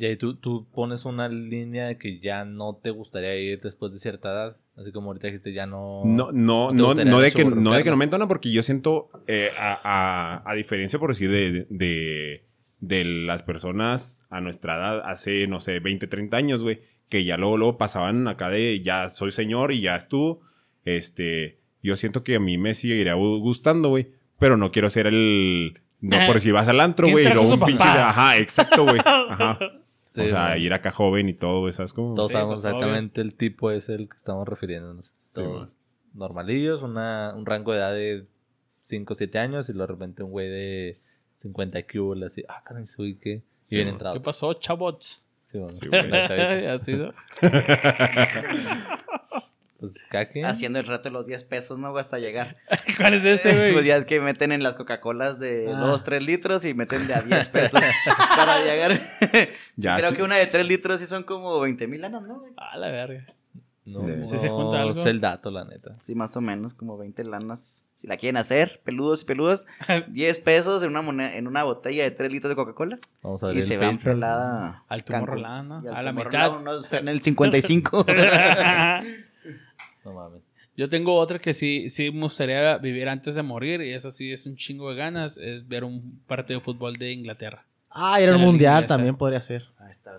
Y 0.00 0.04
ahí 0.06 0.16
tú, 0.16 0.36
tú 0.36 0.68
pones 0.72 1.04
una 1.04 1.28
línea 1.28 1.88
de 1.88 1.98
que 1.98 2.20
ya 2.20 2.44
no 2.44 2.78
te 2.80 2.90
gustaría 2.90 3.34
ir 3.34 3.60
después 3.60 3.92
de 3.92 3.98
cierta 3.98 4.30
edad. 4.30 4.56
Así 4.76 4.92
como 4.92 5.08
ahorita 5.08 5.26
dijiste, 5.26 5.52
ya 5.52 5.66
no... 5.66 6.02
No, 6.04 6.30
no, 6.30 6.72
¿No 6.72 6.72
no, 6.72 6.94
de 6.94 7.32
que, 7.32 7.44
no 7.44 7.72
de 7.72 7.82
que 7.82 7.90
no 7.90 7.90
no? 7.90 7.96
me 7.96 8.04
entona 8.04 8.28
porque 8.28 8.52
yo 8.52 8.62
siento, 8.62 9.10
eh, 9.26 9.50
a, 9.58 9.80
a- 9.82 10.48
a 10.48 10.54
diferencia 10.54 11.00
por 11.00 11.10
decir 11.10 11.32
de, 11.32 11.66
de, 11.68 12.44
de 12.78 13.04
las 13.04 13.42
personas 13.42 14.22
a 14.30 14.40
nuestra 14.40 14.76
edad 14.76 15.00
hace, 15.04 15.48
no 15.48 15.58
sé, 15.58 15.80
20, 15.80 16.06
30 16.06 16.36
años, 16.36 16.62
güey, 16.62 16.80
que 17.08 17.24
ya 17.24 17.36
luego, 17.36 17.56
luego 17.56 17.76
pasaban 17.76 18.28
acá 18.28 18.50
de 18.50 18.80
ya 18.80 19.08
soy 19.08 19.32
señor 19.32 19.72
y 19.72 19.80
ya 19.80 19.96
estuvo. 19.96 20.42
Este, 20.84 21.58
yo 21.82 21.96
siento 21.96 22.22
que 22.22 22.36
a 22.36 22.40
mí 22.40 22.56
me 22.56 22.74
seguiría 22.74 23.16
gu- 23.16 23.40
gustando, 23.40 23.88
güey, 23.88 24.12
pero 24.38 24.56
no 24.56 24.70
quiero 24.70 24.90
ser 24.90 25.08
el. 25.08 25.80
No 26.00 26.18
por 26.28 26.38
si 26.38 26.52
vas 26.52 26.68
al 26.68 26.78
antro, 26.78 27.06
¿quién 27.06 27.14
güey, 27.14 27.26
y 27.26 27.34
luego 27.34 27.50
un 27.54 27.60
pinche. 27.60 27.82
Ajá, 27.82 28.36
exacto, 28.38 28.84
güey. 28.84 29.00
Ajá. 29.04 29.58
Sí, 30.10 30.22
o 30.22 30.28
sea, 30.28 30.56
ir 30.56 30.72
acá 30.72 30.90
joven 30.90 31.28
y 31.28 31.34
todo, 31.34 31.70
¿sabes 31.72 31.92
cómo? 31.92 32.14
Todos 32.14 32.28
Sí, 32.28 32.32
sabemos 32.34 32.62
pues, 32.62 32.72
exactamente 32.72 33.20
el 33.20 33.34
tipo 33.34 33.70
es 33.70 33.88
el 33.88 34.08
que 34.08 34.16
estamos 34.16 34.48
refiriéndonos. 34.48 35.12
Sí, 35.14 35.42
Todos 35.42 35.76
normalillos, 36.14 36.82
una, 36.82 37.32
un 37.34 37.46
rango 37.46 37.72
de 37.72 37.78
edad 37.78 37.92
de 37.92 38.26
5 38.82 39.12
o 39.12 39.16
7 39.16 39.38
años 39.38 39.68
y 39.68 39.72
luego 39.72 39.86
de 39.86 39.92
repente 39.94 40.22
un 40.22 40.30
güey 40.30 40.48
de 40.48 41.00
50 41.36 41.82
que 41.82 42.00
así, 42.26 42.44
ah, 42.48 42.62
caray, 42.64 42.86
soy 42.86 43.14
que... 43.16 43.42
Sí, 43.62 43.74
Y 43.74 43.78
bien 43.78 43.88
entrado. 43.88 44.14
¿Qué 44.14 44.20
pasó, 44.20 44.54
chavos? 44.54 45.22
Sí, 45.44 45.58
bueno, 45.58 45.74
Sí. 45.74 45.88
Así, 46.66 46.92
¿no? 46.96 47.12
Pues 49.78 49.94
cada 50.10 50.26
quien. 50.26 50.44
Haciendo 50.44 50.80
el 50.80 50.86
rato 50.86 51.04
de 51.08 51.12
los 51.12 51.24
10 51.26 51.44
pesos, 51.44 51.78
¿no? 51.78 51.96
Hasta 51.96 52.18
llegar. 52.18 52.56
¿Cuál 52.96 53.14
es 53.14 53.24
ese, 53.24 53.50
Pues 53.54 53.72
güey? 53.74 53.84
ya 53.86 53.96
es 53.96 54.04
que 54.06 54.20
meten 54.20 54.50
en 54.50 54.62
las 54.64 54.74
Coca-Colas 54.74 55.38
de 55.38 55.70
Ah. 55.72 55.78
2, 55.78 56.02
3 56.02 56.22
litros 56.22 56.64
y 56.64 56.74
meten 56.74 57.06
de 57.06 57.14
a 57.14 57.20
10 57.22 57.48
pesos 57.48 57.80
para 58.36 58.64
llegar. 58.64 58.92
Ya, 59.76 59.96
Creo 59.98 60.10
sí. 60.10 60.16
que 60.16 60.22
una 60.24 60.34
de 60.36 60.46
3 60.48 60.66
litros 60.66 61.00
sí 61.00 61.06
son 61.06 61.22
como 61.22 61.60
20 61.60 61.86
mil 61.86 62.00
lanas, 62.00 62.22
¿no? 62.22 62.40
güey? 62.40 62.52
A 62.56 62.76
la 62.76 62.90
verga. 62.90 63.24
No, 63.84 64.00
Sí. 64.00 64.06
no 64.18 64.26
Sí 64.26 64.36
se 64.36 64.48
junta 64.50 64.82
algo. 64.82 64.94
sé 64.94 65.08
el 65.10 65.20
dato, 65.20 65.50
la 65.52 65.64
neta. 65.64 65.94
Sí, 65.94 66.14
más 66.16 66.36
o 66.36 66.40
menos, 66.42 66.74
como 66.74 66.98
20 66.98 67.24
lanas. 67.24 67.84
Si 67.94 68.06
la 68.08 68.16
quieren 68.16 68.36
hacer, 68.36 68.80
peludos 68.84 69.22
y 69.22 69.24
peludas, 69.24 69.64
10 70.08 70.38
pesos 70.40 70.82
en 70.82 70.90
una, 70.90 71.02
moneda, 71.02 71.34
en 71.36 71.46
una 71.46 71.62
botella 71.62 72.02
de 72.04 72.10
3 72.10 72.30
litros 72.30 72.50
de 72.50 72.56
Coca-Cola. 72.56 72.98
Vamos 73.22 73.42
a 73.44 73.46
ver 73.46 73.56
Y 73.56 73.58
el 73.60 73.64
se 73.64 73.76
van 73.78 73.96
Patreon. 73.96 74.16
pelada. 74.16 74.84
Al 74.88 75.04
Cancún. 75.04 75.26
Tomorrowland, 75.26 75.68
¿no? 75.68 75.84
Y 75.84 75.88
al 75.88 75.94
A 75.96 76.02
la 76.02 76.12
mitad. 76.12 76.56
unos 76.60 76.92
en 76.92 77.08
el 77.08 77.22
55. 77.22 78.04
No 80.08 80.14
mames. 80.14 80.42
Yo 80.76 80.88
tengo 80.88 81.16
otra 81.16 81.38
que 81.40 81.52
sí, 81.52 81.88
sí 81.90 82.10
me 82.12 82.22
gustaría 82.22 82.78
vivir 82.78 83.08
antes 83.08 83.34
de 83.34 83.42
morir 83.42 83.80
y 83.80 83.92
eso 83.92 84.10
sí 84.12 84.30
es 84.30 84.46
un 84.46 84.56
chingo 84.56 84.90
de 84.90 84.96
ganas, 84.96 85.36
es 85.36 85.66
ver 85.66 85.82
un 85.82 86.20
partido 86.26 86.60
de 86.60 86.64
fútbol 86.64 86.94
de 86.94 87.12
Inglaterra. 87.12 87.64
Ah, 87.90 88.20
ir 88.20 88.28
al 88.28 88.38
mundial 88.38 88.86
también 88.86 89.16
podría 89.16 89.40
ser. 89.40 89.66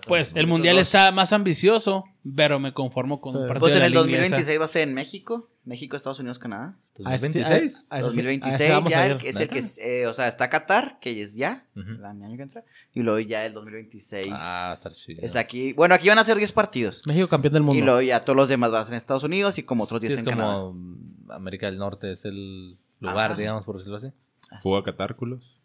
Pues 0.06 0.34
el 0.34 0.46
mundial 0.46 0.76
dos. 0.76 0.86
está 0.86 1.10
más 1.12 1.32
ambicioso, 1.32 2.04
pero 2.36 2.58
me 2.58 2.72
conformo 2.72 3.20
con 3.20 3.34
un 3.36 3.42
Pues 3.42 3.48
partido 3.48 3.60
Pues 3.60 3.74
en 3.74 3.80
de 3.80 3.86
el 3.86 3.92
la 3.94 4.00
liga 4.00 4.06
inglesa. 4.18 4.36
2026 4.36 4.60
va 4.60 4.64
a 4.64 4.68
ser 4.68 4.88
en 4.88 4.94
México. 4.94 5.48
México, 5.64 5.96
Estados 5.96 6.18
Unidos, 6.20 6.38
Canadá. 6.38 6.76
A 7.04 7.14
ese- 7.14 7.28
2026. 7.28 7.46
a- 7.50 7.56
a 7.56 7.60
ese 7.60 7.78
sí- 7.80 7.86
a 7.90 7.96
ese 7.98 8.02
2026 8.06 8.70
vamos 8.70 8.90
ya, 8.90 9.00
a 9.02 9.06
el 9.06 9.18
es 9.24 9.36
el 9.36 9.48
que, 9.48 9.58
es, 9.58 9.78
eh, 9.78 10.06
o 10.06 10.12
sea, 10.12 10.26
está 10.28 10.48
Qatar, 10.50 10.98
que 11.00 11.20
es 11.22 11.34
ya, 11.36 11.66
Ujú. 11.76 11.90
el 11.90 12.04
año 12.04 12.36
que 12.36 12.42
entra, 12.42 12.64
y 12.94 13.00
luego 13.00 13.20
ya 13.20 13.44
el 13.46 13.52
2026 13.54 14.28
Ah, 14.32 14.72
está 14.74 14.90
chido. 14.90 15.20
es 15.22 15.36
aquí. 15.36 15.72
Bueno, 15.74 15.94
aquí 15.94 16.08
van 16.08 16.18
a 16.18 16.24
ser 16.24 16.36
10 16.38 16.52
partidos. 16.52 17.02
México 17.06 17.28
campeón 17.28 17.54
del 17.54 17.62
Y 17.62 17.66
mundo. 17.66 17.84
luego 17.84 18.00
ya 18.02 18.20
todos 18.22 18.36
los 18.36 18.48
demás 18.48 18.70
van 18.70 18.82
a 18.82 18.84
ser 18.84 18.94
en 18.94 18.98
Estados 18.98 19.22
Unidos 19.22 19.58
y 19.58 19.62
como 19.62 19.84
otros 19.84 20.00
Sí, 20.00 20.08
10 20.08 20.20
es 20.20 20.26
en 20.26 20.30
Canadá. 20.30 20.54
como 20.54 20.72
mm, 20.74 21.30
América 21.30 21.66
del 21.66 21.78
Norte 21.78 22.10
es 22.12 22.24
el 22.24 22.76
lugar, 23.00 23.32
Ajá. 23.32 23.36
digamos, 23.40 23.64
por 23.64 23.76
decirlo 23.76 23.96
así. 23.96 24.08
Así, 24.50 24.62
Fuga 24.62 24.82
catárculos. 24.82 25.59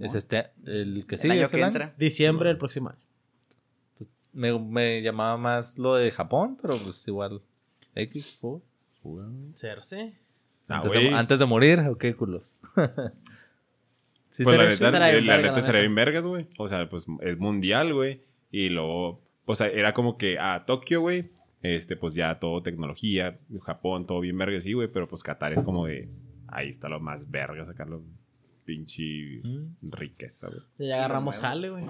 Es 0.00 0.14
este, 0.14 0.50
el 0.64 1.06
que 1.06 1.14
el 1.14 1.20
sigue. 1.20 1.34
año 1.34 1.44
es 1.44 1.50
que 1.50 1.56
el 1.58 1.62
año. 1.64 1.92
Diciembre 1.96 2.48
del 2.48 2.58
próximo 2.58 2.90
año. 2.90 2.98
Me, 4.32 4.58
me 4.58 5.00
llamaba 5.02 5.36
más 5.38 5.78
lo 5.78 5.94
de 5.94 6.10
Japón, 6.10 6.58
pero 6.60 6.76
pues 6.78 7.06
igual. 7.08 7.40
X, 7.94 8.36
fútbol. 8.40 9.52
Cerce. 9.54 10.18
Ah, 10.68 10.78
antes, 10.78 10.92
de, 10.92 11.08
antes 11.10 11.38
de 11.38 11.46
morir, 11.46 11.78
¿o 11.88 11.96
qué 11.96 12.14
culos? 12.14 12.54
sí, 14.30 14.44
Pues 14.44 14.58
la 14.58 14.64
neta, 14.68 15.10
eh, 15.10 15.12
bien 15.14 15.26
la 15.26 15.36
neta 15.36 15.52
la 15.52 15.58
estaría 15.58 15.80
neta. 15.80 15.80
bien 15.80 15.94
vergas, 15.94 16.26
güey. 16.26 16.46
O 16.58 16.66
sea, 16.66 16.88
pues 16.88 17.06
es 17.22 17.38
mundial, 17.38 17.94
güey. 17.94 18.16
Y 18.50 18.68
luego, 18.70 19.22
pues 19.44 19.60
era 19.60 19.94
como 19.94 20.18
que 20.18 20.38
a 20.38 20.64
Tokio, 20.66 21.00
güey. 21.00 21.30
Este, 21.62 21.96
pues 21.96 22.14
ya 22.14 22.38
todo 22.38 22.62
tecnología, 22.62 23.38
Japón, 23.64 24.06
todo 24.06 24.20
bien 24.20 24.36
vergas, 24.36 24.64
sí, 24.64 24.72
güey. 24.72 24.88
Pero 24.88 25.08
pues 25.08 25.22
Qatar 25.22 25.52
es 25.52 25.62
como 25.62 25.86
de, 25.86 26.08
ahí 26.48 26.68
está 26.68 26.88
lo 26.88 27.00
más 27.00 27.30
verga, 27.30 27.64
sacarlo 27.64 28.02
pinche 28.66 29.40
Mm, 29.42 29.76
riqueza, 29.90 30.48
güey. 30.48 30.60
Ya 30.88 30.96
agarramos 30.96 31.38
jale, 31.38 31.70
güey. 31.70 31.86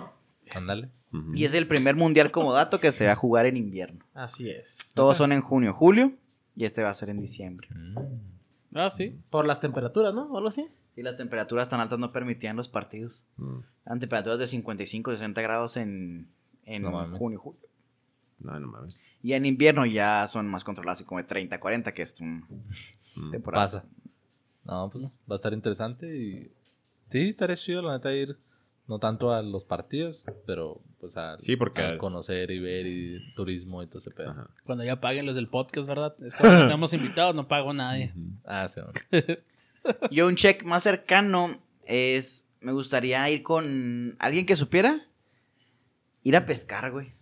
ándale. 0.54 0.90
Y 1.34 1.44
es 1.46 1.54
el 1.54 1.66
primer 1.66 1.96
mundial 1.96 2.30
como 2.30 2.52
dato 2.52 2.78
que 2.78 2.92
se 2.92 3.06
va 3.06 3.12
a 3.12 3.16
jugar 3.16 3.46
en 3.46 3.56
invierno. 3.56 4.04
Así 4.12 4.50
es. 4.50 4.92
Todos 4.94 5.16
son 5.16 5.32
en 5.32 5.40
junio, 5.40 5.72
julio, 5.72 6.12
y 6.54 6.66
este 6.66 6.82
va 6.82 6.90
a 6.90 6.94
ser 6.94 7.08
en 7.08 7.20
diciembre. 7.20 7.68
Mm. 7.74 7.96
Ah, 8.74 8.90
sí. 8.90 9.18
Por 9.30 9.46
las 9.46 9.60
temperaturas, 9.60 10.12
¿no? 10.14 10.24
O 10.26 10.36
algo 10.36 10.50
así. 10.50 10.68
Y 10.94 11.02
las 11.02 11.16
temperaturas 11.16 11.68
tan 11.70 11.80
altas 11.80 11.98
no 11.98 12.12
permitían 12.12 12.56
los 12.56 12.68
partidos. 12.68 13.24
Mm. 13.38 13.58
Eran 13.86 14.00
temperaturas 14.00 14.38
de 14.38 14.46
55, 14.46 15.10
60 15.12 15.40
grados 15.42 15.76
en, 15.78 16.28
en 16.66 16.82
No 16.82 17.16
junio, 17.16 17.38
julio. 17.38 17.60
No, 18.38 18.60
no 18.60 18.66
mames. 18.66 19.00
Y 19.22 19.32
en 19.32 19.46
invierno 19.46 19.86
ya 19.86 20.28
son 20.28 20.46
más 20.48 20.62
controladas, 20.64 21.02
como 21.04 21.18
de 21.18 21.24
30, 21.24 21.58
40, 21.58 21.94
que 21.94 22.02
es 22.02 22.20
un 22.20 22.44
Mm. 23.16 23.30
temporada. 23.30 23.64
Pasa. 23.64 23.84
No, 24.64 24.90
pues 24.90 25.06
va 25.06 25.10
a 25.30 25.36
estar 25.36 25.52
interesante 25.54 26.06
y... 26.14 26.52
Sí, 27.08 27.28
estaría 27.28 27.56
chido, 27.56 27.82
la 27.82 27.92
neta, 27.94 28.12
ir 28.12 28.36
no 28.88 28.98
tanto 29.00 29.32
a 29.32 29.42
los 29.42 29.64
partidos, 29.64 30.26
pero 30.46 30.80
pues 31.00 31.16
a, 31.16 31.36
Sí, 31.40 31.56
porque- 31.56 31.82
a 31.82 31.98
conocer 31.98 32.50
y 32.52 32.60
ver 32.60 32.86
y 32.86 33.34
turismo 33.34 33.82
y 33.82 33.86
todo 33.88 33.98
ese 33.98 34.10
pedo. 34.10 34.30
Ajá. 34.30 34.48
Cuando 34.64 34.84
ya 34.84 35.00
paguen 35.00 35.26
los 35.26 35.34
del 35.36 35.48
podcast, 35.48 35.88
¿verdad? 35.88 36.14
Es 36.24 36.34
cuando 36.34 36.58
tenemos 36.68 36.92
invitados, 36.92 37.34
no 37.34 37.48
pago 37.48 37.72
nadie. 37.72 38.12
Ujú. 38.16 38.30
Ah, 38.44 38.68
sí. 38.68 38.80
Yo 40.10 40.26
un 40.26 40.34
check 40.36 40.62
más 40.64 40.82
cercano 40.84 41.60
es, 41.84 42.48
me 42.60 42.72
gustaría 42.72 43.28
ir 43.30 43.42
con 43.42 44.16
alguien 44.18 44.46
que 44.46 44.56
supiera 44.56 45.00
ir 46.22 46.36
a 46.36 46.44
pescar, 46.44 46.90
güey. 46.90 47.12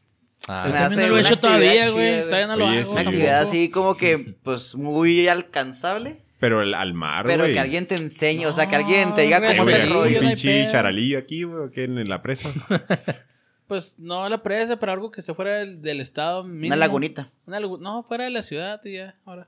Ah, 0.47 0.63
Se 0.67 0.73
me 0.73 0.79
hace 0.79 1.03
no 1.03 1.09
lo 1.09 1.19
he 1.19 1.21
hecho 1.23 1.39
todavía, 1.39 1.91
güey. 1.91 2.23
Todavía 2.25 2.47
no 2.47 2.57
lo 2.57 2.67
Oye, 2.67 2.81
hago. 2.81 2.91
Una 2.93 3.01
tampoco. 3.03 3.09
actividad 3.17 3.43
así 3.43 3.71
como 3.71 3.97
que, 3.97 4.37
pues, 4.43 4.75
muy 4.75 5.29
alcanzable, 5.29 6.23
Pero 6.45 6.61
el, 6.61 6.75
al 6.75 6.93
mar, 6.93 7.25
pero 7.25 7.47
que 7.47 7.59
alguien 7.59 7.87
te 7.87 7.95
enseñe, 7.95 8.45
o 8.45 8.53
sea, 8.53 8.69
que 8.69 8.77
alguien 8.77 9.15
te 9.15 9.23
diga 9.23 9.41
cómo 9.41 9.67
está 9.67 9.83
el 9.83 9.91
rollo. 9.91 10.21
hay 10.21 10.27
pinche 10.27 10.69
charalillo 10.71 11.17
aquí, 11.19 11.45
güey, 11.45 11.69
aquí 11.69 11.81
en 11.81 12.07
la 12.07 12.21
presa. 12.21 12.51
Pues 13.67 13.99
no 13.99 14.29
la 14.29 14.43
presa, 14.43 14.79
pero 14.79 14.93
algo 14.93 15.11
que 15.11 15.23
se 15.23 15.33
fuera 15.33 15.55
del, 15.57 15.81
del 15.81 16.03
estado. 16.03 16.45
Mínimo. 16.45 16.67
Una 16.67 16.77
lagunita. 16.77 17.31
Una 17.47 17.61
No, 17.61 18.03
fuera 18.03 18.25
de 18.25 18.31
la 18.31 18.43
ciudad 18.43 18.79
y 18.85 18.97
ya, 18.97 19.17
ahora. 19.25 19.47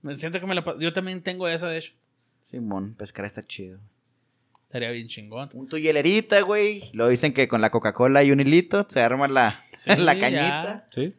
Me 0.00 0.14
siento 0.14 0.40
que 0.40 0.46
me 0.46 0.54
la 0.54 0.64
Yo 0.80 0.94
también 0.94 1.22
tengo 1.22 1.46
esa, 1.46 1.68
de 1.68 1.76
hecho. 1.76 1.92
Simón, 2.40 2.94
pescar 2.96 3.26
está 3.26 3.46
chido. 3.46 3.78
Estaría 4.64 4.90
bien 4.92 5.08
chingón. 5.08 5.50
Un 5.52 5.68
tuyelerita, 5.68 6.40
güey. 6.40 6.84
Lo 6.94 7.06
dicen 7.08 7.34
que 7.34 7.48
con 7.48 7.60
la 7.60 7.68
Coca-Cola 7.70 8.24
y 8.24 8.32
un 8.32 8.40
hilito 8.40 8.86
se 8.88 9.00
arma 9.02 9.28
la, 9.28 9.60
Sí, 9.76 9.90
la 9.98 10.14
ya. 10.14 10.20
cañita. 10.20 10.88
Sí. 10.94 11.12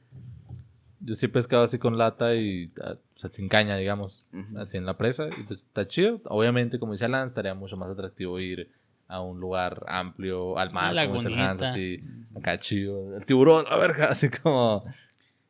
Yo 1.01 1.15
sí 1.15 1.27
he 1.27 1.29
pescado 1.29 1.63
así 1.63 1.79
con 1.79 1.97
lata 1.97 2.35
y, 2.35 2.71
ah, 2.83 2.95
o 3.15 3.19
sea, 3.19 3.29
sin 3.29 3.47
caña, 3.47 3.77
digamos, 3.77 4.25
Ujú. 4.33 4.59
así 4.59 4.77
en 4.77 4.85
la 4.85 4.97
presa. 4.97 5.27
Y 5.29 5.43
pues 5.43 5.59
está 5.63 5.87
chido. 5.87 6.21
Obviamente, 6.25 6.77
como 6.79 6.91
dice 6.91 7.05
Alan, 7.05 7.27
estaría 7.27 7.53
mucho 7.53 7.77
más 7.77 7.89
atractivo 7.89 8.39
ir 8.39 8.69
a 9.07 9.21
un 9.21 9.39
lugar 9.39 9.83
amplio, 9.87 10.57
al 10.59 10.71
mar, 10.71 10.91
Una 10.91 11.05
como 11.05 11.15
dice 11.15 11.29
el 11.29 11.39
Hans, 11.39 11.61
así, 11.61 11.99
acá 12.37 12.59
chido. 12.59 13.15
El 13.17 13.25
tiburón, 13.25 13.65
la 13.69 13.77
verga, 13.77 14.07
así 14.09 14.29
como, 14.29 14.83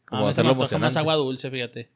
como 0.05 0.23
a 0.25 0.27
mí 0.27 0.33
se 0.33 0.41
me 0.43 0.49
hacerlo 0.49 0.51
antoja 0.51 0.63
más 0.63 0.71
emocionante. 0.95 0.99
agua 0.99 1.15
dulce, 1.15 1.51
fíjate. 1.51 1.89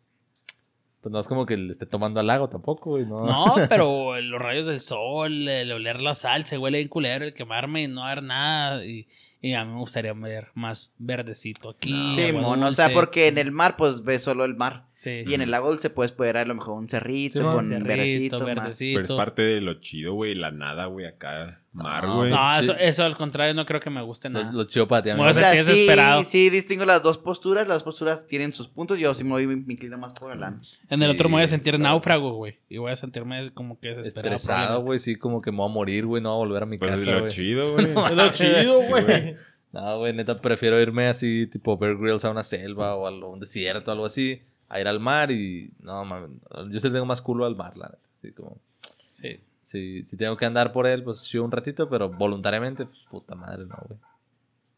Pues 1.01 1.11
no 1.11 1.19
es 1.19 1.27
como 1.27 1.45
que 1.45 1.57
le 1.57 1.71
esté 1.71 1.85
tomando 1.85 2.19
al 2.21 2.27
lago 2.27 2.47
tampoco, 2.49 2.91
güey, 2.91 3.05
¿no? 3.05 3.25
No, 3.25 3.55
pero 3.69 4.19
los 4.21 4.41
rayos 4.41 4.65
del 4.65 4.79
sol, 4.79 5.47
el 5.47 5.71
oler 5.71 6.01
la 6.01 6.13
sal, 6.13 6.45
se 6.45 6.57
huele 6.57 6.77
bien 6.79 6.87
culero, 6.89 7.25
el 7.25 7.33
quemarme 7.33 7.83
y 7.83 7.87
no 7.87 8.03
haber 8.05 8.23
nada. 8.23 8.85
Y, 8.85 9.07
y 9.43 9.53
a 9.53 9.63
mí 9.65 9.73
me 9.73 9.79
gustaría 9.79 10.13
ver 10.13 10.47
más 10.55 10.93
verdecito 10.97 11.69
aquí. 11.69 11.93
agua 11.93 12.15
Simón, 12.15 12.63
o 12.63 12.71
sea, 12.71 12.89
porque 12.93 13.27
en 13.27 13.37
el 13.37 13.51
mar, 13.51 13.75
pues 13.77 14.03
ves 14.03 14.23
solo 14.23 14.45
el 14.45 14.55
mar. 14.55 14.87
Sí. 14.95 15.23
Y 15.27 15.33
en 15.33 15.41
el 15.41 15.51
lago 15.51 15.69
dulce 15.69 15.89
puedes 15.89 16.11
poder 16.13 16.37
a 16.37 16.45
lo 16.45 16.55
mejor 16.55 16.75
un 16.75 16.87
cerrito 16.87 17.39
Simón. 17.39 17.55
con 17.55 17.65
Cerrito, 17.65 17.87
verdecito, 17.87 18.37
más. 18.39 18.45
verdecito. 18.45 18.97
Pero 19.01 19.05
es 19.05 19.11
parte 19.17 19.41
de 19.41 19.59
lo 19.61 19.81
chido, 19.81 20.13
güey. 20.13 20.33
La 20.33 20.51
nada, 20.51 20.85
güey, 20.85 21.05
acá. 21.07 21.59
Mar, 21.73 22.03
No, 22.05 22.17
güey. 22.17 22.29
No, 22.29 22.37
Sí. 22.59 22.63
eso, 22.65 22.75
eso 22.77 23.03
al 23.03 23.15
contrario, 23.17 23.55
no 23.55 23.65
creo 23.65 23.79
que 23.79 23.89
me 23.89 23.99
guste 24.03 24.29
Lo, 24.29 24.39
nada. 24.43 24.53
lo 24.53 24.65
chido 24.65 24.87
para 24.87 25.01
ti, 25.01 25.09
amigo. 25.09 25.25
O 25.25 25.31
O 25.31 25.33
sea, 25.33 25.49
sí, 25.51 25.57
desesperado. 25.57 26.23
sí, 26.23 26.51
distingo 26.51 26.85
las 26.85 27.01
dos 27.01 27.17
posturas. 27.17 27.67
Las 27.67 27.81
posturas 27.81 28.27
tienen 28.27 28.53
sus 28.53 28.67
puntos. 28.67 28.99
Yo 28.99 29.11
sí 29.15 29.23
me, 29.23 29.31
voy, 29.31 29.47
me 29.47 29.73
inclino 29.73 29.97
más 29.97 30.13
por 30.13 30.31
el 30.31 30.39
lano. 30.39 30.61
En 30.91 31.01
el 31.01 31.09
otro 31.09 31.27
me 31.29 31.33
voy 31.37 31.41
a 31.43 31.47
Sí, 31.47 31.51
sentir 31.51 31.73
pero- 31.73 31.83
náufrago, 31.83 32.33
güey. 32.35 32.59
Y 32.69 32.77
voy 32.77 32.91
a 32.91 32.95
sentirme 32.95 33.49
como 33.55 33.79
que 33.79 33.87
desesperado. 33.89 34.35
Estresado, 34.35 34.81
güey, 34.83 34.99
sí, 34.99 35.15
como 35.15 35.41
que 35.41 35.51
me 35.51 35.57
voy 35.57 35.69
a 35.69 35.73
morir, 35.73 36.05
güey, 36.05 36.21
no 36.21 36.29
voy 36.37 36.45
a 36.45 36.47
volver 36.47 36.63
a 36.63 36.65
mi 36.67 36.77
Pues 36.77 36.91
casa, 36.91 37.01
es 37.01 37.07
lo 37.07 37.19
güey. 37.21 37.31
chido, 37.31 37.73
güey. 37.73 37.85
Es 37.87 37.93
lo 38.15 38.29
chido, 38.31 38.81
güey. 38.83 39.32
No, 39.73 39.97
güey, 39.97 40.13
neta, 40.13 40.39
prefiero 40.39 40.79
irme 40.79 41.07
así, 41.07 41.47
tipo 41.47 41.77
Bear 41.77 41.97
Grylls 41.97 42.23
a 42.23 42.29
una 42.29 42.43
selva 42.43 42.95
o 42.95 43.07
a 43.07 43.11
un 43.11 43.39
desierto, 43.39 43.91
algo 43.91 44.05
así, 44.05 44.41
a 44.69 44.79
ir 44.79 44.87
al 44.87 44.99
mar 44.99 45.31
y... 45.31 45.71
No, 45.79 46.05
mames, 46.05 46.29
yo 46.69 46.79
sí 46.79 46.91
tengo 46.91 47.05
más 47.05 47.21
culo 47.23 47.45
al 47.45 47.55
mar, 47.55 47.75
la 47.75 47.87
neta. 47.87 48.07
Así 48.13 48.31
como... 48.31 48.61
Sí. 49.07 49.41
Si, 49.63 50.03
si 50.05 50.15
tengo 50.15 50.37
que 50.37 50.45
andar 50.45 50.71
por 50.71 50.85
él, 50.85 51.03
pues 51.03 51.19
sí 51.19 51.39
un 51.39 51.51
ratito, 51.51 51.89
pero 51.89 52.07
voluntariamente, 52.09 52.85
pues 52.85 52.99
puta 53.09 53.33
madre, 53.33 53.65
no, 53.65 53.75
güey. 53.87 53.99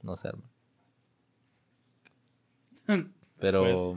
No 0.01 0.15
sé, 0.15 0.29
hermano. 0.29 0.49
Pero... 3.39 3.95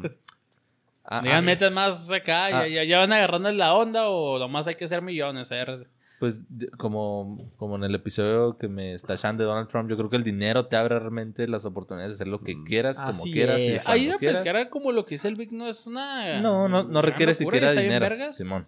Digan 1.23 1.37
ah, 1.39 1.43
metas 1.43 1.73
más 1.73 2.11
acá, 2.13 2.51
ya, 2.51 2.61
Ah. 2.61 2.69
ya, 2.69 2.85
ya 2.85 2.99
van 2.99 3.13
agarrando 3.13 3.51
la 3.53 3.73
onda 3.75 4.09
o 4.09 4.39
nomás 4.39 4.67
hay 4.67 4.75
que 4.75 4.85
hacer 4.85 5.01
millones. 5.01 5.49
Ver, 5.49 5.89
Pues 6.19 6.47
de- 6.59 6.69
como, 6.71 7.51
como 7.57 7.77
en 7.77 7.85
el 7.85 7.95
episodio 7.95 8.59
que 8.59 8.67
me 8.69 8.99
tachan 8.99 9.37
de 9.37 9.45
Donald 9.45 9.69
Trump, 9.69 9.89
yo 9.89 9.97
creo 9.97 10.11
que 10.11 10.17
el 10.17 10.25
dinero 10.25 10.67
te 10.67 10.75
abre 10.77 10.99
realmente 10.99 11.47
las 11.47 11.65
oportunidades 11.65 12.11
de 12.11 12.15
hacer 12.17 12.27
lo 12.29 12.41
que 12.43 12.57
Mm. 12.57 12.65
quieras, 12.65 12.97
como 12.99 13.11
Así 13.11 13.33
quieras. 13.33 13.61
y 13.61 13.67
es. 13.69 13.85
cuando 13.85 13.93
Ahí 13.93 14.11
a 14.11 14.19
quieras. 14.19 14.43
pescar 14.43 14.69
como 14.71 14.91
lo 14.93 15.05
que 15.05 15.15
dice 15.15 15.29
el 15.29 15.37
Vic 15.37 15.53
no 15.53 15.69
es 15.69 15.87
una... 15.87 16.41
No, 16.41 16.69
no, 16.69 16.83
no 16.83 17.03
requiere 17.03 17.35
siquiera 17.35 17.71
dinero. 17.73 18.01
vergas. 18.09 18.37
Simón. 18.37 18.67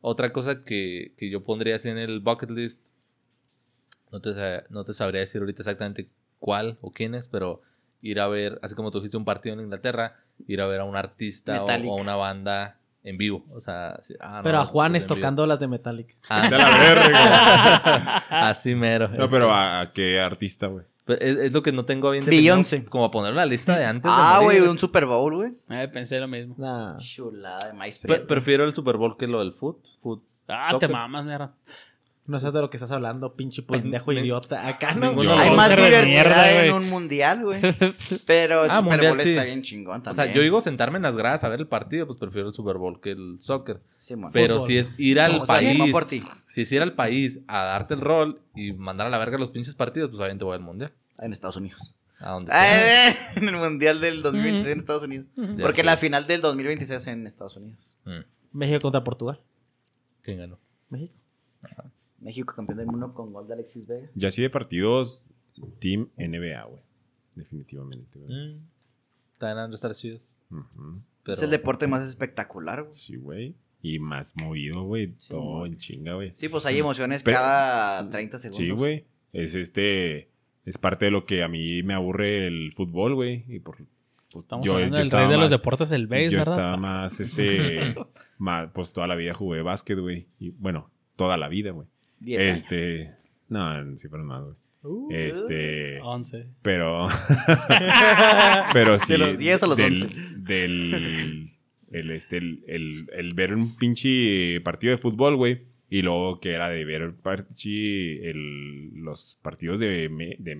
Otra 0.00 0.32
cosa 0.32 0.62
que, 0.64 1.14
que 1.16 1.30
yo 1.30 1.42
pondría 1.42 1.76
así 1.76 1.88
en 1.88 1.98
el 1.98 2.20
bucket 2.20 2.50
list, 2.50 2.84
no 4.12 4.20
te, 4.20 4.30
no 4.70 4.84
te 4.84 4.92
sabría 4.94 5.20
decir 5.20 5.40
ahorita 5.40 5.62
exactamente 5.62 6.08
cuál 6.38 6.78
o 6.80 6.92
quién 6.92 7.14
es, 7.14 7.26
pero 7.26 7.62
ir 8.02 8.20
a 8.20 8.28
ver, 8.28 8.58
así 8.62 8.74
como 8.74 8.90
tú 8.90 8.98
dijiste, 8.98 9.16
un 9.16 9.24
partido 9.24 9.54
en 9.54 9.62
Inglaterra, 9.62 10.16
ir 10.46 10.60
a 10.60 10.66
ver 10.66 10.80
a 10.80 10.84
un 10.84 10.94
artista 10.94 11.62
o, 11.64 11.66
o 11.66 11.98
a 11.98 12.00
una 12.00 12.14
banda 12.16 12.78
en 13.04 13.16
vivo. 13.18 13.44
O 13.54 13.60
sea, 13.60 13.98
sí, 14.02 14.14
ah, 14.20 14.38
no, 14.38 14.42
Pero 14.42 14.58
a 14.58 14.64
Juanes 14.64 15.04
vivo. 15.04 15.14
tocando 15.14 15.46
las 15.46 15.60
de 15.60 15.68
Metallica. 15.68 16.14
Ah, 16.28 16.48
De 16.50 16.58
la 16.58 16.70
verga. 16.78 18.16
así 18.48 18.74
mero. 18.74 19.08
No, 19.08 19.28
pero 19.28 19.52
¿a, 19.52 19.80
a 19.80 19.92
qué 19.92 20.20
artista, 20.20 20.66
güey? 20.66 20.84
Pues 21.04 21.18
es, 21.20 21.36
es 21.36 21.52
lo 21.52 21.62
que 21.62 21.70
no 21.70 21.84
tengo 21.84 22.10
bien 22.10 22.24
Beyoncé. 22.24 22.84
Como 22.86 23.10
poner 23.10 23.32
una 23.34 23.44
lista 23.44 23.76
de 23.78 23.84
antes. 23.84 24.10
Ah, 24.12 24.40
güey, 24.42 24.58
un 24.60 24.78
Super 24.78 25.04
Bowl, 25.04 25.34
güey. 25.36 25.52
Eh, 25.68 25.86
pensé 25.92 26.18
lo 26.18 26.26
mismo. 26.28 26.54
Nah. 26.58 26.96
Chulada 26.96 27.68
de 27.68 27.74
maíz 27.74 27.98
Pre- 27.98 28.08
prieto. 28.08 28.26
prefiero 28.26 28.64
el 28.64 28.72
Super 28.72 28.96
Bowl 28.96 29.16
que 29.18 29.26
lo 29.26 29.40
del 29.40 29.52
foot. 29.52 29.84
foot 30.02 30.22
Ah, 30.48 30.70
soccer. 30.72 30.88
te 30.88 30.92
mamas, 30.94 31.24
mierda. 31.26 31.54
No 32.26 32.40
sabes 32.40 32.54
de 32.54 32.62
lo 32.62 32.70
que 32.70 32.78
estás 32.78 32.90
hablando, 32.90 33.34
pinche 33.34 33.62
Pues, 33.62 33.82
pendejo 33.82 34.10
idiota. 34.12 34.66
Acá 34.66 34.94
no. 34.94 35.08
Hay 35.38 35.50
más 35.54 35.68
diversidad 35.68 36.04
mierda, 36.06 36.64
en 36.64 36.72
un 36.72 36.88
mundial, 36.88 37.44
güey. 37.44 37.60
Pero 38.26 38.64
el 38.64 38.70
Ah, 38.70 38.78
Super 38.78 38.92
mundial, 38.92 39.12
Bowl 39.12 39.20
sí. 39.20 39.30
está 39.32 39.44
bien 39.44 39.60
chingón 39.60 40.00
O 40.00 40.02
también. 40.02 40.26
sea, 40.26 40.34
yo 40.34 40.40
digo 40.40 40.62
sentarme 40.62 40.96
en 40.96 41.02
las 41.02 41.16
gradas 41.16 41.44
a 41.44 41.48
ver 41.50 41.60
el 41.60 41.68
partido, 41.68 42.06
pues 42.06 42.18
prefiero 42.18 42.48
el 42.48 42.54
Super 42.54 42.78
Bowl 42.78 42.98
que 43.02 43.10
el 43.10 43.36
soccer. 43.40 43.82
Simón. 43.98 44.30
Pero 44.32 44.54
Fútbol. 44.54 44.66
si 44.68 44.78
es 44.78 44.92
ir 44.96 45.20
al 45.20 45.32
O 45.32 45.44
sea, 45.44 45.56
país, 45.56 45.68
Simón 45.68 45.92
por 45.92 46.06
ti. 46.06 46.22
si 46.46 46.62
es 46.62 46.72
ir 46.72 46.80
al 46.80 46.94
país 46.94 47.40
a 47.46 47.62
darte 47.64 47.92
el 47.92 48.00
rol 48.00 48.40
y 48.54 48.72
mandar 48.72 49.06
a 49.06 49.10
la 49.10 49.18
verga 49.18 49.36
los 49.36 49.50
pinches 49.50 49.74
partidos, 49.74 50.08
pues 50.08 50.18
obviamente 50.20 50.44
voy 50.44 50.54
al 50.54 50.62
mundial. 50.62 50.92
En 51.18 51.32
Estados 51.32 51.56
Unidos. 51.56 51.94
A 52.20 52.30
donde 52.30 52.52
sea. 52.52 53.08
Ah, 53.10 53.14
en 53.36 53.48
el 53.48 53.56
mundial 53.56 54.00
del 54.00 54.22
2026 54.22 54.72
en 54.72 54.78
Estados 54.78 55.02
Unidos. 55.02 55.26
Ya 55.36 55.62
Porque 55.62 55.82
la 55.84 55.98
final 55.98 56.26
del 56.26 56.40
2026 56.40 57.00
es 57.02 57.06
en 57.06 57.26
Estados 57.26 57.56
Unidos. 57.58 57.98
Mm, 58.06 58.20
México 58.52 58.80
contra 58.80 59.04
Portugal. 59.04 59.40
¿Quién 60.22 60.38
ganó? 60.38 60.58
México. 60.88 61.12
México 62.24 62.54
campeón 62.54 62.78
del 62.78 62.86
mundo 62.86 63.12
con 63.14 63.32
gol 63.32 63.46
de 63.46 63.54
Alexis 63.54 63.86
Vega. 63.86 64.08
Ya 64.14 64.30
sí 64.30 64.42
de 64.42 64.50
partidos, 64.50 65.30
Team 65.78 66.08
NBA, 66.16 66.64
güey. 66.64 66.82
Definitivamente, 67.34 68.18
güey. 68.18 68.54
Mm, 68.54 68.60
Están 69.32 69.56
dando 69.56 69.74
estar 69.74 69.94
chidos. 69.94 70.30
Pero... 71.22 71.34
Es 71.34 71.42
el 71.42 71.50
deporte 71.50 71.86
más 71.86 72.06
espectacular, 72.06 72.82
güey. 72.82 72.92
Sí, 72.94 73.16
güey. 73.16 73.54
Y 73.82 73.98
más 73.98 74.34
movido, 74.36 74.82
güey. 74.84 75.12
Sí, 75.18 75.28
Todo 75.30 75.66
en 75.66 75.76
chinga, 75.76 76.14
güey. 76.14 76.32
Sí, 76.34 76.48
pues 76.48 76.64
hay 76.66 76.78
emociones 76.78 77.22
Pero- 77.22 77.36
cada 77.38 78.08
30 78.08 78.38
segundos. 78.38 78.56
Sí, 78.56 78.70
güey. 78.70 79.04
Es 79.32 79.54
este. 79.54 80.30
Es 80.64 80.78
parte 80.78 81.04
de 81.06 81.10
lo 81.10 81.26
que 81.26 81.42
a 81.42 81.48
mí 81.48 81.82
me 81.82 81.92
aburre 81.92 82.46
el 82.46 82.72
fútbol, 82.72 83.14
güey. 83.14 83.44
Y 83.48 83.58
por. 83.60 83.76
pues, 83.76 83.88
Estamos 84.44 84.64
yo- 84.64 84.74
hablando 84.74 84.94
yo 84.96 84.98
del 84.98 85.04
estaba 85.08 85.22
rey 85.24 85.30
de 85.32 85.36
los 85.36 85.44
más- 85.44 85.50
deportes, 85.50 85.90
el 85.92 86.06
base, 86.06 86.30
Yo 86.30 86.38
¿verdad? 86.38 86.54
estaba 86.54 86.76
más, 86.78 87.20
este. 87.20 87.94
más, 88.38 88.70
pues 88.72 88.92
toda 88.94 89.06
la 89.06 89.16
vida 89.16 89.34
jugué 89.34 89.60
básquet, 89.62 89.98
güey. 89.98 90.28
Y 90.38 90.50
bueno, 90.50 90.90
toda 91.16 91.36
la 91.36 91.48
vida, 91.48 91.72
güey. 91.72 91.86
10 92.24 92.42
años. 92.42 92.58
Este. 92.58 93.14
No, 93.48 93.96
sí 93.96 94.08
fueron 94.08 94.26
más, 94.26 94.42
güey. 94.42 94.56
Este. 95.10 96.00
11. 96.00 96.46
Pero. 96.62 97.06
pero 98.72 98.98
sí. 98.98 99.12
De 99.12 99.18
los 99.18 99.38
10 99.38 99.62
a 99.62 99.66
los 99.66 99.76
del, 99.76 100.02
11. 100.02 100.16
Del. 100.36 101.50
El, 101.90 102.10
este, 102.10 102.38
el, 102.38 102.64
el, 102.66 103.06
el 103.12 103.34
ver 103.34 103.54
un 103.54 103.76
pinche 103.76 104.60
partido 104.62 104.90
de 104.90 104.98
fútbol, 104.98 105.36
güey. 105.36 105.62
Y 105.88 106.02
luego 106.02 106.40
que 106.40 106.52
era 106.52 106.68
de 106.68 106.84
ver 106.84 107.02
el 107.02 107.14
los 108.94 109.38
partidos 109.42 109.80
de, 109.80 110.08
de. 110.38 110.58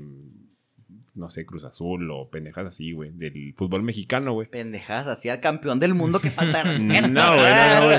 No 1.15 1.31
sé, 1.31 1.47
Cruz 1.47 1.65
Azul 1.65 2.11
o 2.11 2.29
pendejas 2.29 2.67
así, 2.67 2.93
güey. 2.93 3.11
Del 3.13 3.55
fútbol 3.57 3.85
mexicano, 3.85 4.33
güey. 4.33 4.49
Pendejadas, 4.49 5.07
así 5.07 5.29
al 5.29 5.41
campeón 5.41 5.79
del 5.79 5.95
mundo 5.95 6.21
que 6.21 6.31
falta 6.31 6.59
de 6.59 6.65
respeto. 6.73 7.09
No, 7.09 7.37
güey, 7.37 7.51
no, 7.51 7.81
no, 7.81 7.87
güey. 7.87 7.99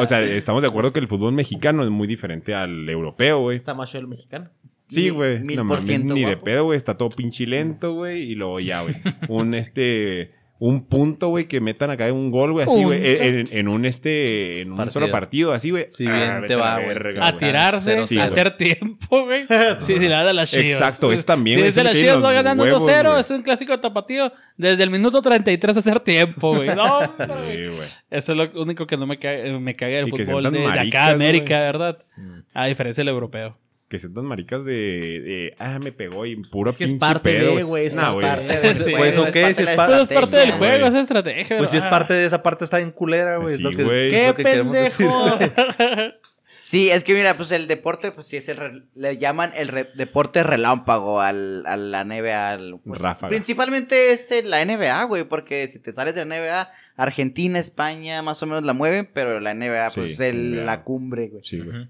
O 0.00 0.06
sea, 0.06 0.20
estamos 0.22 0.62
de 0.62 0.68
acuerdo 0.68 0.92
que 0.92 0.98
el 0.98 1.06
fútbol 1.06 1.32
mexicano 1.32 1.84
es 1.84 1.90
muy 1.90 2.08
diferente 2.08 2.54
al 2.54 2.88
europeo, 2.88 3.40
güey. 3.40 3.58
Está 3.58 3.74
más 3.74 3.94
el 3.94 4.08
mexicano. 4.08 4.50
Sí, 4.88 5.10
güey. 5.10 5.40
mil 5.40 5.56
No 5.56 5.66
por 5.66 5.80
ciento 5.80 6.14
ni 6.14 6.24
de 6.24 6.36
pedo, 6.36 6.64
güey. 6.64 6.76
Está 6.76 6.96
todo 6.96 7.08
pinche 7.08 7.46
lento, 7.46 7.94
güey. 7.94 8.22
Y 8.22 8.34
luego 8.34 8.60
ya, 8.60 8.82
güey. 8.82 8.94
Un 9.28 9.54
este. 9.54 10.28
Un 10.58 10.86
punto, 10.86 11.28
güey, 11.28 11.46
que 11.48 11.60
metan 11.60 11.90
acá 11.90 12.10
un 12.12 12.30
gol, 12.30 12.52
güey, 12.52 12.66
así, 12.66 12.82
güey. 12.82 13.00
En, 13.04 13.48
en 13.52 13.68
un 13.68 13.84
este. 13.84 14.62
En 14.62 14.70
un 14.70 14.76
Partido. 14.78 14.92
solo 14.92 15.10
partido, 15.10 15.52
así, 15.52 15.70
güey. 15.70 15.86
Si 15.90 16.04
bien 16.04 16.14
Ah, 16.16 16.40
te 16.46 16.54
a 16.54 16.56
va, 16.56 16.80
güey. 16.80 16.96
Sí. 17.12 17.18
A 17.20 17.36
tirarse, 17.36 17.84
Cero, 17.90 18.02
a 18.02 18.06
sí, 18.06 18.14
güey. 18.14 18.26
hacer 18.26 18.56
tiempo, 18.56 19.24
güey. 19.24 19.44
Sí, 19.80 19.98
sí, 19.98 20.08
la 20.08 20.24
de 20.24 20.32
las 20.32 20.50
chivas. 20.50 20.64
Exacto, 20.72 21.12
es 21.12 21.26
también, 21.26 21.56
Si 21.56 21.60
güey, 21.60 21.68
es 21.68 21.74
de 21.74 21.84
las 21.84 21.98
chivas, 21.98 22.24
va 22.24 22.32
ganando 22.32 22.64
huevos, 22.64 22.82
1-0. 22.82 23.08
güey. 23.10 23.20
Es 23.20 23.30
un 23.30 23.42
clásico 23.42 23.72
de 23.72 23.78
tapatío. 23.78 24.32
Desde 24.56 24.82
el 24.82 24.88
minuto 24.90 25.20
33 25.20 25.76
a 25.76 25.80
hacer 25.80 26.00
tiempo, 26.00 26.54
güey. 26.56 26.68
No, 26.74 27.00
Sí, 27.16 27.22
güey. 27.26 27.66
güey. 27.68 27.88
Eso 28.10 28.32
es 28.32 28.38
lo 28.38 28.62
único 28.62 28.86
que 28.86 28.96
no 28.96 29.06
me 29.06 29.18
caga, 29.18 29.58
me 29.58 29.74
del 29.74 30.08
Y 30.08 30.10
fútbol 30.10 30.44
de, 30.44 30.50
tan 30.50 30.52
de 30.52 30.66
acá 30.66 30.76
maricas, 30.76 31.06
de 31.08 31.14
América. 31.14 31.58
¿verdad? 31.60 31.98
Mm. 32.16 32.38
A 32.54 32.66
diferencia 32.66 33.02
del 33.02 33.08
europeo. 33.08 33.58
Que 33.88 33.98
sean 33.98 34.14
tan 34.14 34.24
maricas 34.24 34.64
de, 34.64 34.72
de, 34.72 35.54
Ah, 35.58 35.78
me 35.82 35.92
pegó 35.92 36.26
y 36.26 36.34
puro 36.36 36.70
Es 36.70 36.76
que 36.76 36.84
es 36.84 36.90
pinche 36.90 37.06
parte 37.06 37.32
pedo, 37.38 37.56
de, 37.56 37.62
güey, 37.62 37.86
es 37.86 37.94
Nah, 37.94 38.18
parte 38.20 38.44
de- 38.58 38.58
Pues, 38.60 38.78
Sí. 38.84 38.92
Pues, 38.96 39.12
es 39.12 39.18
¿o 39.18 39.22
parte 39.24 39.38
de 39.44 39.54
Si 39.54 39.62
es 39.62 39.68
la 39.68 39.76
parte- 39.76 39.92
Pues 39.96 40.02
es 40.02 40.14
parte 40.16 40.36
del 40.36 40.48
estrategia, 40.48 40.56
juego, 40.58 40.78
güey. 40.78 40.88
es 40.88 40.94
estrategia. 40.94 41.58
Pues 41.58 41.70
si 41.70 41.76
es 41.76 41.86
parte 41.86 42.14
de 42.14 42.24
esa 42.26 42.42
parte 42.42 42.64
está 42.64 42.80
en 42.80 42.90
culera, 42.90 43.36
güey. 43.36 43.54
es 43.54 43.60
lo 43.60 43.70
que, 43.70 43.82
es 43.82 44.12
¡Qué 44.12 44.26
lo 44.28 44.34
que 44.34 44.42
queremos 44.44 44.72
decir. 44.74 45.06
pendejo! 45.06 46.12
Sí, 46.58 46.90
es 46.90 47.04
que 47.04 47.14
mira, 47.14 47.36
pues 47.36 47.52
el 47.52 47.68
deporte, 47.68 48.10
pues 48.10 48.26
sí 48.26 48.36
es 48.38 48.48
el, 48.48 48.56
re- 48.56 48.82
le 48.96 49.18
llaman 49.18 49.52
el 49.54 49.68
re- 49.68 49.88
deporte 49.94 50.42
relámpago 50.42 51.20
al, 51.20 51.64
a 51.64 51.76
la 51.76 52.02
NBA. 52.04 52.48
al- 52.50 52.80
pues, 52.84 53.00
Ráfaga. 53.00 53.28
principalmente 53.28 54.10
es 54.12 54.28
la 54.44 54.64
NBA, 54.64 55.04
güey, 55.04 55.22
porque 55.22 55.68
si 55.68 55.78
te 55.78 55.92
sales 55.92 56.16
de 56.16 56.24
la 56.24 56.34
NBA, 56.36 56.68
Argentina, 56.96 57.60
España, 57.60 58.20
más 58.22 58.42
o 58.42 58.46
menos 58.46 58.64
la 58.64 58.72
mueven, 58.72 59.08
pero 59.12 59.38
la 59.38 59.54
NBA, 59.54 59.90
pues 59.94 60.08
Sí, 60.08 60.12
es 60.14 60.20
el- 60.20 60.66
la 60.66 60.82
cumbre, 60.82 61.28
güey. 61.28 61.42
Sí, 61.44 61.60
güey. 61.60 61.86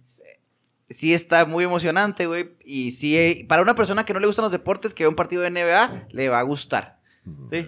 Sí 0.88 1.14
está 1.14 1.44
muy 1.46 1.64
emocionante, 1.64 2.26
güey, 2.26 2.50
y 2.64 2.92
sí, 2.92 3.16
eh, 3.16 3.44
para 3.48 3.62
una 3.62 3.74
persona 3.74 4.04
que 4.04 4.12
no 4.12 4.20
le 4.20 4.26
gustan 4.26 4.44
los 4.44 4.52
deportes, 4.52 4.94
que 4.94 5.04
ve 5.04 5.08
un 5.08 5.16
partido 5.16 5.42
de 5.42 5.50
NBA, 5.50 6.08
le 6.10 6.28
va 6.28 6.38
a 6.38 6.42
gustar. 6.42 7.00
¿sí? 7.50 7.66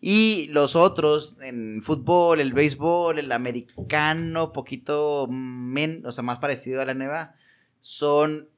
Y 0.00 0.48
los 0.50 0.76
otros, 0.76 1.36
en 1.40 1.82
fútbol, 1.82 2.40
el 2.40 2.52
béisbol, 2.52 3.18
el 3.18 3.32
americano, 3.32 4.52
poquito 4.52 5.26
men, 5.28 6.04
o 6.06 6.12
sea, 6.12 6.22
más 6.22 6.38
parecido 6.38 6.80
a 6.80 6.84
la 6.84 6.94
NBA, 6.94 7.34
son 7.80 8.48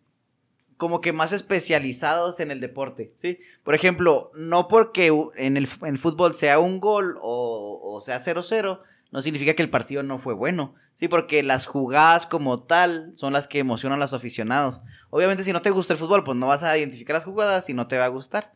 como 0.76 1.00
que 1.02 1.12
más 1.12 1.32
especializados 1.32 2.40
en 2.40 2.50
el 2.50 2.60
deporte, 2.60 3.12
¿sí? 3.16 3.38
Por 3.62 3.74
ejemplo, 3.74 4.30
no 4.34 4.66
porque 4.66 5.12
en 5.36 5.58
el, 5.58 5.68
en 5.82 5.98
fútbol 5.98 6.34
sea 6.34 6.58
un 6.58 6.80
gol 6.80 7.18
o, 7.20 7.80
o 7.82 8.00
sea 8.00 8.18
0-0, 8.18 8.80
no 9.10 9.22
significa 9.22 9.54
que 9.54 9.62
el 9.62 9.70
partido 9.70 10.02
no 10.02 10.18
fue 10.18 10.34
bueno, 10.34 10.74
¿sí? 10.94 11.08
Porque 11.08 11.42
las 11.42 11.66
jugadas 11.66 12.26
como 12.26 12.58
tal 12.58 13.12
son 13.16 13.32
las 13.32 13.48
que 13.48 13.58
emocionan 13.58 13.98
a 13.98 14.02
los 14.02 14.12
aficionados. 14.12 14.80
Obviamente, 15.10 15.44
si 15.44 15.52
no 15.52 15.62
te 15.62 15.70
gusta 15.70 15.94
el 15.94 15.98
fútbol, 15.98 16.22
pues 16.24 16.36
no 16.36 16.46
vas 16.46 16.62
a 16.62 16.76
identificar 16.78 17.14
las 17.14 17.24
jugadas 17.24 17.68
y 17.68 17.74
no 17.74 17.86
te 17.88 17.98
va 17.98 18.04
a 18.04 18.08
gustar. 18.08 18.52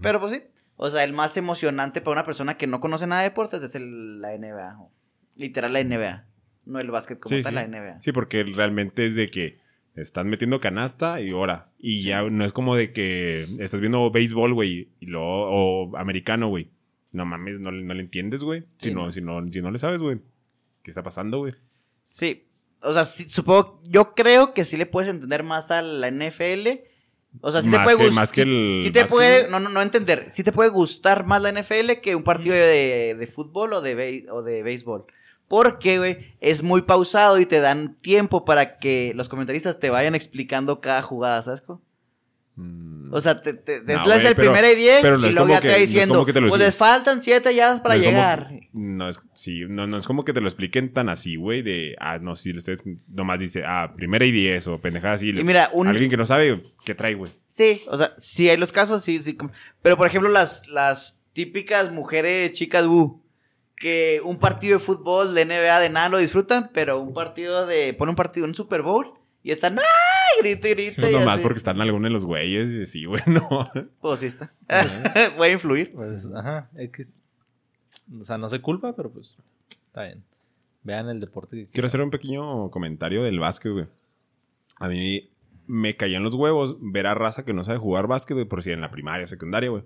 Pero 0.00 0.20
pues 0.20 0.32
sí. 0.32 0.42
O 0.76 0.88
sea, 0.88 1.04
el 1.04 1.12
más 1.12 1.36
emocionante 1.36 2.00
para 2.00 2.12
una 2.12 2.24
persona 2.24 2.56
que 2.56 2.66
no 2.66 2.80
conoce 2.80 3.06
nada 3.06 3.20
de 3.22 3.28
deportes 3.28 3.62
es 3.62 3.74
el, 3.74 4.20
la 4.22 4.36
NBA. 4.36 4.78
o 4.80 4.90
Literal 5.36 5.72
la 5.74 5.84
NBA. 5.84 6.24
No 6.64 6.80
el 6.80 6.90
básquet 6.90 7.20
como 7.20 7.36
Sí, 7.36 7.42
tal, 7.42 7.52
sí. 7.52 7.56
la 7.56 7.66
NBA. 7.66 8.00
Sí, 8.00 8.12
porque 8.12 8.44
realmente 8.44 9.04
es 9.04 9.14
de 9.14 9.28
que 9.28 9.58
estás 9.94 10.24
metiendo 10.24 10.60
canasta 10.60 11.20
y 11.20 11.30
ahora. 11.32 11.68
Y 11.78 12.02
ya 12.02 12.22
no 12.22 12.44
es 12.46 12.54
como 12.54 12.76
de 12.76 12.94
que 12.94 13.42
estás 13.58 13.80
viendo 13.80 14.10
béisbol, 14.10 14.54
güey, 14.54 14.88
o 15.14 15.92
americano, 15.98 16.48
güey. 16.48 16.70
No 17.12 17.24
mames, 17.26 17.58
no, 17.60 17.70
le- 17.70 17.82
no 17.82 17.94
le 17.94 18.00
entiendes, 18.02 18.42
güey. 18.42 18.60
Sí, 18.78 18.88
si, 18.88 18.94
no, 18.94 19.06
no. 19.06 19.12
si, 19.12 19.20
no, 19.20 19.50
si 19.50 19.60
no 19.62 19.70
le 19.70 19.78
sabes, 19.78 20.00
güey. 20.00 20.20
¿Qué 20.82 20.90
está 20.90 21.02
pasando, 21.02 21.38
güey? 21.38 21.54
Sí. 22.04 22.46
O 22.82 22.92
sea, 22.92 23.04
sí, 23.04 23.28
supongo, 23.28 23.80
yo 23.84 24.14
creo 24.14 24.54
que 24.54 24.64
sí 24.64 24.76
le 24.76 24.86
puedes 24.86 25.10
entender 25.10 25.42
más 25.42 25.70
a 25.70 25.82
la 25.82 26.08
NFL. 26.10 26.80
O 27.42 27.52
sea, 27.52 27.62
sí 27.62 27.70
te 27.70 27.78
puede 27.78 27.96
que- 27.96 28.02
gustar. 28.04 28.22
más 28.22 28.32
que 28.32 28.42
el 28.42 28.80
Sí 28.82 28.90
te 28.90 29.04
puede, 29.04 29.48
no, 29.50 29.60
no, 29.60 29.68
no 29.68 29.82
entender. 29.82 30.30
Sí 30.30 30.42
te 30.42 30.52
puede 30.52 30.70
gustar 30.70 31.26
más 31.26 31.42
la 31.42 31.50
NFL 31.52 32.00
que 32.02 32.14
un 32.16 32.22
partido 32.22 32.54
de, 32.54 33.14
de 33.18 33.26
fútbol 33.26 33.72
o 33.74 33.80
de, 33.80 34.26
o 34.30 34.42
de 34.42 34.62
béisbol. 34.62 35.04
Porque, 35.46 35.98
güey, 35.98 36.34
es 36.40 36.62
muy 36.62 36.82
pausado 36.82 37.38
y 37.40 37.44
te 37.46 37.60
dan 37.60 37.96
tiempo 37.98 38.44
para 38.44 38.78
que 38.78 39.12
los 39.16 39.28
comentaristas 39.28 39.78
te 39.80 39.90
vayan 39.90 40.14
explicando 40.14 40.80
cada 40.80 41.02
jugada, 41.02 41.42
¿sabes? 41.42 41.60
cómo? 41.60 41.82
Mm. 42.60 43.12
O 43.12 43.20
sea, 43.20 43.40
te, 43.40 43.54
te, 43.54 43.80
te- 43.80 43.94
No, 43.94 44.12
es 44.12 44.24
el 44.24 44.36
primero 44.36 44.70
y 44.70 44.76
diez 44.76 45.00
pero 45.02 45.18
no 45.18 45.26
y 45.26 45.30
es 45.30 45.34
luego 45.34 45.48
ya 45.48 45.60
que- 45.60 45.66
te 45.66 45.72
va 45.72 45.78
no 45.78 45.84
diciendo, 45.84 46.26
lo 46.26 46.48
pues 46.48 46.60
les 46.60 46.74
faltan 46.76 47.20
siete 47.22 47.52
yardas 47.54 47.80
para 47.80 47.96
No 47.96 48.00
como- 48.02 48.10
llegar. 48.12 48.50
no 48.72 49.08
es, 49.08 49.18
sí, 49.34 49.62
no, 49.68 49.86
no 49.88 49.96
es 49.98 50.06
como 50.06 50.24
que 50.24 50.32
te 50.32 50.40
lo 50.40 50.46
expliquen 50.46 50.92
tan 50.92 51.08
así, 51.08 51.34
güey, 51.34 51.62
de, 51.62 51.96
ah, 51.98 52.18
no, 52.18 52.36
si 52.36 52.56
ustedes 52.56 52.82
nomás 53.08 53.40
dice, 53.40 53.64
ah, 53.66 53.92
primera 53.96 54.24
y 54.24 54.30
diez 54.30 54.68
o 54.68 54.78
pendejada 54.78 55.14
así. 55.14 55.30
Y 55.30 55.42
mira, 55.42 55.70
un, 55.72 55.88
Alguien 55.88 56.08
que 56.08 56.16
no 56.16 56.24
sabe, 56.24 56.62
¿qué 56.84 56.94
trae, 56.94 57.14
güey? 57.14 57.32
Sí, 57.48 57.82
o 57.88 57.98
sea, 57.98 58.14
sí 58.16 58.48
hay 58.48 58.56
los 58.56 58.70
casos, 58.70 59.02
sí, 59.02 59.18
sí. 59.20 59.36
Pero 59.82 59.96
por 59.96 60.06
ejemplo, 60.06 60.28
las, 60.30 60.68
las 60.68 61.20
típicas 61.32 61.90
mujeres 61.90 62.52
chicas 62.52 62.86
bu, 62.86 63.24
que 63.76 64.20
un 64.24 64.38
partido 64.38 64.78
de 64.78 64.84
fútbol 64.84 65.34
de 65.34 65.44
NBA 65.46 65.80
de 65.80 65.90
nada 65.90 66.10
lo 66.10 66.18
disfrutan, 66.18 66.70
pero 66.72 67.00
un 67.00 67.12
partido 67.14 67.66
de. 67.66 67.92
Pone 67.94 68.10
un 68.10 68.16
partido 68.16 68.46
en 68.46 68.54
Super 68.54 68.82
Bowl 68.82 69.14
Y 69.42 69.50
están, 69.52 69.78
¡ay! 69.78 69.84
Grita 70.42 70.68
y 70.68 70.74
grita. 70.74 71.10
y 71.10 71.14
Nomás 71.14 71.34
así. 71.34 71.42
porque 71.42 71.58
están 71.58 71.80
algunos 71.80 72.08
de 72.08 72.10
los 72.12 72.24
güeyes. 72.24 72.70
y 72.70 72.86
Sí, 72.86 73.04
güey, 73.06 73.22
no. 73.26 73.70
Pues 74.00 74.20
sí 74.20 74.26
está. 74.26 74.50
Puede 75.36 75.52
influir. 75.54 75.92
Pues, 75.92 76.28
ajá, 76.34 76.68
X. 76.76 77.18
O 78.20 78.24
sea, 78.24 78.38
no 78.38 78.48
se 78.48 78.60
culpa, 78.60 78.94
pero 78.94 79.10
pues 79.10 79.36
está 79.86 80.04
bien. 80.04 80.22
Vean 80.82 81.08
el 81.10 81.20
deporte 81.20 81.56
que 81.56 81.66
Quiero 81.68 81.86
hacer 81.86 82.00
un 82.00 82.10
pequeño 82.10 82.70
comentario 82.70 83.22
del 83.22 83.38
básquet, 83.38 83.72
güey. 83.72 83.86
A 84.78 84.88
mí 84.88 85.30
me 85.66 85.96
caían 85.96 86.22
los 86.24 86.34
huevos 86.34 86.76
ver 86.80 87.06
a 87.06 87.14
raza 87.14 87.44
que 87.44 87.52
no 87.52 87.64
sabe 87.64 87.78
jugar 87.78 88.06
básquet, 88.06 88.34
güey, 88.34 88.46
por 88.46 88.62
si 88.62 88.72
en 88.72 88.80
la 88.80 88.90
primaria 88.90 89.24
o 89.24 89.28
secundaria, 89.28 89.70
güey. 89.70 89.84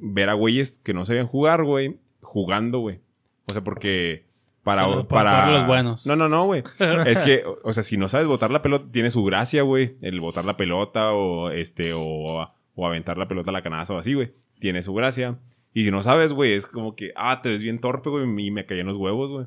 Ver 0.00 0.28
a 0.28 0.34
güeyes 0.34 0.78
que 0.82 0.94
no 0.94 1.04
sabían 1.04 1.26
jugar, 1.26 1.64
güey, 1.64 1.98
jugando, 2.22 2.78
güey. 2.78 3.00
O 3.48 3.52
sea, 3.52 3.62
porque 3.64 4.24
para... 4.62 5.02
Para... 5.04 5.50
los 5.50 5.66
buenos. 5.66 6.06
No, 6.06 6.16
no, 6.16 6.28
no, 6.28 6.44
güey. 6.44 6.62
es 7.06 7.18
que, 7.20 7.44
o- 7.62 7.72
sea, 7.72 7.82
si 7.82 7.96
no 7.96 8.08
sabes 8.08 8.26
botar 8.26 8.50
la 8.50 8.62
pelota, 8.62 8.86
tiene 8.92 9.10
su 9.10 9.24
gracia, 9.24 9.62
güey. 9.62 9.96
El 10.02 10.20
botar 10.20 10.44
la 10.44 10.56
pelota 10.56 11.12
o, 11.12 11.50
este, 11.50 11.92
o, 11.94 12.50
o 12.74 12.86
aventar 12.86 13.18
la 13.18 13.28
pelota 13.28 13.50
a 13.50 13.52
la 13.52 13.62
canasta 13.62 13.94
o 13.94 13.98
así, 13.98 14.14
güey. 14.14 14.32
Tiene 14.58 14.82
su 14.82 14.92
gracia. 14.94 15.38
Y 15.72 15.84
si 15.84 15.90
no 15.90 16.02
sabes, 16.02 16.32
güey, 16.32 16.54
es 16.54 16.66
como 16.66 16.96
que, 16.96 17.12
ah, 17.16 17.40
te 17.42 17.48
ves 17.50 17.60
bien 17.62 17.78
torpe, 17.78 18.10
güey, 18.10 18.24
y 18.46 18.50
me 18.50 18.66
caían 18.66 18.86
los 18.86 18.96
huevos, 18.96 19.30
güey. 19.30 19.46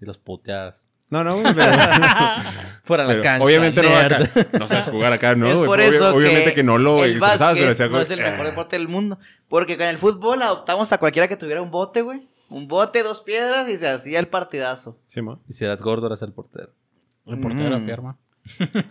y 0.00 0.04
los 0.04 0.18
puteadas. 0.18 0.84
No, 1.10 1.22
no, 1.24 1.40
güey, 1.40 1.54
pero... 1.54 1.72
Fuera 2.82 3.04
la 3.04 3.20
cancha. 3.20 3.44
obviamente 3.44 3.82
no, 3.82 3.88
acá, 3.96 4.18
no 4.58 4.68
sabes 4.68 4.84
jugar 4.86 5.12
acá, 5.12 5.34
¿no? 5.34 5.48
es 5.48 5.56
güey? 5.56 5.66
por 5.66 5.78
Obvio- 5.78 5.88
eso 5.92 6.14
obviamente 6.14 6.50
que, 6.50 6.54
que, 6.56 6.62
no 6.62 6.76
lo 6.78 7.02
el 7.04 7.18
pero 7.18 7.68
decía, 7.68 7.88
no 7.88 8.00
es 8.00 8.10
el 8.10 8.20
mejor 8.20 8.46
deporte 8.46 8.76
del 8.76 8.88
mundo. 8.88 9.18
Porque 9.48 9.76
con 9.76 9.86
el 9.86 9.96
fútbol 9.96 10.42
adoptamos 10.42 10.92
a 10.92 10.98
cualquiera 10.98 11.28
que 11.28 11.36
tuviera 11.36 11.62
un 11.62 11.70
bote, 11.70 12.02
güey. 12.02 12.22
Un 12.50 12.68
bote, 12.68 13.02
dos 13.02 13.22
piedras 13.22 13.68
y 13.68 13.76
se 13.78 13.88
hacía 13.88 14.18
el 14.20 14.28
partidazo. 14.28 14.96
Sí, 15.06 15.22
ma. 15.22 15.38
Y 15.48 15.52
si 15.54 15.64
eras 15.64 15.82
gordo, 15.82 16.06
eras 16.06 16.22
el 16.22 16.32
portero. 16.32 16.70
El 17.26 17.40
portero 17.40 17.78
Mm. 17.80 17.86
firma. 17.86 18.18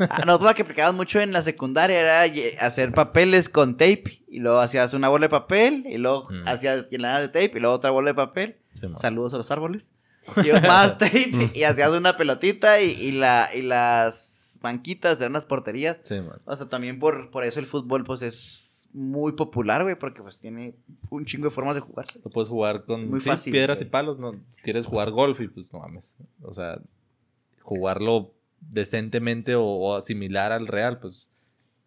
Ah, 0.09 0.23
Nosotros 0.25 0.49
lo 0.49 0.55
que 0.55 0.63
aplicábamos 0.63 0.97
mucho 0.97 1.19
en 1.21 1.31
la 1.31 1.43
secundaria 1.43 1.99
era 1.99 2.65
hacer 2.65 2.91
papeles 2.93 3.47
con 3.49 3.73
tape. 3.77 4.23
Y 4.27 4.39
luego 4.39 4.57
hacías 4.59 4.93
una 4.95 5.09
bola 5.09 5.25
de 5.25 5.29
papel. 5.29 5.83
Y 5.87 5.97
luego 5.97 6.27
Mm. 6.31 6.47
hacías 6.47 6.89
llenar 6.89 7.21
de 7.21 7.27
tape. 7.27 7.51
Y 7.57 7.59
luego 7.59 7.75
otra 7.75 7.91
bola 7.91 8.09
de 8.09 8.15
papel. 8.15 8.57
Sí. 8.73 8.87
Saludos 8.99 9.33
a 9.35 9.37
los 9.37 9.51
árboles. 9.51 9.91
Y 10.37 10.51
más 10.67 10.97
tape. 10.97 11.51
y 11.53 11.63
hacías 11.63 11.91
una 11.91 12.17
pelotita. 12.17 12.81
Y, 12.81 12.89
y 12.91 13.11
la, 13.11 13.49
y 13.53 13.61
las 13.61 14.59
banquitas 14.63 15.19
eran 15.21 15.33
las 15.33 15.45
porterías. 15.45 15.97
Sí. 16.03 16.15
O 16.45 16.55
sea, 16.55 16.65
también 16.67 16.97
por, 16.99 17.29
por 17.29 17.43
eso 17.43 17.59
el 17.59 17.67
fútbol, 17.67 18.03
pues, 18.03 18.23
es 18.23 18.72
muy 18.93 19.31
popular, 19.33 19.83
güey, 19.83 19.97
porque 19.97 20.21
pues 20.21 20.39
tiene 20.39 20.75
un 21.09 21.25
chingo 21.25 21.45
de 21.45 21.49
formas 21.51 21.75
de 21.75 21.81
jugarse. 21.81 22.19
No 22.23 22.29
puedes 22.31 22.49
jugar 22.49 22.85
con 22.85 23.09
Muy 23.09 23.19
sí, 23.21 23.29
fácil, 23.29 23.51
piedras 23.51 23.79
güey. 23.79 23.87
y 23.87 23.91
palos. 23.91 24.19
No 24.19 24.35
quieres 24.61 24.85
jugar 24.85 25.11
golf 25.11 25.41
y 25.41 25.47
pues 25.47 25.65
no 25.73 25.79
mames. 25.79 26.15
O 26.43 26.53
sea, 26.53 26.79
jugarlo 27.61 28.33
decentemente 28.61 29.55
o, 29.55 29.65
o 29.65 30.01
similar 30.01 30.51
al 30.51 30.67
real, 30.67 30.99
pues 30.99 31.29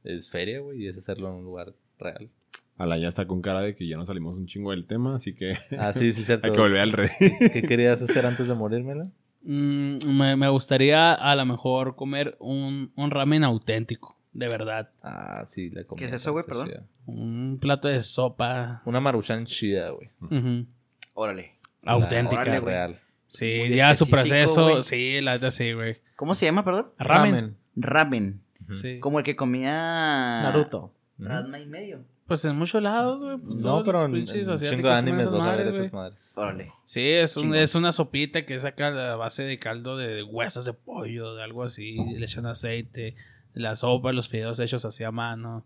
es 0.05 0.29
feria, 0.29 0.61
güey, 0.61 0.83
y 0.85 0.89
es 0.89 0.97
hacerlo 0.97 1.29
en 1.29 1.35
un 1.37 1.45
lugar 1.45 1.75
real. 1.99 2.29
Ala 2.79 2.99
ya 2.99 3.09
está 3.09 3.27
con 3.27 3.41
cara 3.41 3.61
de 3.63 3.75
que 3.75 3.87
ya 3.89 3.97
nos 3.97 4.09
salimos 4.09 4.37
un 4.37 4.47
chingo 4.47 4.71
del 4.73 4.87
tema, 4.87 5.15
así 5.17 5.35
que 5.35 5.57
Ah, 5.79 5.93
sí, 5.93 6.13
sí, 6.13 6.23
cierto. 6.25 6.47
hay 6.47 6.53
que 6.53 6.61
volver 6.61 6.81
al 6.81 6.93
rey. 6.93 7.09
¿Qué 7.53 7.63
querías 7.63 8.03
hacer 8.03 8.27
antes 8.27 8.49
de 8.49 8.55
morírmela? 8.55 9.11
Mm, 9.43 9.97
me, 10.17 10.37
me 10.37 10.49
gustaría 10.49 11.15
a 11.15 11.35
lo 11.37 11.47
mejor 11.47 11.95
comer 11.95 12.37
un, 12.41 12.93
un 12.97 13.11
ramen 13.11 13.45
auténtico, 13.45 14.19
de 14.33 14.49
verdad. 14.49 14.91
Ah, 15.03 15.45
sí, 15.47 15.71
la 15.71 15.85
comida. 15.85 16.07
es 16.07 16.13
eso, 16.13 16.33
güey? 16.33 16.45
Perdón. 16.45 16.71
Un 17.07 17.59
plato 17.61 17.89
de 17.89 18.03
sopa 18.03 18.83
Una 18.85 19.01
maruchan 19.01 19.47
chida, 19.47 19.91
güey. 19.91 20.11
Órale. 21.15 21.53
auténtica. 21.85 22.43
Órale, 22.43 22.61
real. 22.61 22.97
Sí, 23.29 23.57
Muy 23.69 23.77
ya 23.77 23.95
su 23.95 24.09
proceso, 24.09 24.83
sí, 24.83 25.21
la 25.21 25.35
neta 25.35 25.51
sí, 25.51 25.73
güey. 25.73 25.99
¿Cómo 26.17 26.35
se 26.35 26.47
llama, 26.47 26.65
perdón? 26.65 26.89
Ramen. 26.99 27.57
Ramen. 27.75 28.41
Sí. 28.73 28.99
Como 29.01 29.19
el 29.19 29.25
que 29.25 29.37
comía... 29.37 29.71
Naruto. 30.43 30.93
Ujú. 31.19 31.29
Ranma 31.29 31.59
y 31.59 31.67
medio. 31.67 32.05
Pues 32.27 32.45
en 32.45 32.57
muchos 32.57 32.83
lados, 32.83 33.23
güey. 33.23 33.37
pues, 33.39 33.57
No, 33.65 33.85
pero 33.85 34.05
en, 34.05 34.25
chingo 34.27 34.57
de 34.89 34.95
animes 34.95 35.31
vas 35.31 35.45
a 35.45 35.57
ver 35.57 35.69
esas 35.69 35.91
güey. 35.91 36.03
madres. 36.03 36.19
Órale. 36.35 36.73
Sí, 36.85 37.03
es, 37.09 37.37
un- 37.37 37.55
es 37.55 37.75
una 37.75 37.93
sopita 37.93 38.45
que 38.45 38.59
saca 38.59 38.91
la 38.91 39.15
base 39.17 39.45
de 39.45 39.59
caldo 39.59 39.97
de 39.97 40.23
huesos 40.25 40.65
de 40.65 40.73
pollo, 40.73 41.35
de 41.35 41.43
algo 41.45 41.63
así. 41.63 41.97
Le 42.17 42.25
echan 42.25 42.47
aceite, 42.47 43.15
la 43.55 43.75
sopa, 43.77 44.13
los 44.13 44.29
fideos 44.29 44.59
hechos 44.61 44.85
así 44.85 45.05
a 45.05 45.11
mano, 45.13 45.65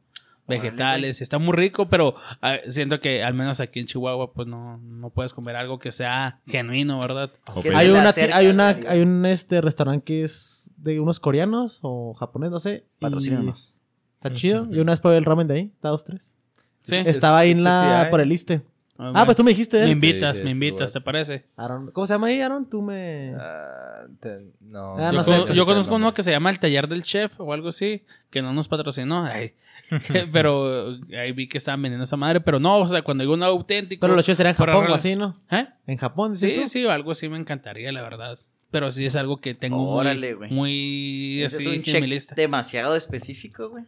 vegetales. 0.50 1.22
Está 1.22 1.38
muy 1.38 1.54
rico, 1.54 1.88
pero 1.88 2.14
ah, 2.42 2.56
siento 2.68 3.00
que 3.00 3.22
al 3.24 3.32
menos 3.34 3.60
aquí 3.60 3.80
en 3.80 3.86
Chihuahua, 3.86 4.32
pues 4.32 4.46
no, 4.46 4.76
no 4.78 5.10
puedes 5.10 5.32
comer 5.32 5.56
algo 5.56 5.78
que 5.78 5.92
sea 5.92 6.40
genuino, 6.46 7.00
¿verdad? 7.00 7.30
Hay 7.74 7.88
una, 7.88 8.12
hay 8.34 8.46
una, 8.48 8.68
hay 8.88 9.00
un 9.00 9.24
este 9.24 9.60
restaurante 9.62 10.04
que 10.04 10.24
es 10.24 10.70
de 10.76 11.00
unos 11.00 11.20
coreanos 11.20 11.80
o 11.82 12.12
japonés, 12.14 12.50
no 12.50 12.60
sé. 12.60 12.84
y 12.98 13.00
Patrocínanos. 13.00 13.74
Está 14.16 14.32
chido. 14.34 14.68
Yo 14.70 14.82
una 14.82 14.92
vez 14.92 15.00
probé 15.00 15.16
el 15.16 15.24
ramen 15.24 15.46
de 15.46 15.54
ahí, 15.54 15.72
está 15.74 15.88
dos, 15.88 16.04
tres. 16.04 16.34
Sí. 16.82 16.96
Estaba 16.96 17.38
ahí 17.38 17.52
en 17.52 17.64
la, 17.64 18.04
sí 18.04 18.10
por 18.10 18.20
el 18.20 18.28
liste. 18.28 18.62
Ah, 19.02 19.12
Ah, 19.14 19.24
pues 19.24 19.36
tú 19.36 19.42
me 19.44 19.50
dijiste. 19.52 19.80
Me 19.80 19.86
¿eh? 19.86 19.92
invitas, 19.92 20.36
Sí, 20.36 20.42
me 20.42 20.50
invitas, 20.50 20.92
¿te 20.92 21.00
parece? 21.00 21.46
Aaron. 21.56 21.90
¿Cómo 21.90 22.06
se 22.06 22.12
llama 22.14 22.26
ahí, 22.26 22.40
Aaron? 22.40 22.68
Tú 22.68 22.82
me... 22.82 23.34
Ah, 23.38 24.04
te- 24.20 24.46
no, 24.60 24.96
Ah, 24.98 25.10
yo, 25.10 25.12
no 25.12 25.22
sé. 25.22 25.38
con- 25.38 25.52
yo 25.54 25.64
conozco 25.66 25.94
uno 25.94 26.12
que 26.12 26.22
se 26.22 26.30
llama 26.30 26.50
El 26.50 26.58
Taller 26.58 26.86
del 26.86 27.02
Chef 27.02 27.40
o 27.40 27.52
algo 27.52 27.68
así, 27.68 28.02
que 28.30 28.42
no 28.42 28.52
nos 28.52 28.68
patrocinó. 28.68 29.24
Ay. 29.24 29.54
pero 30.32 30.98
ahí 31.18 31.32
vi 31.32 31.48
que 31.48 31.58
estaban 31.58 31.80
vendiendo 31.82 32.04
esa 32.04 32.16
madre. 32.16 32.40
Pero 32.40 32.60
no, 32.60 32.78
o 32.78 32.88
sea, 32.88 33.02
cuando 33.02 33.22
digo 33.22 33.34
un 33.34 33.42
auténtico. 33.42 34.00
Pero 34.02 34.14
los 34.14 34.24
chefs 34.26 34.38
eran 34.40 34.50
en 34.50 34.56
Japón 34.56 34.86
o 34.90 34.94
así, 34.94 35.16
¿no? 35.16 35.36
¿Eh? 35.50 35.66
En 35.86 35.96
Japón, 35.96 36.32
¿dices 36.32 36.50
Sí, 36.50 36.60
tú? 36.60 36.66
sí, 36.68 36.86
algo 36.86 37.10
así 37.12 37.28
me 37.28 37.38
encantaría, 37.38 37.90
la 37.92 38.02
verdad. 38.02 38.38
Pero 38.70 38.90
sí 38.92 39.04
es 39.04 39.16
algo 39.16 39.38
que 39.40 39.54
tengo 39.54 39.88
Órale, 39.90 40.36
muy, 40.36 40.48
muy 40.50 41.42
Ese 41.42 41.56
así 41.56 41.62
es 41.64 41.66
un 41.68 41.72
en 41.74 41.78
mi 41.80 41.84
check 41.84 42.04
lista. 42.04 42.34
demasiado 42.36 42.94
específico, 42.94 43.68
güey. 43.70 43.84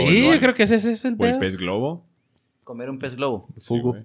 Sí, 0.00 0.24
yo 0.32 0.40
creo 0.40 0.54
que 0.54 0.62
ese, 0.62 0.76
ese 0.76 0.92
es 0.92 1.04
el 1.04 1.14
o 1.18 1.24
el 1.26 1.38
pez 1.38 1.56
globo. 1.56 2.04
Comer 2.64 2.90
un 2.90 2.98
pez 2.98 3.14
globo. 3.14 3.48
Fugu. 3.60 3.96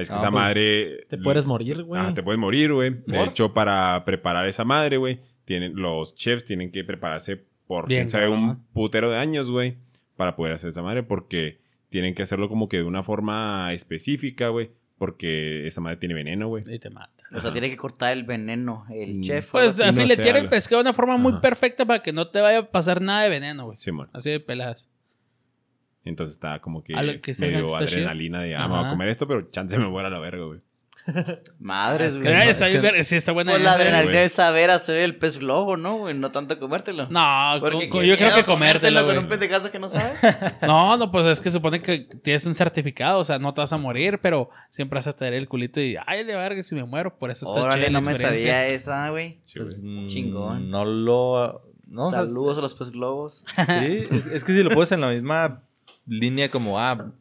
Es 0.00 0.08
que 0.08 0.14
No, 0.14 0.20
esa 0.20 0.30
pues, 0.30 0.42
madre... 0.42 1.04
Te 1.08 1.18
puedes 1.18 1.44
morir, 1.44 1.82
güey. 1.82 2.00
Ah, 2.00 2.12
te 2.14 2.22
puedes 2.22 2.38
morir, 2.38 2.72
güey. 2.72 2.96
De 3.06 3.24
hecho, 3.24 3.52
para 3.52 4.04
preparar 4.04 4.46
esa 4.48 4.64
madre, 4.64 4.96
güey, 4.96 5.20
tienen, 5.44 5.74
los 5.76 6.14
chefs 6.14 6.44
tienen 6.44 6.70
que 6.70 6.84
prepararse 6.84 7.44
por, 7.66 7.86
Bien, 7.88 8.00
quién 8.02 8.08
sabe, 8.08 8.28
un 8.28 8.64
putero 8.72 9.10
de 9.10 9.18
años, 9.18 9.50
güey, 9.50 9.76
para 10.16 10.36
poder 10.36 10.54
hacer 10.54 10.68
esa 10.70 10.82
madre, 10.82 11.02
porque 11.02 11.60
tienen 11.90 12.14
que 12.14 12.22
hacerlo 12.22 12.48
como 12.48 12.68
que 12.68 12.78
de 12.78 12.82
una 12.84 13.02
forma 13.02 13.72
específica, 13.72 14.48
güey, 14.48 14.70
porque 14.96 15.66
esa 15.66 15.80
madre 15.80 15.96
tiene 15.98 16.14
veneno, 16.14 16.48
güey. 16.48 16.64
Y 16.66 16.78
te 16.78 16.90
mata. 16.90 17.12
O 17.32 17.40
sea, 17.40 17.52
tiene 17.52 17.68
que 17.70 17.76
cortar 17.76 18.12
el 18.12 18.24
veneno, 18.24 18.86
el 18.90 19.18
Mm. 19.18 19.22
chef. 19.22 19.50
Pues 19.52 19.72
algo 19.80 19.84
a 19.84 19.88
así. 19.88 19.94
fin 19.96 20.02
no 20.02 20.08
le 20.08 20.16
sé, 20.16 20.22
tiene 20.22 20.38
algo. 20.40 20.50
pescado 20.50 20.78
de 20.78 20.88
una 20.88 20.94
forma 20.94 21.16
muy 21.18 21.34
perfecta 21.40 21.84
para 21.86 22.02
que 22.02 22.12
no 22.12 22.28
te 22.28 22.40
vaya 22.40 22.58
a 22.60 22.70
pasar 22.70 23.02
nada 23.02 23.22
de 23.22 23.28
veneno, 23.28 23.66
güey. 23.66 23.76
Simón. 23.76 24.08
Así 24.12 24.30
de 24.30 24.40
peladas. 24.40 24.90
Entonces 26.08 26.34
está 26.36 26.58
como 26.60 26.82
que 26.82 26.92
lo 26.94 27.20
que 27.20 27.30
está 27.32 27.46
chido. 27.46 27.76
adrenalina 27.76 28.40
de, 28.42 28.56
ah, 28.56 28.66
me 28.68 28.76
voy 28.76 28.86
a 28.86 28.88
comer 28.88 29.08
esto, 29.08 29.26
pero 29.28 29.50
chance 29.50 29.78
me 29.78 29.86
muera 29.88 30.10
la 30.10 30.18
verga, 30.18 30.44
güey. 30.44 30.60
Madres, 31.58 32.14
Es 32.14 32.18
güey. 32.18 32.48
Está 32.48 32.66
es 32.66 32.72
bien 32.72 32.82
que- 32.82 32.92
ver- 32.92 33.04
sí, 33.04 33.16
está 33.16 33.32
buena 33.32 33.52
Pues 33.52 33.62
la 33.62 33.72
adrenalina 33.72 34.22
es 34.22 34.32
saber 34.32 34.70
hacer 34.70 34.96
el 34.98 35.16
pez 35.16 35.38
globo, 35.38 35.76
¿no, 35.76 35.98
güey? 35.98 36.14
No 36.14 36.30
tanto 36.32 36.58
comértelo. 36.58 37.06
No, 37.08 37.54
Porque 37.60 37.88
yo 38.06 38.16
creo 38.16 38.34
que 38.34 38.44
comértelo, 38.44 39.06
con 39.06 39.16
un 39.16 39.26
pendejazo 39.28 39.70
que 39.70 39.78
no 39.78 39.88
sabe. 39.88 40.12
No, 40.62 40.96
no, 40.96 41.10
pues 41.10 41.24
es 41.26 41.40
que 41.40 41.50
supone 41.50 41.80
que 41.80 42.00
tienes 42.22 42.44
un 42.46 42.54
certificado, 42.54 43.20
o 43.20 43.24
sea, 43.24 43.38
no 43.38 43.54
te 43.54 43.60
vas 43.62 43.72
a 43.72 43.78
morir, 43.78 44.18
pero 44.20 44.50
siempre 44.70 44.96
vas 44.98 45.06
a 45.06 45.12
tener 45.12 45.34
el 45.34 45.48
culito 45.48 45.80
y, 45.80 45.96
ay, 46.06 46.24
de 46.24 46.34
verga, 46.36 46.62
si 46.62 46.74
me 46.74 46.84
muero, 46.84 47.16
por 47.18 47.30
eso 47.30 47.46
está 47.46 47.60
Órale, 47.60 47.82
chida 47.86 47.92
la 47.92 48.00
no 48.00 48.06
me 48.06 48.14
sabía 48.16 48.66
esa, 48.66 49.08
güey. 49.10 49.38
Sí, 49.42 49.58
Pues, 49.60 49.80
mm, 49.82 50.06
Chingón. 50.08 50.70
No 50.70 50.84
lo. 50.84 51.62
No, 51.86 52.04
o 52.04 52.10
sea, 52.10 52.18
Saludos 52.18 52.58
a 52.58 52.60
los 52.60 52.74
pez 52.74 52.90
globos. 52.90 53.44
sí, 53.56 54.06
es, 54.10 54.26
es 54.26 54.44
que 54.44 54.52
si 54.52 54.62
lo 54.62 54.68
pones 54.68 54.92
en 54.92 55.00
la 55.00 55.08
misma 55.08 55.62
línea 56.08 56.50
como, 56.50 56.78
ah, 56.78 56.94
me 56.94 57.12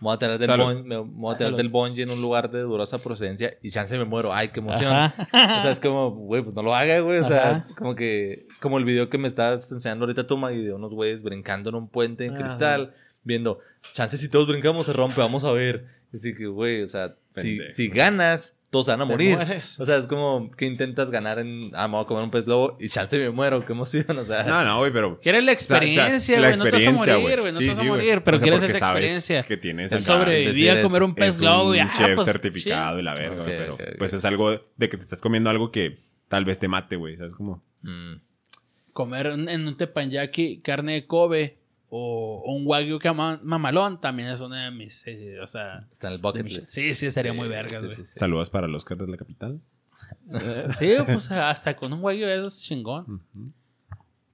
voy 0.00 0.14
a 0.14 0.18
tirar 0.18 0.38
del, 0.38 0.46
Salud. 0.46 0.64
bungee, 0.66 0.82
me 0.82 0.96
voy 0.98 1.34
a 1.34 1.38
tirar 1.38 1.56
del 1.56 1.68
bungee 1.68 2.02
en 2.02 2.10
un 2.10 2.20
lugar 2.20 2.50
de 2.50 2.60
dudosa 2.60 2.98
procedencia 2.98 3.56
y 3.62 3.70
chance 3.70 3.96
me 3.96 4.04
muero. 4.04 4.32
Ay, 4.32 4.48
qué 4.48 4.60
emoción. 4.60 4.92
Ajá. 4.92 5.56
O 5.58 5.60
sea, 5.60 5.70
es 5.70 5.80
como, 5.80 6.10
güey, 6.10 6.42
pues 6.42 6.54
no 6.54 6.62
lo 6.62 6.74
haga, 6.74 7.00
güey. 7.00 7.18
O 7.18 7.24
sea, 7.24 7.50
Ajá. 7.50 7.64
como 7.76 7.94
que, 7.94 8.46
como 8.60 8.78
el 8.78 8.84
video 8.84 9.08
que 9.08 9.18
me 9.18 9.28
estás 9.28 9.72
enseñando 9.72 10.04
ahorita 10.04 10.26
tú, 10.26 10.36
Maggie, 10.36 10.62
de 10.62 10.72
unos 10.72 10.92
güeyes 10.92 11.22
brincando 11.22 11.70
en 11.70 11.76
un 11.76 11.88
puente 11.88 12.26
en 12.26 12.34
Ajá. 12.34 12.44
cristal, 12.44 12.94
viendo, 13.22 13.60
chance 13.94 14.18
si 14.18 14.28
todos 14.28 14.46
brincamos 14.46 14.86
se 14.86 14.92
rompe, 14.92 15.20
vamos 15.20 15.44
a 15.44 15.52
ver. 15.52 15.86
Así 16.12 16.34
que, 16.34 16.46
güey, 16.46 16.82
o 16.82 16.88
sea, 16.88 17.16
si, 17.30 17.58
si 17.70 17.88
ganas, 17.88 18.56
todos 18.74 18.86
se 18.86 18.90
van 18.90 19.02
a 19.02 19.04
morir. 19.04 19.36
mueres. 19.36 19.78
O 19.78 19.86
sea, 19.86 19.98
es 19.98 20.08
como 20.08 20.50
que 20.50 20.66
intentas 20.66 21.08
ganar 21.08 21.38
en, 21.38 21.70
ah, 21.74 21.86
me 21.86 21.94
voy 21.94 22.02
a 22.02 22.06
comer 22.08 22.24
un 22.24 22.32
pez 22.32 22.44
globo 22.44 22.76
y 22.80 22.88
chance 22.88 23.16
me 23.16 23.30
muero, 23.30 23.64
qué 23.64 23.72
emoción, 23.72 24.04
o 24.18 24.24
sea. 24.24 24.42
No, 24.42 24.64
no, 24.64 24.78
güey, 24.78 24.92
pero... 24.92 25.20
Quieres 25.20 25.44
la 25.44 25.52
o 25.52 25.54
sea, 25.54 25.76
o 25.76 25.80
sea, 25.80 25.86
experiencia, 25.86 26.40
la 26.40 26.48
güey, 26.48 26.58
no 26.58 26.64
te 26.64 26.70
vas 26.72 26.86
a 26.86 26.90
experiencia, 26.90 27.18
morir, 27.18 27.40
güey, 27.40 27.52
no 27.52 27.58
Sí, 27.60 27.64
te 27.64 27.70
vas 27.70 27.78
a 27.78 27.82
sí, 27.82 27.88
morir, 27.88 28.22
pero 28.24 28.36
O 28.36 28.40
sea, 28.40 28.44
quieres 28.44 28.62
esa 28.64 28.78
experiencia. 28.78 29.42
que 29.44 29.56
tienes 29.56 29.92
El 29.92 30.02
sobrevivir 30.02 30.70
a 30.72 30.82
comer 30.82 31.04
un 31.04 31.14
pez 31.14 31.36
es 31.36 31.40
globo 31.40 31.72
y, 31.72 31.78
un 31.78 31.86
ah, 31.86 31.92
chef 31.96 32.16
pues, 32.16 32.26
certificado 32.26 32.98
y 32.98 33.02
la 33.04 33.14
verga, 33.14 33.42
Ok, 33.42 33.44
güey, 33.44 33.58
pero 33.58 33.78
pues 33.96 34.12
es 34.12 34.24
algo 34.24 34.50
de 34.50 34.88
que 34.88 34.96
te 34.96 35.04
estás 35.04 35.20
comiendo 35.20 35.50
algo 35.50 35.70
que 35.70 36.00
tal 36.26 36.44
vez 36.44 36.58
te 36.58 36.66
mate, 36.66 36.96
güey, 36.96 37.16
¿sabes 37.16 37.34
cómo? 37.34 37.62
Mm. 37.82 38.14
comer 38.92 39.26
en 39.28 39.48
en 39.48 39.68
un 39.68 39.76
teppanyaki 39.76 40.62
carne 40.62 40.94
de 40.94 41.06
Kobe 41.06 41.58
o, 41.96 42.42
o 42.44 42.52
un 42.54 42.66
wagyu 42.66 42.98
cama- 42.98 43.38
mamalón 43.44 44.00
también 44.00 44.28
es 44.30 44.40
uno 44.40 44.56
de 44.56 44.70
mis, 44.72 45.06
eh, 45.06 45.38
o 45.40 45.46
sea, 45.46 45.86
Está 45.92 46.08
en 46.08 46.14
el 46.14 46.20
bucket 46.20 46.48
list. 46.48 46.62
sí, 46.72 46.92
sí, 46.94 47.06
estaría 47.06 47.30
Sí, 47.32 47.38
muy 47.38 47.48
vergas, 47.48 47.80
sí, 47.82 47.86
güey. 47.86 47.96
sí, 47.96 48.04
sí. 48.04 48.18
Saludos 48.18 48.50
para 48.50 48.66
los 48.66 48.82
Oscar 48.82 48.98
de 48.98 49.06
la 49.06 49.16
capital. 49.16 49.60
Sí, 50.78 50.90
pues 51.06 51.30
hasta 51.30 51.76
con 51.76 51.92
un 51.92 52.00
wagyu 52.02 52.26
eso 52.26 52.48
es 52.48 52.62
chingón. 52.62 53.22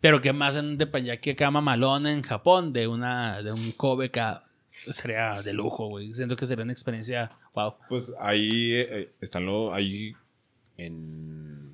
Pero 0.00 0.20
que 0.22 0.32
más 0.32 0.56
en 0.56 0.64
un 0.64 0.78
teppanyaki 0.78 1.30
acá 1.30 1.50
mamalón 1.50 2.06
en 2.06 2.22
Japón 2.22 2.72
de 2.72 2.86
una 2.88 3.42
de 3.42 3.52
un 3.52 3.72
Kobe 3.72 4.06
acá 4.06 4.44
sería 4.88 5.42
de 5.42 5.52
lujo, 5.52 5.88
güey. 5.88 6.14
Siento 6.14 6.36
que 6.36 6.46
sería 6.46 6.64
una 6.64 6.72
experiencia 6.72 7.30
wow. 7.54 7.74
Pues 7.90 8.10
ahí 8.18 8.72
eh, 8.72 9.12
están 9.20 9.44
los. 9.44 9.72
Ahí 9.74 10.14
en. 10.78 11.69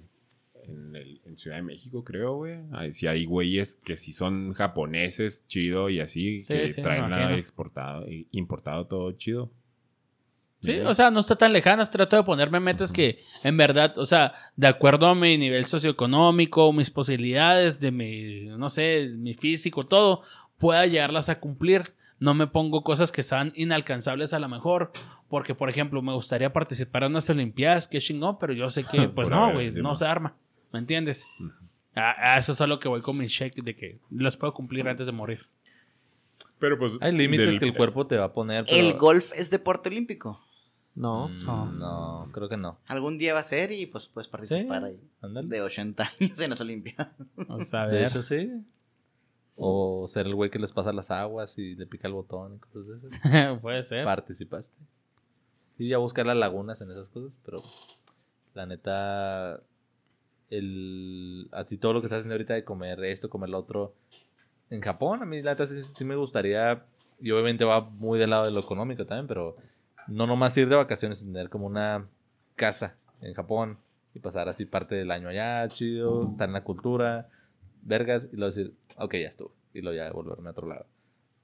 En, 0.77 0.95
el- 0.95 1.21
en 1.25 1.37
Ciudad 1.37 1.57
de 1.57 1.63
México, 1.63 2.05
creo, 2.05 2.35
güey. 2.37 2.59
Sí 2.91 3.07
hay 3.07 3.25
güeyes 3.25 3.77
que 3.85 3.97
sí 3.97 4.13
son 4.13 4.53
japoneses, 4.53 5.47
chido 5.49 5.89
y 5.89 6.01
así. 6.01 6.45
Sí, 6.45 6.53
que 6.53 6.69
sí, 6.69 6.83
traen 6.83 7.07
imagino. 7.07 7.31
exportado, 7.31 8.05
importado 8.33 8.87
todo 8.87 9.11
chido. 9.13 9.51
Sí, 10.61 10.79
o 10.81 10.95
sea, 10.95 11.11
no 11.11 11.21
está 11.21 11.37
tan 11.37 11.53
lejanas. 11.53 11.91
Trato 11.91 12.17
de 12.17 12.25
ponerme 12.25 12.59
metas 12.61 12.91
que, 12.93 13.21
en 13.45 13.57
verdad, 13.57 13.97
o 13.99 14.05
sea, 14.05 14.33
de 14.57 14.67
acuerdo 14.67 15.07
a 15.07 15.15
mi 15.15 15.39
nivel 15.39 15.67
socioeconómico, 15.67 16.73
mis 16.73 16.91
posibilidades, 16.91 17.79
de 17.79 17.91
mi, 17.93 18.47
no 18.47 18.69
sé, 18.69 19.11
mi 19.17 19.35
físico, 19.35 19.83
todo, 19.85 20.23
pueda 20.59 20.87
llegarlas 20.87 21.29
a 21.29 21.39
cumplir. 21.41 21.83
No 22.19 22.33
me 22.35 22.47
pongo 22.47 22.83
cosas 22.83 23.13
que 23.13 23.23
sean 23.23 23.53
inalcanzables 23.55 24.33
a 24.33 24.39
lo 24.39 24.49
mejor. 24.49 24.91
Porque, 25.29 25.55
por 25.55 25.69
ejemplo, 25.69 26.01
me 26.03 26.15
gustaría 26.15 26.53
participar 26.53 27.05
en 27.05 27.11
unas 27.13 27.29
Olimpiadas, 27.31 27.87
que 27.87 27.99
chingón, 27.99 28.39
pero 28.39 28.53
yo 28.55 28.69
sé 28.71 28.83
que, 28.85 29.09
pues 29.15 29.29
no, 29.31 29.53
güey, 29.53 29.71
no 29.73 29.95
se 29.95 30.07
arma. 30.07 30.35
¿Me 30.73 30.79
entiendes? 30.79 31.27
A, 31.95 32.35
a 32.35 32.39
eso 32.39 32.53
es 32.53 32.61
a 32.61 32.67
lo 32.67 32.79
que 32.79 32.89
voy 32.89 33.01
con 33.01 33.17
mi 33.17 33.27
check 33.29 33.55
de 33.55 33.75
que 33.75 33.99
los 34.11 34.37
puedo 34.37 34.53
cumplir 34.53 34.87
antes 34.89 35.07
de 35.07 35.13
morir. 35.13 35.47
Pero 36.59 36.79
pues. 36.79 36.97
Hay 37.01 37.13
límites 37.17 37.47
del- 37.47 37.59
que 37.59 37.65
el 37.67 37.75
cuerpo 37.77 38.07
te 38.07 38.17
va 38.17 38.27
a 38.27 38.33
poner. 38.33 38.65
pero- 38.65 38.77
¿El 38.77 38.95
golf 38.99 39.33
es 39.35 39.51
deporte 39.51 39.89
olímpico? 39.89 40.41
No. 40.95 41.29
Mm, 41.29 41.45
No. 41.45 41.73
no, 41.73 42.29
creo 42.33 42.49
que 42.49 42.57
no. 42.57 42.79
Algún 42.89 43.19
día 43.19 43.35
va 43.35 43.41
a 43.41 43.45
ser 43.45 43.71
y 43.73 43.85
pues 43.87 44.09
puedes 44.09 44.29
participar 44.29 44.81
Sí. 44.83 44.87
ahí. 44.89 45.01
Ándale. 45.21 45.49
De 45.49 45.61
80 45.63 46.11
años 46.21 46.41
en 46.41 46.51
las 46.51 46.61
Olimpiadas. 46.61 47.09
O 47.49 47.61
sea, 47.63 47.87
De 47.87 48.05
hecho, 48.05 48.23
sí. 48.23 48.51
O 49.59 50.07
ser 50.09 50.27
el 50.27 50.35
güey 50.35 50.51
que 50.51 50.59
les 50.59 50.73
pasa 50.73 50.93
las 50.93 51.11
aguas 51.11 51.57
y 51.59 51.75
le 51.77 51.87
pica 51.87 52.09
el 52.09 52.15
botón 52.15 52.57
y 52.57 52.59
cosas 52.59 52.87
de 53.03 53.09
esas. 53.09 53.61
puede 53.61 53.83
ser. 53.85 54.05
Participaste. 54.05 54.75
Sí, 55.79 55.89
ya 55.89 55.99
buscar 55.99 56.27
las 56.27 56.37
lagunas 56.37 56.81
en 56.81 56.91
esas 56.91 57.09
cosas, 57.11 57.39
pero 57.45 57.63
la 58.55 58.65
neta, 58.67 59.61
el, 60.51 61.49
así 61.53 61.79
todo 61.79 61.93
lo 61.93 62.01
que 62.01 62.07
estás 62.07 62.21
haciendo 62.21 62.35
ahorita 62.35 62.55
de 62.55 62.65
comer 62.65 63.03
esto, 63.05 63.31
comer 63.31 63.51
lo 63.51 63.59
otro, 63.59 63.95
en 64.71 64.81
Japón, 64.81 65.23
a 65.23 65.27
mí 65.27 65.43
la 65.43 65.53
neta 65.53 65.67
sí, 65.67 65.83
sí 65.85 66.05
me 66.05 66.17
gustaría, 66.17 66.85
y 67.21 67.31
obviamente 67.31 67.65
va 67.65 67.81
muy 67.81 68.19
del 68.19 68.31
lado 68.31 68.45
de 68.45 68.51
lo 68.51 68.61
económico 68.61 69.07
también, 69.07 69.27
pero 69.27 69.57
no 70.09 70.27
nomás 70.27 70.57
ir 70.57 70.69
de 70.69 70.77
vacaciones, 70.77 71.21
tener 71.21 71.49
como 71.49 71.67
una 71.67 72.09
casa 72.55 72.97
en 73.21 73.35
Japón 73.35 73.79
y 74.15 74.19
pasar 74.19 74.49
así 74.49 74.65
parte 74.65 74.95
del 74.95 75.11
año 75.11 75.29
allá, 75.29 75.69
chido, 75.69 76.31
estar 76.31 76.49
en 76.49 76.55
la 76.55 76.65
cultura, 76.65 77.29
vergas, 77.83 78.29
y 78.33 78.37
luego 78.37 78.55
decir, 78.55 78.75
ok, 78.99 79.15
ya 79.15 79.29
estuvo, 79.29 79.53
y 79.75 79.81
luego 79.81 79.97
ya 79.97 80.11
volverme 80.11 80.49
a 80.49 80.53
otro 80.53 80.69
lado. 80.69 80.87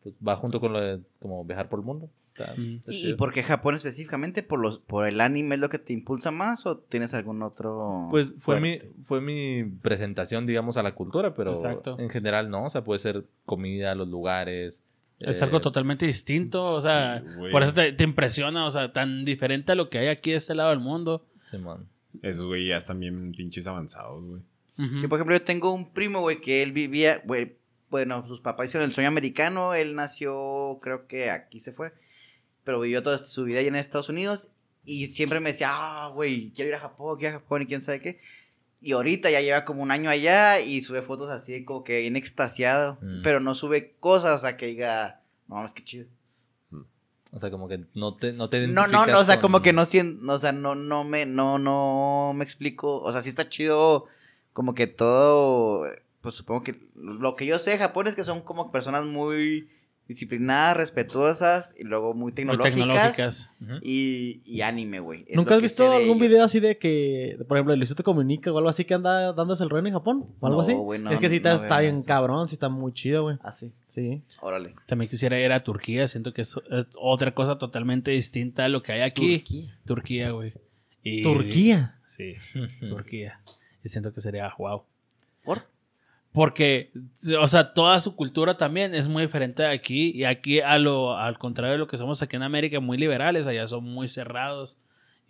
Pues 0.03 0.14
va 0.26 0.36
junto 0.36 0.59
con 0.59 0.72
lo 0.72 0.80
de 0.80 1.00
como 1.20 1.44
viajar 1.44 1.68
por 1.68 1.78
el 1.78 1.84
mundo. 1.84 2.11
Está- 2.34 2.54
Mm. 2.56 2.80
¿Y, 2.88 3.10
y 3.10 3.14
por 3.14 3.32
qué 3.32 3.42
Japón 3.42 3.74
específicamente? 3.76 4.42
¿Por, 4.42 4.58
los, 4.60 4.78
¿Por 4.78 5.06
el 5.06 5.20
anime 5.20 5.56
es 5.56 5.60
lo 5.60 5.68
que 5.68 5.78
te 5.78 5.92
impulsa 5.92 6.30
más 6.30 6.64
o 6.66 6.78
tienes 6.78 7.12
algún 7.14 7.42
otro...? 7.42 8.06
Pues 8.10 8.34
fue 8.38 8.58
mi, 8.60 8.78
fue 9.04 9.20
mi 9.20 9.64
presentación, 9.64 10.46
digamos, 10.46 10.76
a 10.76 10.82
la 10.82 10.94
cultura, 10.94 11.34
pero 11.34 11.52
Exacto. 11.52 11.98
en 11.98 12.08
general 12.10 12.48
no. 12.50 12.64
O 12.64 12.70
sea, 12.70 12.82
puede 12.84 12.98
ser 12.98 13.24
comida, 13.44 13.94
los 13.94 14.08
lugares. 14.08 14.82
Es 15.20 15.40
eh, 15.40 15.44
algo 15.44 15.60
totalmente 15.60 16.06
distinto, 16.06 16.64
o 16.72 16.80
sea, 16.80 17.20
Sí, 17.20 17.50
por 17.52 17.62
eso 17.62 17.74
te, 17.74 17.92
te 17.92 18.02
impresiona, 18.04 18.64
o 18.66 18.70
sea, 18.70 18.92
tan 18.92 19.24
diferente 19.24 19.72
a 19.72 19.74
lo 19.74 19.88
que 19.90 19.98
hay 19.98 20.08
aquí 20.08 20.30
de 20.30 20.38
este 20.38 20.54
lado 20.54 20.70
del 20.70 20.80
mundo. 20.80 21.24
Simón. 21.44 21.86
Esos 22.22 22.46
güey 22.46 22.66
ya 22.68 22.76
están 22.76 22.98
bien 22.98 23.32
pinches 23.32 23.66
avanzados, 23.66 24.24
güey. 24.24 24.42
Sí, 25.00 25.06
por 25.06 25.18
ejemplo, 25.18 25.36
yo 25.36 25.42
tengo 25.42 25.70
un 25.72 25.92
primo, 25.92 26.20
güey, 26.22 26.40
que 26.40 26.62
él 26.62 26.72
vivía, 26.72 27.22
güey, 27.24 27.56
bueno, 27.90 28.26
sus 28.26 28.40
papás 28.40 28.68
hicieron 28.68 28.88
el 28.88 28.92
sueño 28.94 29.08
americano, 29.08 29.74
él 29.74 29.94
nació, 29.94 30.78
creo 30.82 31.06
que 31.06 31.30
aquí 31.30 31.60
se 31.60 31.72
fue, 31.72 31.92
pero 32.64 32.80
vivió 32.80 33.02
toda 33.02 33.18
su 33.18 33.44
vida 33.44 33.58
allá 33.60 33.68
en 33.68 33.76
Estados 33.76 34.08
Unidos 34.08 34.48
y 34.84 35.06
siempre 35.08 35.40
me 35.40 35.50
decía, 35.52 35.68
ah, 35.72 36.08
güey, 36.14 36.50
quiero 36.54 36.68
ir 36.70 36.74
a 36.76 36.80
Japón, 36.80 37.18
quiero 37.18 37.32
ir 37.34 37.36
a 37.36 37.40
Japón 37.40 37.62
y 37.62 37.66
quién 37.66 37.82
sabe 37.82 38.00
qué. 38.00 38.18
Y 38.80 38.92
ahorita 38.92 39.30
ya 39.30 39.40
lleva 39.40 39.64
como 39.64 39.82
un 39.82 39.92
año 39.92 40.10
allá 40.10 40.58
y 40.60 40.82
sube 40.82 41.02
fotos 41.02 41.28
así 41.30 41.64
como 41.64 41.84
que 41.84 42.00
bien 42.00 42.16
extasiado, 42.16 42.98
Mm. 43.00 43.22
pero 43.22 43.38
no 43.40 43.54
sube 43.54 43.94
cosas, 44.00 44.34
o 44.36 44.38
sea, 44.40 44.56
que 44.56 44.66
diga, 44.66 45.20
no 45.46 45.54
mames, 45.56 45.72
qué 45.72 45.84
chido. 45.84 46.06
O 47.34 47.38
sea, 47.38 47.50
como 47.50 47.66
que 47.66 47.86
no 47.94 48.14
te, 48.14 48.32
no 48.34 48.50
te 48.50 48.66
No, 48.66 48.86
no, 48.88 49.06
no, 49.06 49.20
o 49.20 49.24
sea, 49.24 49.36
con- 49.36 49.42
como 49.52 49.62
que 49.62 49.72
no 49.72 49.84
siento, 49.86 50.30
o 50.32 50.38
sea, 50.38 50.52
no, 50.52 50.74
no 50.74 51.02
me, 51.04 51.24
no, 51.24 51.58
no 51.58 52.32
me 52.34 52.44
explico, 52.44 52.98
o 53.00 53.10
sea, 53.10 53.22
sí 53.22 53.30
está 53.30 53.48
chido, 53.48 54.04
como 54.52 54.74
que 54.74 54.86
todo, 54.86 55.86
pues 56.20 56.34
supongo 56.34 56.62
que 56.62 56.78
lo 56.94 57.34
que 57.36 57.46
yo 57.46 57.58
sé 57.58 57.70
de 57.70 57.78
Japón 57.78 58.06
es 58.06 58.14
que 58.16 58.24
son 58.24 58.42
como 58.42 58.70
personas 58.70 59.06
muy 59.06 59.70
disciplinadas, 60.12 60.76
respetuosas 60.76 61.74
y 61.78 61.84
luego 61.84 62.14
muy 62.14 62.24
Muy 62.24 62.32
tecnológicas, 62.32 62.74
tecnológicas. 62.76 63.50
Y, 63.82 64.40
y 64.44 64.60
anime, 64.60 65.00
güey. 65.00 65.24
¿Nunca 65.34 65.54
has 65.56 65.60
visto 65.62 65.84
algún 65.90 66.18
ellos. 66.18 66.20
video 66.20 66.44
así 66.44 66.60
de 66.60 66.78
que, 66.78 67.38
por 67.48 67.56
ejemplo, 67.56 67.74
Luisito 67.76 68.02
Comunica 68.02 68.52
o 68.52 68.58
algo 68.58 68.70
así 68.70 68.84
que 68.84 68.94
anda 68.94 69.32
dándose 69.32 69.64
el 69.64 69.70
rollo 69.70 69.86
en 69.86 69.92
Japón? 69.92 70.26
¿O 70.40 70.46
algo 70.46 70.58
No, 70.58 70.62
así? 70.62 70.74
no, 70.74 71.10
es 71.10 71.18
que 71.20 71.30
sí 71.30 71.40
no 71.40 71.50
está, 71.50 71.80
bien 71.80 71.96
eso. 71.96 72.06
cabrón, 72.06 72.48
sí 72.48 72.54
está 72.54 72.68
muy 72.68 72.92
chido, 72.92 73.22
güey. 73.24 73.36
Ah, 73.42 73.52
sí, 73.52 73.72
Sí. 73.86 74.22
órale. 74.40 74.74
También 74.86 75.10
quisiera 75.10 75.38
ir 75.40 75.52
a 75.52 75.62
Turquía, 75.62 76.06
siento 76.08 76.32
que 76.32 76.42
es, 76.42 76.54
es 76.70 76.86
otra 77.00 77.34
cosa 77.34 77.58
totalmente 77.58 78.10
distinta 78.10 78.64
a 78.64 78.68
lo 78.68 78.82
que 78.82 78.92
hay 78.92 79.00
aquí. 79.02 79.38
Turquía. 79.38 79.78
Turquía, 79.86 80.30
güey. 80.30 80.52
Y- 81.02 81.22
Turquía. 81.22 81.98
Sí, 82.04 82.34
Turquía. 82.86 83.40
Y 83.84 83.88
siento 83.88 84.12
que 84.12 84.20
sería 84.20 84.52
wow. 84.58 84.82
¿Por? 86.32 86.52
Porque, 86.52 86.90
o 87.40 87.46
sea, 87.46 87.72
toda 87.72 88.00
su 88.00 88.16
cultura 88.16 88.56
también 88.56 88.94
es 88.94 89.06
muy 89.08 89.22
diferente 89.22 89.62
de 89.62 89.68
aquí. 89.68 90.10
Y 90.10 90.24
aquí, 90.24 90.60
a 90.60 90.78
lo, 90.78 91.16
al 91.16 91.38
contrario 91.38 91.72
de 91.72 91.78
lo 91.78 91.86
que 91.86 91.98
somos 91.98 92.22
aquí 92.22 92.36
en 92.36 92.42
América, 92.42 92.80
muy 92.80 92.98
liberales, 92.98 93.46
allá 93.46 93.66
son 93.66 93.84
muy 93.84 94.08
cerrados. 94.08 94.78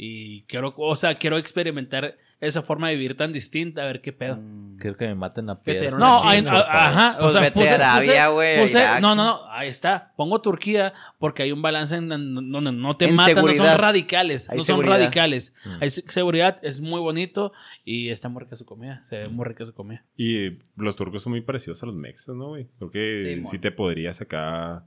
Y 0.04 0.42
quiero, 0.48 0.74
o 0.76 0.96
sea, 0.96 1.14
quiero 1.14 1.36
experimentar 1.38 2.16
esa 2.40 2.60
forma 2.60 2.88
de 2.88 2.96
vivir 2.96 3.16
tan 3.16 3.32
distinta, 3.32 3.82
a 3.82 3.86
ver 3.86 4.00
qué 4.00 4.12
pedo. 4.12 4.36
Mm. 4.36 4.76
Quiero 4.78 4.96
que 4.96 5.06
me 5.06 5.14
maten 5.14 5.48
a 5.48 5.62
piedras. 5.62 5.94
No, 5.94 6.20
hay- 6.24 6.44
a- 6.44 6.50
ajá, 6.88 7.16
o 7.18 7.20
Pues 7.20 7.32
sea, 7.34 7.40
vete 7.42 7.52
puse, 7.60 7.68
a 7.68 7.74
Arabia, 7.76 8.28
güey, 8.30 8.72
no, 9.00 9.14
no, 9.14 9.24
no, 9.24 9.48
ahí 9.48 9.68
está. 9.68 10.12
Pongo 10.16 10.40
Turquía 10.40 10.92
porque 11.20 11.44
hay 11.44 11.52
un 11.52 11.62
balance 11.62 11.94
en 11.94 12.08
donde 12.08 12.72
no 12.72 12.96
te 12.96 13.04
En 13.04 13.14
matan, 13.14 13.44
no 13.46 13.52
son 13.54 13.78
radicales, 13.78 14.50
Hay 14.50 14.58
no 14.58 14.64
son 14.64 14.82
radicales. 14.82 15.54
Mm. 15.64 15.82
Hay 15.82 15.90
se- 15.90 16.10
seguridad, 16.10 16.58
es 16.62 16.80
muy 16.80 16.98
bonito 17.00 17.52
y 17.84 18.08
está 18.08 18.28
muy 18.28 18.42
rica 18.42 18.56
su 18.56 18.64
comida, 18.66 19.04
se 19.04 19.18
ve 19.18 19.28
muy 19.28 19.44
rica 19.44 19.64
su 19.64 19.72
comida. 19.72 20.04
Y 20.16 20.58
los 20.74 20.96
turcos 20.96 21.22
son 21.22 21.30
muy 21.34 21.42
parecidos 21.42 21.80
a 21.84 21.86
los 21.86 21.94
mexas, 21.94 22.34
¿no, 22.34 22.48
güey? 22.48 22.66
Creo 22.78 22.90
que 22.90 23.40
Sí, 23.48 23.58
te 23.60 23.70
podrías 23.70 24.20
acá, 24.20 24.84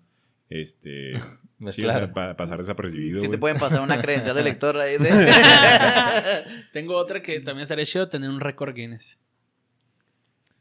este... 0.49 1.13
sí, 1.69 1.85
o 1.85 1.91
sea, 1.91 2.13
pa- 2.13 2.35
pasar 2.37 2.57
desapercibido, 2.59 3.17
Si 3.17 3.23
te 3.23 3.27
güey. 3.27 3.39
pueden 3.39 3.57
pasar 3.57 3.81
una 3.81 4.01
credencial 4.01 4.35
de 4.35 4.43
lector 4.51 4.77
ahí 4.77 4.97
de... 4.97 5.09
Tengo 6.73 6.95
otra 6.95 7.21
que 7.21 7.39
también 7.39 7.63
estaría 7.63 7.85
chido 7.85 8.09
tener 8.09 8.29
un 8.29 8.39
récord 8.39 8.73
Guinness. 8.75 9.17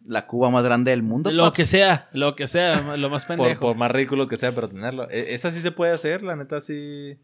La 0.07 0.26
Cuba 0.26 0.51
más 0.51 0.64
grande 0.64 0.91
del 0.91 1.03
mundo. 1.03 1.30
Lo 1.30 1.53
que 1.53 1.64
sea, 1.64 2.09
lo 2.12 2.37
que 2.37 2.47
sea, 2.47 2.97
lo 2.99 3.09
más 3.09 3.24
pendejo. 3.24 3.59
por 3.61 3.76
más 3.76 3.91
ridículo 3.91 4.28
que 4.28 4.37
sea, 4.37 4.55
pero 4.55 4.68
tenerlo. 4.68 5.09
E- 5.11 5.32
Esa 5.35 5.51
sí 5.51 5.62
se 5.62 5.72
puede 5.72 5.93
hacer, 5.93 6.22
la 6.22 6.37
neta 6.37 6.61
sí. 6.61 7.16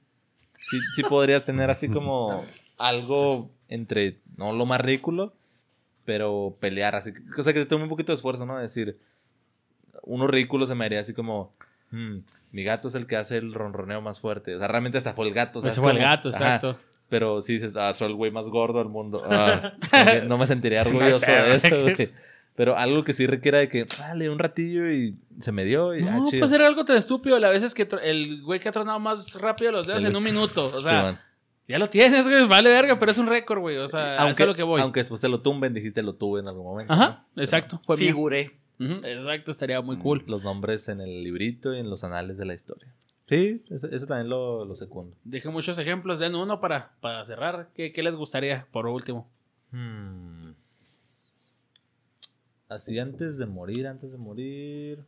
Sí, 0.59 0.79
sí 0.95 1.03
podrías 1.03 1.45
tener 1.45 1.69
así 1.71 1.89
como 1.89 2.43
algo 2.79 3.51
entre, 3.69 4.21
no 4.37 4.53
lo 4.55 4.65
más 4.67 4.81
ridículo, 4.81 5.35
pero 6.07 6.57
pelear 6.59 6.95
así. 6.95 7.13
O 7.37 7.43
sea, 7.43 7.53
que 7.53 7.61
te 7.61 7.67
tome 7.67 7.85
un 7.85 7.91
poquito 7.91 8.13
de 8.13 8.17
esfuerzo, 8.17 8.47
¿no? 8.47 8.59
Decir, 8.59 8.99
uno 10.03 10.27
ridículo 10.27 10.67
se 10.67 10.75
me 10.75 10.85
haría 10.87 11.01
así 11.01 11.13
como, 11.13 11.55
"Hmm, 11.91 12.19
mi 12.53 12.63
gato 12.65 12.89
es 12.89 12.95
el 12.95 13.07
que 13.07 13.17
hace 13.17 13.37
el 13.39 13.53
ronroneo 13.55 14.01
más 14.01 14.21
fuerte. 14.21 14.55
O 14.55 14.59
sea, 14.59 14.69
realmente 14.69 14.99
hasta 14.99 15.13
fue 15.15 15.27
el 15.29 15.35
gato. 15.35 15.61
Pues 15.61 15.77
fue 15.79 15.93
el 15.93 15.99
gato, 15.99 16.29
Ajá. 16.31 16.39
exacto. 16.39 16.77
Pero 17.09 17.43
sí 17.43 17.55
dices, 17.55 17.77
ah, 17.77 17.93
soy 17.93 18.09
el 18.09 18.15
güey 18.15 18.31
más 18.31 18.49
gordo 18.49 18.79
del 18.79 18.89
mundo. 18.89 19.23
Ah, 19.31 19.73
no 20.27 20.39
me 20.39 20.47
sentiría 20.47 20.83
orgulloso 20.87 21.27
de 21.27 21.55
eso, 21.57 21.83
güey. 21.83 22.13
Pero 22.57 22.77
algo 22.77 23.05
que 23.05 23.13
sí 23.13 23.27
requiera 23.27 23.59
de 23.59 23.69
que, 23.69 23.85
dale 23.99 24.29
un 24.29 24.39
ratillo 24.39 24.91
y 24.91 25.17
se 25.39 25.51
me 25.51 25.65
dio 25.65 25.95
y 25.97 26.03
ah, 26.03 26.19
No, 26.19 26.27
chido. 26.29 26.41
pues 26.41 26.53
era 26.53 26.67
algo 26.67 26.85
tan 26.85 26.97
estúpido. 26.97 27.39
La 27.39 27.49
vez 27.49 27.63
es 27.63 27.75
que 27.75 27.89
el 28.03 28.43
güey 28.43 28.61
que 28.61 28.69
ha 28.69 28.73
tronado 28.73 28.99
más 29.01 29.35
rápido 29.41 29.73
los 29.73 29.87
dedos 29.87 30.05
El- 30.05 30.11
en 30.11 30.17
un 30.17 30.23
minuto. 30.23 30.67
O 30.75 30.83
sea, 30.83 31.21
ya 31.67 31.79
lo 31.79 31.89
tienes, 31.89 32.29
güey. 32.29 32.47
Vale 32.47 32.69
verga, 32.69 32.99
pero 32.99 33.13
es 33.13 33.19
un 33.19 33.29
récord, 33.29 33.61
güey. 33.61 33.79
O 33.79 33.89
sea, 33.89 34.17
aunque, 34.17 34.33
eso 34.33 34.43
es 34.43 34.49
lo 34.49 34.55
que 34.55 34.63
voy. 34.63 34.81
aunque 34.81 35.01
después 35.01 35.21
te 35.21 35.29
lo 35.29 35.41
tumben, 35.41 35.73
dijiste 35.73 36.03
lo 36.03 36.15
tuve 36.17 36.41
en 36.41 36.49
algún 36.49 36.65
momento. 36.65 36.93
Ajá, 36.93 37.25
¿no? 37.35 37.43
exacto. 37.43 37.81
Fue 37.85 37.97
mío. 37.97 38.09
Exacto, 38.81 39.51
estaría 39.51 39.81
muy 39.83 39.99
cool. 39.99 40.25
Los 40.27 40.43
nombres 40.45 40.89
en 40.89 41.01
el 41.01 41.23
librito 41.23 41.75
y 41.75 41.79
en 41.79 41.91
los 41.91 42.03
anales 42.03 42.39
de 42.39 42.47
la 42.47 42.55
historia. 42.55 42.93
Sí, 43.29 43.63
ese, 43.71 43.95
ese 43.95 44.07
también 44.07 44.29
lo, 44.29 44.65
lo 44.65 44.75
secundo. 44.75 45.17
Dije 45.23 45.49
muchos 45.51 45.79
ejemplos. 45.79 46.19
Den 46.19 46.35
uno 46.35 46.61
para, 46.61 46.97
para 47.01 47.25
cerrar. 47.25 47.71
¿Qué, 47.75 47.93
qué 47.93 48.03
les 48.03 48.17
gustaría 48.17 48.67
por 48.73 48.87
último? 48.87 49.29
Hmm. 49.71 50.53
Así 52.69 52.99
antes 52.99 53.37
de 53.39 53.47
morir, 53.47 53.87
antes 53.87 54.13
de 54.13 54.19
morir. 54.19 55.05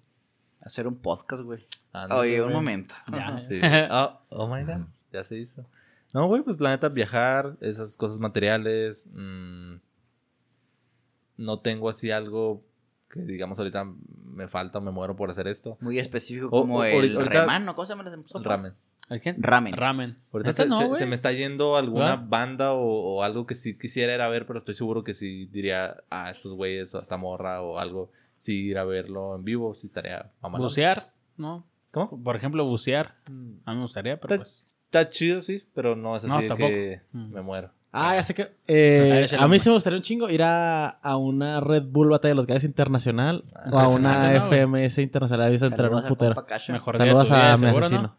Hacer 0.60 0.86
un 0.86 0.96
podcast, 0.96 1.42
güey. 1.42 1.64
Oye, 2.10 2.40
un 2.40 2.48
güey. 2.48 2.54
momento. 2.54 2.94
Ya. 3.10 3.36
Sí. 3.38 3.60
Oh, 3.90 4.20
oh 4.28 4.46
my 4.46 4.62
god, 4.64 4.86
ya 5.12 5.24
se 5.24 5.38
hizo. 5.38 5.66
No, 6.14 6.26
güey, 6.26 6.42
pues 6.42 6.60
la 6.60 6.70
neta, 6.70 6.88
viajar, 6.90 7.56
esas 7.60 7.96
cosas 7.96 8.18
materiales. 8.18 9.08
mm, 9.12 9.76
no 11.38 11.60
tengo 11.60 11.88
así 11.88 12.10
algo 12.10 12.64
que 13.12 13.20
digamos 13.20 13.58
ahorita 13.58 13.84
me 14.34 14.48
falta 14.48 14.78
o 14.78 14.80
me 14.80 14.90
muero 14.90 15.14
por 15.14 15.30
hacer 15.30 15.46
esto. 15.46 15.76
Muy 15.80 15.98
específico 15.98 16.46
O- 16.48 16.62
como 16.62 16.78
o- 16.78 16.84
el 16.84 17.14
ahorita- 17.16 17.42
reman, 17.42 17.64
¿no? 17.66 17.74
¿Cómo 17.76 17.86
se 17.86 17.92
llama 17.92 18.02
la 18.04 18.16
sopa? 18.26 18.38
El 18.38 18.44
ramen. 18.44 18.72
¿A 19.10 19.18
quién? 19.18 19.36
Ramen. 19.42 19.74
Ramen. 19.74 20.16
Ahorita 20.32 20.50
Neta 20.50 20.62
se, 20.62 20.68
no, 20.68 20.78
se- 20.78 20.86
güey. 20.86 20.98
se 20.98 21.06
me 21.06 21.14
está 21.14 21.30
yendo 21.32 21.76
alguna 21.76 22.16
¿Verdad? 22.16 22.24
banda 22.28 22.72
o, 22.72 23.16
o 23.16 23.22
algo 23.22 23.46
que 23.46 23.54
sí 23.54 23.76
quisiera 23.76 24.14
ir 24.14 24.20
a 24.22 24.28
ver, 24.28 24.46
pero 24.46 24.58
estoy 24.58 24.74
seguro 24.74 25.04
que 25.04 25.12
sí 25.12 25.46
diría 25.46 26.02
a 26.08 26.30
estos 26.30 26.52
güeyes 26.54 26.94
o 26.94 26.98
a 26.98 27.02
esta 27.02 27.16
morra 27.18 27.60
o 27.62 27.78
algo. 27.78 28.10
Sí, 28.38 28.56
ir 28.66 28.78
a 28.78 28.84
verlo 28.84 29.36
en 29.36 29.44
vivo, 29.44 29.74
sí 29.74 29.86
estaría 29.88 30.30
mamalón. 30.40 30.66
Bucear, 30.66 31.12
¿no? 31.36 31.64
¿Cómo? 31.90 32.22
Por 32.24 32.34
ejemplo, 32.36 32.64
bucear. 32.64 33.16
Mm, 33.30 33.52
A 33.66 33.70
mí 33.72 33.76
me 33.76 33.82
gustaría, 33.82 34.18
pero 34.18 34.34
Está- 34.34 34.42
pues. 34.44 34.66
Está 34.86 35.08
chido, 35.10 35.42
sí, 35.42 35.62
pero 35.74 35.94
no 35.96 36.16
es 36.16 36.24
así 36.24 36.32
No, 36.32 36.40
de 36.40 36.54
que 36.56 37.00
Mm. 37.12 37.32
me 37.34 37.42
muero. 37.42 37.70
Ah, 37.94 38.14
ya 38.16 38.22
sé 38.22 38.32
que. 38.34 38.42
eh, 38.66 39.20
es 39.24 39.32
el 39.34 39.40
a 39.40 39.46
mí 39.48 39.58
sí 39.58 39.68
me 39.68 39.74
gustaría 39.74 39.98
un 39.98 40.02
chingo 40.02 40.30
ir 40.30 40.42
a, 40.42 40.86
a 40.88 41.16
una 41.18 41.60
Red 41.60 41.84
Bull 41.90 42.08
Batalla 42.08 42.30
de 42.30 42.36
los 42.36 42.46
Gallos 42.46 42.64
Internacional 42.64 43.44
o 43.70 43.78
a 43.78 43.88
una. 43.88 44.30
FMS 44.48 44.98
Internacional. 44.98 45.52
Entrar 45.52 45.92
un 45.92 46.04
putero. 46.06 46.34
Mejor 46.70 46.96
Saludos 46.96 47.28
vida, 47.28 47.52
a 47.52 47.56
mi 47.58 47.66
seguro, 47.66 47.84
asesino. 47.86 48.02
¿no? 48.02 48.16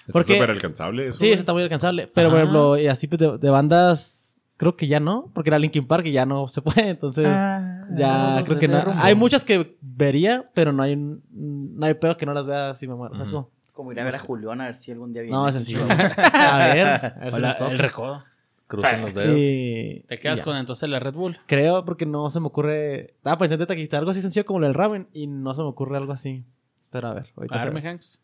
Está 0.00 0.12
Porque- 0.12 0.34
súper 0.34 0.50
alcanzable 0.52 1.08
eso. 1.08 1.18
Sí, 1.18 1.32
eso 1.32 1.40
está 1.40 1.52
muy 1.52 1.62
alcanzable. 1.64 2.06
Pero, 2.14 2.28
por 2.28 2.36
Ajá. 2.38 2.44
ejemplo, 2.44 2.78
y 2.78 2.86
así 2.86 3.08
pues, 3.08 3.18
de, 3.18 3.38
de 3.38 3.50
bandas, 3.50 4.36
creo 4.56 4.76
que 4.76 4.86
ya 4.86 5.00
no, 5.00 5.32
porque 5.34 5.50
era 5.50 5.58
Linkin 5.58 5.84
Park 5.88 6.06
y 6.06 6.12
ya 6.12 6.24
no 6.24 6.46
se 6.46 6.62
puede. 6.62 6.88
Entonces, 6.90 7.24
ya 7.26 8.36
no, 8.38 8.44
creo 8.44 8.58
que 8.60 8.68
no. 8.68 8.84
Hay 8.98 9.16
muchas 9.16 9.44
que 9.44 9.76
vería, 9.80 10.48
pero 10.54 10.72
no 10.72 10.84
hay, 10.84 10.92
un- 10.92 11.24
no 11.32 11.86
hay 11.86 11.94
pedo 11.94 12.16
que 12.16 12.24
no 12.24 12.32
las 12.34 12.46
vea 12.46 12.72
si 12.74 12.86
me 12.86 12.94
muero. 12.94 13.14
¿sabes 13.16 13.28
Ujú. 13.30 13.36
cómo? 13.36 13.50
Como 13.72 13.92
ir 13.92 13.98
a 14.00 14.04
ver 14.04 14.14
a 14.14 14.18
Julián 14.20 14.60
a 14.60 14.66
ver 14.66 14.76
si 14.76 14.92
algún 14.92 15.12
día 15.12 15.22
viene. 15.22 15.36
No, 15.36 15.48
ese 15.48 15.60
sí. 15.60 15.74
güey. 15.74 15.90
a 15.90 16.56
ver, 16.72 16.86
a 16.86 17.14
ver 17.20 17.30
si 17.32 17.36
Hola, 17.36 17.58
toca. 17.58 17.70
el 17.72 17.78
recodo. 17.80 18.24
Crucen 18.66 19.00
los 19.02 19.14
dedos. 19.14 19.34
Sí. 19.36 20.04
Te 20.08 20.18
quedas 20.18 20.38
Ya. 20.38 20.44
con 20.44 20.56
entonces 20.56 20.88
la 20.88 20.98
Red 20.98 21.14
Bull. 21.14 21.38
Creo 21.46 21.84
porque 21.84 22.04
no 22.06 22.28
se 22.30 22.40
me 22.40 22.46
ocurre. 22.46 23.12
Estaba 23.12 23.38
pensando 23.38 23.62
en 23.64 23.68
taquista, 23.68 23.98
algo 23.98 24.10
así 24.10 24.20
sencillo 24.20 24.44
como 24.44 24.64
el 24.64 24.74
ramen 24.74 25.08
y 25.12 25.26
no 25.28 25.54
se 25.54 25.62
me 25.62 25.68
ocurre 25.68 25.96
algo 25.96 26.12
así. 26.12 26.44
Pero 26.90 27.08
a 27.08 27.14
ver, 27.14 27.32
ahorita 27.36 27.62
Arme. 27.62 27.86
Hanks. 27.88 28.20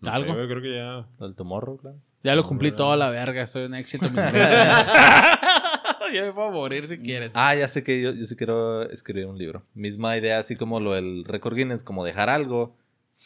No 0.00 0.10
sé, 0.10 0.16
¿Algo? 0.16 0.32
creo 0.34 0.62
que 0.62 0.74
ya. 0.74 1.06
El 1.26 1.34
tomorrow, 1.34 1.76
claro. 1.76 1.98
Ya 2.24 2.34
lo 2.34 2.44
cumplí 2.46 2.72
toda 2.72 2.96
la 2.96 3.10
verga. 3.10 3.46
Soy 3.46 3.64
un 3.64 3.74
éxito. 3.74 4.08
mis 4.10 4.22
Ya 6.14 6.22
me 6.22 6.32
puedo 6.32 6.50
morir 6.50 6.86
si 6.86 6.96
quieres. 6.98 7.32
Ah, 7.34 7.54
ya 7.54 7.68
sé 7.68 7.82
que 7.82 8.00
yo, 8.00 8.12
yo 8.12 8.24
sí 8.24 8.34
quiero 8.34 8.88
escribir 8.90 9.26
un 9.26 9.36
libro. 9.36 9.62
Misma 9.74 10.16
idea, 10.16 10.38
así 10.38 10.56
como 10.56 10.80
lo 10.80 10.94
del 10.94 11.24
récord 11.26 11.54
Guinness, 11.54 11.82
como 11.84 12.02
dejar 12.04 12.30
algo, 12.30 12.74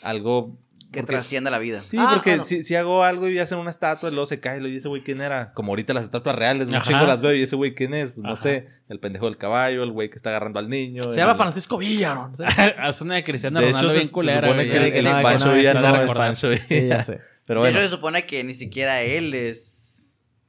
algo... 0.03 0.57
Que 0.93 1.01
porque- 1.01 1.15
trascienda 1.15 1.51
la 1.51 1.59
vida. 1.59 1.83
Sí, 1.85 1.97
Ah, 1.99 2.11
porque 2.15 2.31
claro. 2.35 2.45
si, 2.45 2.63
si 2.63 2.77
hago 2.77 3.03
algo 3.03 3.29
y 3.29 3.39
hacen 3.39 3.59
una 3.59 3.71
estatua 3.71 4.09
y 4.11 4.13
luego 4.13 4.27
se 4.27 4.39
cae 4.41 4.59
y 4.59 4.61
luego, 4.61 4.75
¿y 4.75 4.77
ese 4.77 4.89
güey 4.89 5.03
quién 5.03 5.21
era? 5.21 5.53
Como 5.55 5.73
ahorita 5.73 5.95
las 5.95 6.05
estatuas 6.05 6.37
reales, 6.37 6.69
un 6.69 6.79
chingo 6.83 7.07
las 7.07 7.21
veo 7.21 7.35
y 7.35 7.43
ese 7.43 7.57
güey 7.57 7.75
quién 7.75 7.95
es, 7.95 8.13
pues 8.13 8.25
no 8.25 8.37
sé, 8.37 8.67
el 8.89 9.01
pendejo 9.01 9.25
del 9.27 9.39
caballo, 9.39 9.83
el 9.83 9.91
güey 9.91 10.11
que 10.11 10.17
está 10.17 10.31
agarrando 10.31 10.59
al 10.59 10.69
niño. 10.69 11.03
Se 11.05 11.11
el- 11.11 11.17
llama 11.17 11.35
Francisco 11.35 11.79
Villa, 11.79 12.15
¿no? 12.15 12.33
Haz 12.79 13.01
una 13.01 13.15
de 13.17 13.25
Cristiano 13.25 13.59
De 13.61 13.67
Ronaldo 13.67 13.91
se, 13.91 13.97
bien 13.97 14.07
se 14.07 14.13
culera. 14.13 14.47
supone 14.47 14.69
que 14.69 14.77
el, 14.77 14.83
el 14.95 15.05
no, 15.05 15.23
Pancho 15.23 15.47
no, 15.47 15.55
Villa 15.55 15.73
sí, 15.73 15.79
no 15.79 15.97
se 15.97 16.03
es. 16.05 16.13
Pancho 16.15 16.49
Villa. 16.51 16.65
Sí, 16.69 16.87
ya 16.89 17.03
sé. 17.05 17.19
Pero 17.45 17.65
de 17.65 17.71
hecho, 17.71 17.81
se 17.81 17.89
supone 17.89 18.25
que 18.25 18.45
ni 18.45 18.55
siquiera 18.55 19.01
él 19.03 19.35
es 19.35 19.82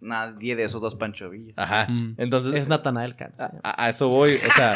nadie 0.03 0.55
de 0.55 0.63
esos 0.63 0.81
dos 0.81 0.95
Pancho 0.95 1.29
Villa. 1.29 1.53
ajá. 1.55 1.87
Mm. 1.89 2.15
Entonces, 2.17 2.53
Es 2.53 2.67
Natanael 2.67 3.15
Cano. 3.15 3.33
a, 3.63 3.85
a- 3.85 3.89
eso 3.89 4.09
voy. 4.09 4.35
O 4.35 4.51
sea, 4.55 4.75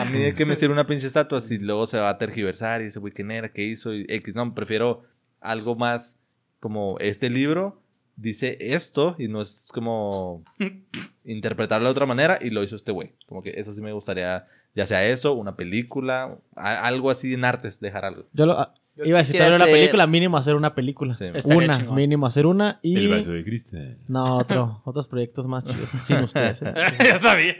a 0.00 0.04
mí 0.06 0.18
de 0.18 0.34
que 0.34 0.44
me 0.44 0.56
sirve 0.56 0.72
una 0.72 0.86
pinche 0.86 1.06
estatua 1.06 1.40
si 1.40 1.58
luego 1.58 1.86
se 1.86 1.98
va 1.98 2.10
a 2.10 2.18
tergiversar 2.18 2.82
y 2.82 2.86
ese 2.86 2.98
güey 2.98 3.12
quién 3.12 3.30
era, 3.30 3.52
qué 3.52 3.62
hizo 3.62 3.94
y 3.94 4.04
X. 4.08 4.34
No, 4.36 4.54
prefiero 4.54 5.02
algo 5.40 5.76
más 5.76 6.18
como 6.60 6.96
este 7.00 7.28
libro 7.30 7.80
dice 8.14 8.56
esto 8.60 9.16
y 9.18 9.26
no 9.26 9.40
es 9.40 9.66
como 9.72 10.44
interpretarlo 11.24 11.86
de 11.88 11.92
otra 11.92 12.06
manera 12.06 12.38
y 12.40 12.50
lo 12.50 12.62
hizo 12.62 12.76
este 12.76 12.92
güey. 12.92 13.12
Como 13.26 13.42
que 13.42 13.50
eso 13.56 13.72
sí 13.72 13.80
me 13.80 13.92
gustaría, 13.92 14.46
ya 14.74 14.86
sea 14.86 15.04
eso, 15.04 15.34
una 15.34 15.56
película, 15.56 16.36
a- 16.56 16.86
algo 16.86 17.10
así 17.10 17.34
en 17.34 17.44
artes, 17.44 17.80
dejar 17.80 18.04
algo. 18.04 18.24
Yo 18.32 18.46
lo, 18.46 18.58
ah, 18.58 18.74
Yo 18.96 19.04
iba 19.04 19.20
a 19.20 19.22
también 19.22 19.46
una 19.54 19.64
hacer- 19.64 19.74
película, 19.74 20.06
mínimo 20.06 20.36
hacer 20.36 20.54
una 20.54 20.74
película. 20.74 21.14
Sí. 21.14 21.26
Una, 21.44 21.76
chingón. 21.78 21.94
mínimo 21.94 22.26
hacer 22.26 22.46
una 22.46 22.78
y... 22.82 22.96
El 22.96 23.08
vaso 23.08 23.32
de 23.32 23.44
cristal. 23.44 23.98
No, 24.08 24.38
otro, 24.38 24.80
otros 24.86 25.06
proyectos 25.08 25.46
más 25.46 25.64
chidos, 25.64 25.88
sin 25.90 26.18
ustedes. 26.18 26.62
¿eh? 26.62 26.74
ya 27.04 27.18
sabía. 27.18 27.56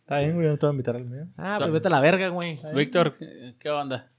Está 0.00 0.18
bien, 0.20 0.34
güey, 0.34 0.48
no 0.48 0.56
te 0.56 0.66
voy 0.66 0.70
a 0.70 0.74
invitar 0.74 0.96
al 0.96 1.04
mío. 1.04 1.26
Ah, 1.38 1.56
pues 1.58 1.72
vete 1.72 1.88
a 1.88 1.90
la 1.90 2.00
verga, 2.00 2.28
güey. 2.28 2.58
Víctor, 2.74 3.14
¿qué 3.18 3.54
qué 3.58 3.70
onda? 3.70 4.10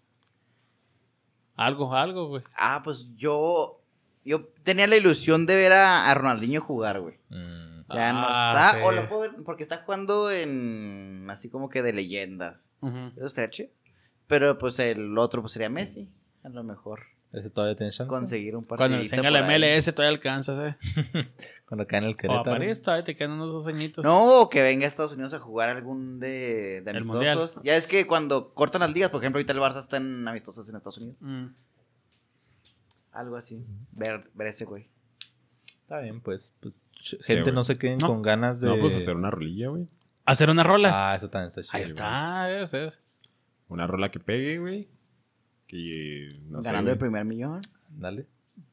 Algo, 1.55 1.93
algo, 1.93 2.27
güey. 2.27 2.43
Ah, 2.55 2.81
pues 2.83 3.09
yo. 3.15 3.81
Yo 4.23 4.45
tenía 4.63 4.87
la 4.87 4.97
ilusión 4.97 5.45
de 5.45 5.55
ver 5.55 5.71
a, 5.71 6.11
a 6.11 6.13
Ronaldinho 6.13 6.59
jugar, 6.61 6.99
güey. 6.99 7.15
Mm. 7.29 7.76
Ya 7.89 8.11
no 8.13 8.25
Ah, 8.29 8.53
está. 8.71 8.79
sí. 8.79 8.85
O 8.85 8.91
lo 8.91 9.07
puedo 9.07 9.21
ver 9.21 9.31
porque 9.45 9.63
está 9.63 9.77
jugando 9.85 10.29
en. 10.31 11.25
Así 11.29 11.49
como 11.49 11.69
que 11.69 11.81
de 11.81 11.93
leyendas. 11.93 12.69
Ujú. 12.81 12.97
Eso 13.15 13.25
estaría 13.25 13.49
chido. 13.49 13.69
Pero 14.27 14.57
pues 14.57 14.77
el 14.79 15.17
otro 15.17 15.41
pues 15.41 15.53
sería 15.53 15.69
Messi. 15.69 16.11
A 16.43 16.49
lo 16.49 16.63
mejor. 16.63 17.01
¿Ese 17.33 17.49
todavía 17.49 17.75
tiene 17.75 17.91
chance? 17.91 18.09
Conseguir 18.09 18.55
un 18.55 18.63
partido. 18.63 18.89
Cuando 18.89 19.09
tenga 19.09 19.29
la 19.31 19.41
MLS 19.41 19.85
todavía 19.93 20.15
alcanzas, 20.15 20.59
eh. 20.59 20.77
Cuando 21.67 21.85
cae 21.85 21.99
en 21.99 22.05
el 22.05 22.11
O 22.11 22.13
a 22.13 22.17
Querétaro. 22.17 22.43
París 22.43 22.81
todavía 22.81 23.03
te 23.03 23.15
quedan 23.17 23.31
unos 23.31 23.51
dos 23.51 23.67
añitos. 23.67 24.05
No, 24.05 24.47
que 24.49 24.61
venga 24.61 24.85
a 24.85 24.87
Estados 24.87 25.11
Unidos 25.13 25.33
a 25.33 25.39
jugar 25.39 25.67
algún 25.69 26.19
de, 26.21 26.81
de 26.81 26.91
amistosos. 26.91 27.61
Ya 27.63 27.75
es 27.75 27.85
que 27.85 28.07
cuando 28.07 28.53
cortan 28.53 28.79
las 28.81 28.93
ligas, 28.93 29.09
por 29.11 29.21
ejemplo, 29.21 29.39
ahorita 29.39 29.51
el 29.53 29.59
Barça 29.59 29.79
está 29.79 29.97
en 29.97 30.25
amistosos 30.27 30.67
en 30.69 30.77
Estados 30.77 30.97
Unidos. 30.99 31.17
Mm. 31.19 31.47
Algo 33.11 33.35
así. 33.35 33.65
Ver, 33.93 34.29
ver 34.33 34.47
ese 34.47 34.65
güey. 34.65 34.89
Está 35.87 36.01
bien, 36.01 36.19
pues. 36.19 36.53
pues 36.59 36.83
gente 37.21 37.53
no 37.53 37.63
se 37.63 37.77
queden 37.77 37.99
No. 37.99 38.07
con 38.07 38.21
ganas 38.21 38.59
de... 38.59 38.67
No, 38.67 38.75
pues 38.75 38.93
hacer 38.93 39.15
una 39.15 39.31
rolilla, 39.31 39.69
güey. 39.69 39.87
Hacer 40.25 40.49
una 40.49 40.61
rola. 40.61 41.11
Ah, 41.11 41.15
eso 41.15 41.29
también 41.29 41.47
está 41.47 41.61
chido. 41.61 41.77
Ahí 41.77 41.83
está, 41.83 42.59
ese 42.59 42.87
es. 42.87 43.01
Una 43.69 43.87
rola 43.87 44.11
que 44.11 44.19
pegue, 44.19 44.59
güey. 44.59 44.89
Que 45.65 46.41
no 46.49 46.61
sé, 46.61 46.67
Ganando 46.67 46.91
el 46.91 46.97
primer 46.97 47.23
millón. 47.23 47.61
Dale. 47.87 48.25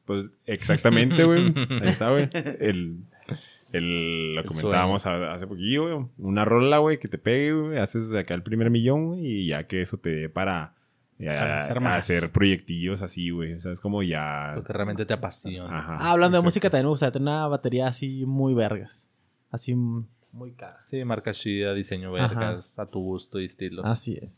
Pues 0.03 0.25
exactamente, 0.45 1.23
güey. 1.23 1.53
Ahí 1.81 1.87
está, 1.87 2.11
güey. 2.11 2.27
El, 2.59 2.97
el, 3.71 4.35
lo 4.35 4.41
El 4.41 4.47
comentábamos 4.47 5.05
hace 5.05 5.47
poquillo, 5.47 5.83
güey. 5.97 6.07
Una 6.17 6.43
rola, 6.43 6.79
güey, 6.79 6.99
que 6.99 7.07
te 7.07 7.17
pegue, 7.17 7.53
güey. 7.53 7.77
Haces 7.77 8.13
acá 8.13 8.33
el 8.33 8.43
primer 8.43 8.69
millón, 8.69 9.07
güey. 9.07 9.25
Y 9.25 9.47
ya 9.47 9.67
que 9.67 9.79
eso 9.79 9.95
te 9.95 10.09
dé 10.09 10.27
para, 10.27 10.73
a- 11.19 11.79
más. 11.79 11.97
hacer 11.97 12.31
proyectillos 12.31 13.01
así, 13.01 13.29
güey. 13.29 13.53
O 13.53 13.59
sea, 13.59 13.71
es 13.71 13.79
como 13.79 14.03
ya... 14.03 14.53
Lo 14.55 14.63
que 14.63 14.73
realmente 14.73 15.05
te 15.05 15.13
apasiona. 15.13 15.77
Ajá, 15.77 15.95
Ah, 15.99 16.11
hablando 16.11 16.35
de 16.35 16.39
exacto. 16.39 16.45
música, 16.47 16.69
también 16.69 16.85
me 16.85 16.89
gusta 16.89 17.11
tener 17.11 17.23
una 17.27 17.47
batería 17.47 17.87
así 17.87 18.25
muy 18.25 18.53
vergas. 18.53 19.09
Así 19.51 19.73
muy 19.75 20.51
cara. 20.53 20.79
Sí, 20.85 21.03
marca 21.05 21.31
chida, 21.31 21.73
diseño 21.73 22.13
Ajá. 22.17 22.27
vergas, 22.27 22.77
a 22.79 22.85
tu 22.87 22.99
gusto 22.99 23.39
y 23.39 23.45
estilo. 23.45 23.85
Así 23.85 24.17
es. 24.21 24.29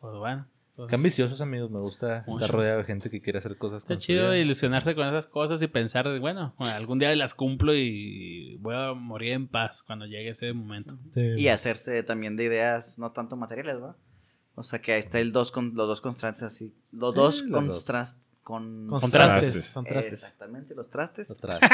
Pues 0.00 0.14
bueno. 0.16 0.46
Qué 0.46 0.82
entonces, 0.82 0.98
ambiciosos, 1.00 1.40
amigos. 1.40 1.70
Me 1.70 1.78
gusta 1.78 2.24
Mucho. 2.26 2.44
estar 2.44 2.56
rodeado 2.56 2.78
de 2.78 2.84
gente 2.84 3.08
que 3.08 3.20
quiere 3.20 3.38
hacer 3.38 3.56
cosas 3.56 3.84
su 3.96 4.06
chido 4.06 4.22
vida. 4.30 4.38
ilusionarse 4.38 4.96
con 4.96 5.06
esas 5.06 5.28
cosas 5.28 5.62
y 5.62 5.68
pensar, 5.68 6.18
bueno, 6.18 6.52
algún 6.58 6.98
día 6.98 7.14
las 7.14 7.32
cumplo 7.32 7.74
y 7.76 8.56
voy 8.60 8.74
a 8.74 8.92
morir 8.92 9.34
en 9.34 9.46
paz 9.46 9.84
cuando 9.84 10.04
llegue 10.06 10.30
ese 10.30 10.52
momento. 10.52 10.98
Y 11.36 11.46
hacerse 11.46 12.02
también 12.02 12.34
de 12.34 12.44
ideas 12.44 12.98
no 12.98 13.12
tanto 13.12 13.36
materiales, 13.36 13.76
¿va? 13.80 13.96
O 14.56 14.62
sea 14.62 14.80
que 14.80 14.92
ahí 14.92 15.00
está 15.00 15.18
el 15.20 15.32
dos 15.32 15.50
con, 15.50 15.74
los 15.74 15.88
dos 15.88 16.00
contrastes 16.00 16.42
así. 16.44 16.72
Los 16.92 17.14
Sí, 17.14 17.20
dos 17.20 17.42
los 17.42 17.50
dos. 17.66 17.74
contrastes. 17.76 18.20
Con... 18.42 18.86
Contrastes. 18.88 19.70
Contrastes. 19.72 20.12
Exactamente, 20.12 20.74
los 20.74 20.90
trastes. 20.90 21.30
Ostras. 21.30 21.58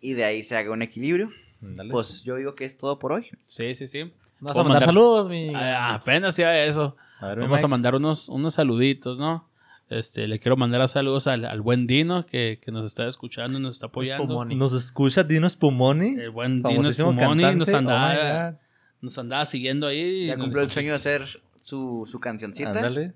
Y 0.00 0.12
de 0.14 0.24
ahí 0.24 0.42
se 0.44 0.56
haga 0.56 0.70
un 0.72 0.82
equilibrio. 0.82 1.30
Dale. 1.60 1.90
Pues 1.90 2.22
yo 2.22 2.36
digo 2.36 2.54
que 2.54 2.64
es 2.64 2.76
todo 2.76 2.98
por 3.00 3.12
hoy. 3.12 3.26
Sí, 3.46 3.74
sí, 3.74 3.86
sí. 3.88 4.12
Puedo 4.40 4.52
a 4.60 4.62
mandar 4.62 4.66
mandar- 4.82 4.84
saludos, 4.86 5.28
mi. 5.28 5.52
Ah, 5.54 5.94
apenas 5.94 6.38
iba 6.38 6.48
a 6.50 6.64
eso. 6.64 6.96
a 7.20 7.26
ver, 7.28 7.38
mi 7.38 7.42
Vamos 7.44 7.64
a 7.64 7.68
mandar 7.68 7.94
unos, 7.96 8.28
unos 8.28 8.54
saluditos, 8.54 9.18
¿no? 9.18 9.48
Este, 9.90 10.28
le 10.28 10.38
quiero 10.38 10.56
mandar 10.56 10.82
a 10.82 10.88
saludos 10.88 11.26
al, 11.26 11.44
al 11.46 11.60
buen 11.62 11.86
Dino 11.88 12.26
que, 12.26 12.60
que 12.62 12.70
nos 12.70 12.84
está 12.84 13.08
escuchando 13.08 13.58
y 13.58 13.62
nos 13.62 13.74
está 13.76 13.86
apoyando. 13.86 14.24
Spumoni. 14.24 14.54
¿Nos 14.54 14.72
escucha 14.72 15.24
Dino 15.24 15.48
Spumoni? 15.50 16.10
El 16.20 16.30
buen 16.30 16.62
Dino 16.62 16.92
Spumoni 16.92 17.42
nos 17.56 17.68
cantante. 17.68 17.72
Oh 17.72 17.76
andaba, 17.78 18.50
my 18.52 18.56
nos 19.00 19.16
andaba 19.18 19.44
siguiendo 19.46 19.86
ahí. 19.86 20.26
Ya 20.26 20.36
cumplió 20.36 20.62
el 20.64 20.70
sueño 20.70 20.90
de 20.90 20.96
hacer 20.96 21.26
su, 21.62 22.06
su 22.10 22.18
cancioncita. 22.20 22.70
Ándale. 22.70 23.12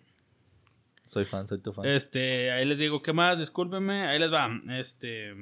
Soy 1.06 1.24
fan, 1.26 1.46
soy 1.46 1.58
tu 1.58 1.72
fan. 1.72 1.84
Este, 1.86 2.50
ahí 2.52 2.64
les 2.64 2.78
digo, 2.78 3.02
¿qué 3.02 3.12
más? 3.12 3.38
Discúlpenme, 3.38 4.06
ahí 4.06 4.18
les 4.18 4.32
va. 4.32 4.48
Este, 4.78 5.32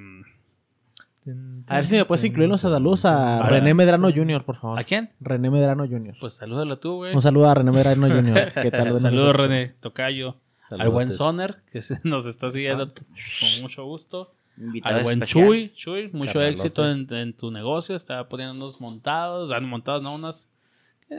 A 1.68 1.76
ver 1.76 1.86
si 1.86 1.96
me 1.96 2.04
puedes 2.04 2.24
incluir 2.24 2.48
los 2.48 2.62
saludos 2.62 3.04
a 3.04 3.38
Para- 3.40 3.50
René 3.50 3.74
Medrano 3.74 4.10
Jr., 4.12 4.44
por 4.44 4.56
favor. 4.56 4.78
¿a 4.78 4.84
quién? 4.84 5.10
René 5.20 5.50
Medrano 5.50 5.86
Jr. 5.86 6.16
Pues 6.18 6.32
salúdalo 6.32 6.78
tú, 6.78 6.96
güey. 6.96 7.14
Un 7.14 7.22
saludo 7.22 7.48
a 7.48 7.54
René 7.54 7.70
Medrano 7.70 8.08
Jr. 8.08 8.52
¿Qué 8.62 8.70
tal? 8.70 8.98
Saludos. 8.98 9.36
René, 9.36 9.74
Tocayo. 9.80 10.30
Al 10.62 10.78
Saludotes. 10.78 10.92
buen 10.92 11.12
Soner, 11.12 11.56
que 11.70 11.82
se- 11.82 12.00
nos 12.04 12.26
está 12.26 12.48
siguiendo 12.50 12.92
con 12.94 13.60
mucho 13.62 13.84
gusto. 13.84 14.32
Invitado 14.60 14.98
Al 14.98 15.02
buen 15.02 15.22
especial. 15.22 15.46
Chuy, 15.46 15.72
Chuy, 15.74 16.10
mucho 16.12 16.34
Carnalote. 16.34 16.52
éxito 16.52 16.88
en, 16.88 17.06
en 17.14 17.32
tu 17.32 17.50
negocio. 17.50 17.96
Está 17.96 18.28
poniendo 18.28 18.54
unos 18.54 18.80
montados, 18.80 19.50
ah, 19.50 19.60
montados, 19.60 20.02
no, 20.02 20.14
unas, 20.14 20.50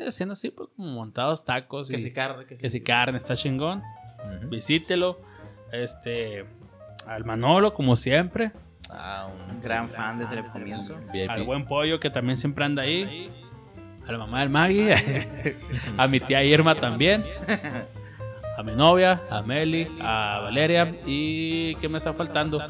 haciendo 0.07 0.33
así, 0.33 0.51
pues 0.51 0.69
como 0.75 0.91
montados 0.91 1.43
tacos 1.43 1.89
y 1.89 1.95
Que 1.95 1.99
si 1.99 2.11
carne, 2.13 2.45
que 2.45 2.55
si, 2.55 2.61
que 2.61 2.69
si 2.69 2.81
carne, 2.81 3.17
está 3.17 3.35
chingón. 3.35 3.81
Visítelo. 4.49 5.19
Este, 5.71 6.45
al 7.07 7.25
Manolo, 7.25 7.73
como 7.73 7.95
siempre. 7.95 8.51
Ah, 8.89 9.29
un 9.49 9.61
Gran 9.61 9.89
fan 9.89 10.19
desde 10.19 10.39
el 10.39 10.45
comienzo. 10.47 10.97
Al 11.29 11.43
buen 11.43 11.65
Pollo, 11.65 11.99
que 11.99 12.09
también 12.09 12.37
siempre 12.37 12.65
anda 12.65 12.83
ahí. 12.83 13.29
a 14.05 14.11
la 14.11 14.17
mamá 14.17 14.41
del 14.41 14.49
Maggie, 14.49 14.93
a 15.97 16.07
mi 16.07 16.19
tía 16.19 16.43
Irma 16.43 16.75
también, 16.75 17.23
a 18.61 18.63
mi 18.63 18.73
novia, 18.73 19.23
a 19.29 19.41
Meli, 19.41 19.87
a 19.99 20.39
Valeria 20.43 20.95
y 21.05 21.73
¿qué 21.75 21.89
me 21.89 21.97
está 21.97 22.13
faltando? 22.13 22.63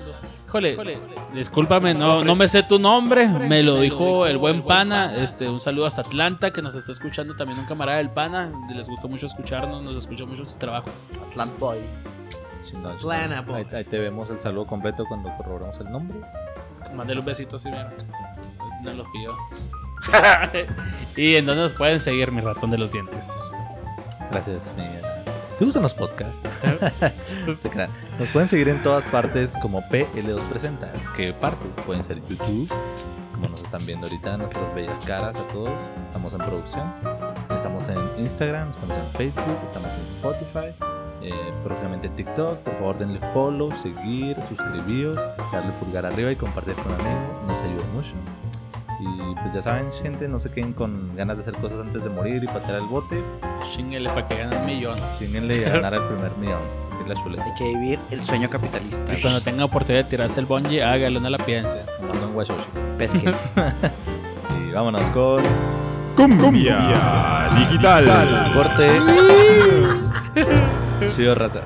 Híjole, 0.47 0.99
discúlpame, 1.33 1.93
no, 1.93 2.23
no 2.23 2.35
me 2.35 2.47
sé 2.47 2.63
tu 2.63 2.79
nombre, 2.79 3.27
me 3.27 3.61
lo 3.61 3.79
dijo 3.79 4.25
el 4.25 4.37
buen 4.37 4.63
pana, 4.63 5.15
este, 5.17 5.49
un 5.49 5.59
saludo 5.59 5.85
hasta 5.85 6.01
Atlanta 6.01 6.51
que 6.51 6.61
nos 6.61 6.75
está 6.75 6.93
escuchando 6.93 7.35
también 7.35 7.59
un 7.59 7.65
camarada 7.65 7.97
del 7.97 8.09
pana, 8.09 8.51
les 8.73 8.87
gustó 8.87 9.09
mucho 9.09 9.25
escucharnos, 9.25 9.83
nos 9.83 9.97
escuchó 9.97 10.25
mucho 10.25 10.45
su 10.45 10.57
trabajo. 10.57 10.89
Atlant 11.27 11.59
Boy. 11.59 11.79
Plana, 13.01 13.41
boy. 13.41 13.55
ahí, 13.55 13.65
ahí 13.75 13.83
te 13.83 13.99
vemos 13.99 14.29
el 14.29 14.39
saludo 14.39 14.65
completo 14.65 15.03
cuando 15.05 15.35
corroboramos 15.35 15.77
el 15.79 15.91
nombre. 15.91 16.19
Mándale 16.95 17.19
un 17.19 17.25
besito 17.25 17.57
si 17.57 17.69
mira. 17.69 17.91
No 18.83 18.93
los 18.93 19.07
pidió. 19.11 19.35
y 21.17 21.35
en 21.35 21.45
dónde 21.45 21.63
nos 21.63 21.73
pueden 21.73 21.99
seguir, 21.99 22.31
mi 22.31 22.39
ratón 22.39 22.71
de 22.71 22.77
los 22.77 22.93
dientes. 22.93 23.51
Gracias, 24.31 24.71
Miguel. 24.77 25.20
¿Te 25.61 25.65
gustan 25.65 25.83
los 25.83 25.93
podcasts? 25.93 26.41
Se 27.61 27.69
crean. 27.69 27.91
Nos 28.17 28.29
pueden 28.29 28.49
seguir 28.49 28.67
en 28.69 28.81
todas 28.81 29.05
partes 29.05 29.53
como 29.61 29.83
PL2 29.89 30.41
Presenta. 30.49 30.91
¿Qué 31.15 31.33
partes? 31.33 31.77
Pueden 31.85 32.03
ser 32.03 32.19
YouTube, 32.27 32.67
como 33.31 33.47
nos 33.47 33.61
están 33.61 33.79
viendo 33.85 34.07
ahorita, 34.07 34.37
nuestras 34.37 34.73
bellas 34.73 34.97
caras 35.05 35.35
a 35.35 35.47
todos. 35.49 35.69
Estamos 36.07 36.33
en 36.33 36.39
producción. 36.39 36.91
Estamos 37.53 37.87
en 37.89 37.99
Instagram, 38.17 38.71
estamos 38.71 38.97
en 38.97 39.05
Facebook, 39.11 39.59
estamos 39.63 39.91
en 39.93 40.05
Spotify. 40.05 40.73
eh, 41.21 41.51
próximamente 41.63 42.07
en 42.07 42.13
TikTok. 42.13 42.57
Por 42.61 42.73
favor, 42.79 42.97
denle 42.97 43.19
follow, 43.31 43.71
seguir, 43.77 44.37
suscribíos, 44.49 45.19
darle 45.51 45.73
pulgar 45.73 46.07
arriba 46.07 46.31
y 46.31 46.35
compartir 46.37 46.73
con 46.73 46.91
amigos. 46.91 47.47
Nos 47.47 47.61
ayuda 47.61 47.85
mucho. 47.93 48.15
Y 49.01 49.35
pues 49.41 49.53
ya 49.53 49.61
saben, 49.63 49.91
gente, 49.93 50.27
no 50.27 50.37
se 50.37 50.51
queden 50.51 50.73
con 50.73 51.15
ganas 51.15 51.37
de 51.37 51.41
hacer 51.41 51.55
cosas 51.55 51.79
antes 51.79 52.03
de 52.03 52.09
morir 52.11 52.43
y 52.43 52.47
patear 52.47 52.75
el 52.81 52.85
bote. 52.87 53.21
Chinguele 53.73 54.09
para 54.09 54.27
que 54.27 54.37
ganen 54.37 54.59
un 54.59 54.65
millón. 54.65 54.95
Chinguenle 55.17 55.65
a 55.65 55.69
ganar 55.71 55.95
el 55.95 56.03
primer 56.03 56.31
millón. 56.37 56.59
Sí, 56.91 56.97
la 57.07 57.15
chuleta. 57.15 57.43
Hay 57.43 57.53
que 57.55 57.63
vivir 57.63 57.99
el 58.11 58.23
sueño 58.23 58.47
capitalista. 58.49 59.17
Y 59.17 59.21
cuando 59.21 59.41
tenga 59.41 59.65
oportunidad 59.65 60.03
de 60.03 60.09
tirarse 60.09 60.39
el 60.39 60.45
bungee, 60.45 60.83
hágalo, 60.83 61.19
no 61.19 61.29
la 61.31 61.39
piense. 61.39 61.79
Ando 61.99 62.27
en 62.27 62.35
Washoshi. 62.35 62.63
Pesque. 62.97 63.33
Y 64.69 64.73
vámonos 64.73 65.03
con 65.09 65.43
Cumbia 66.15 67.49
digital. 67.57 68.51
corte. 68.53 68.87
Chido, 71.15 71.35
raza. 71.35 71.61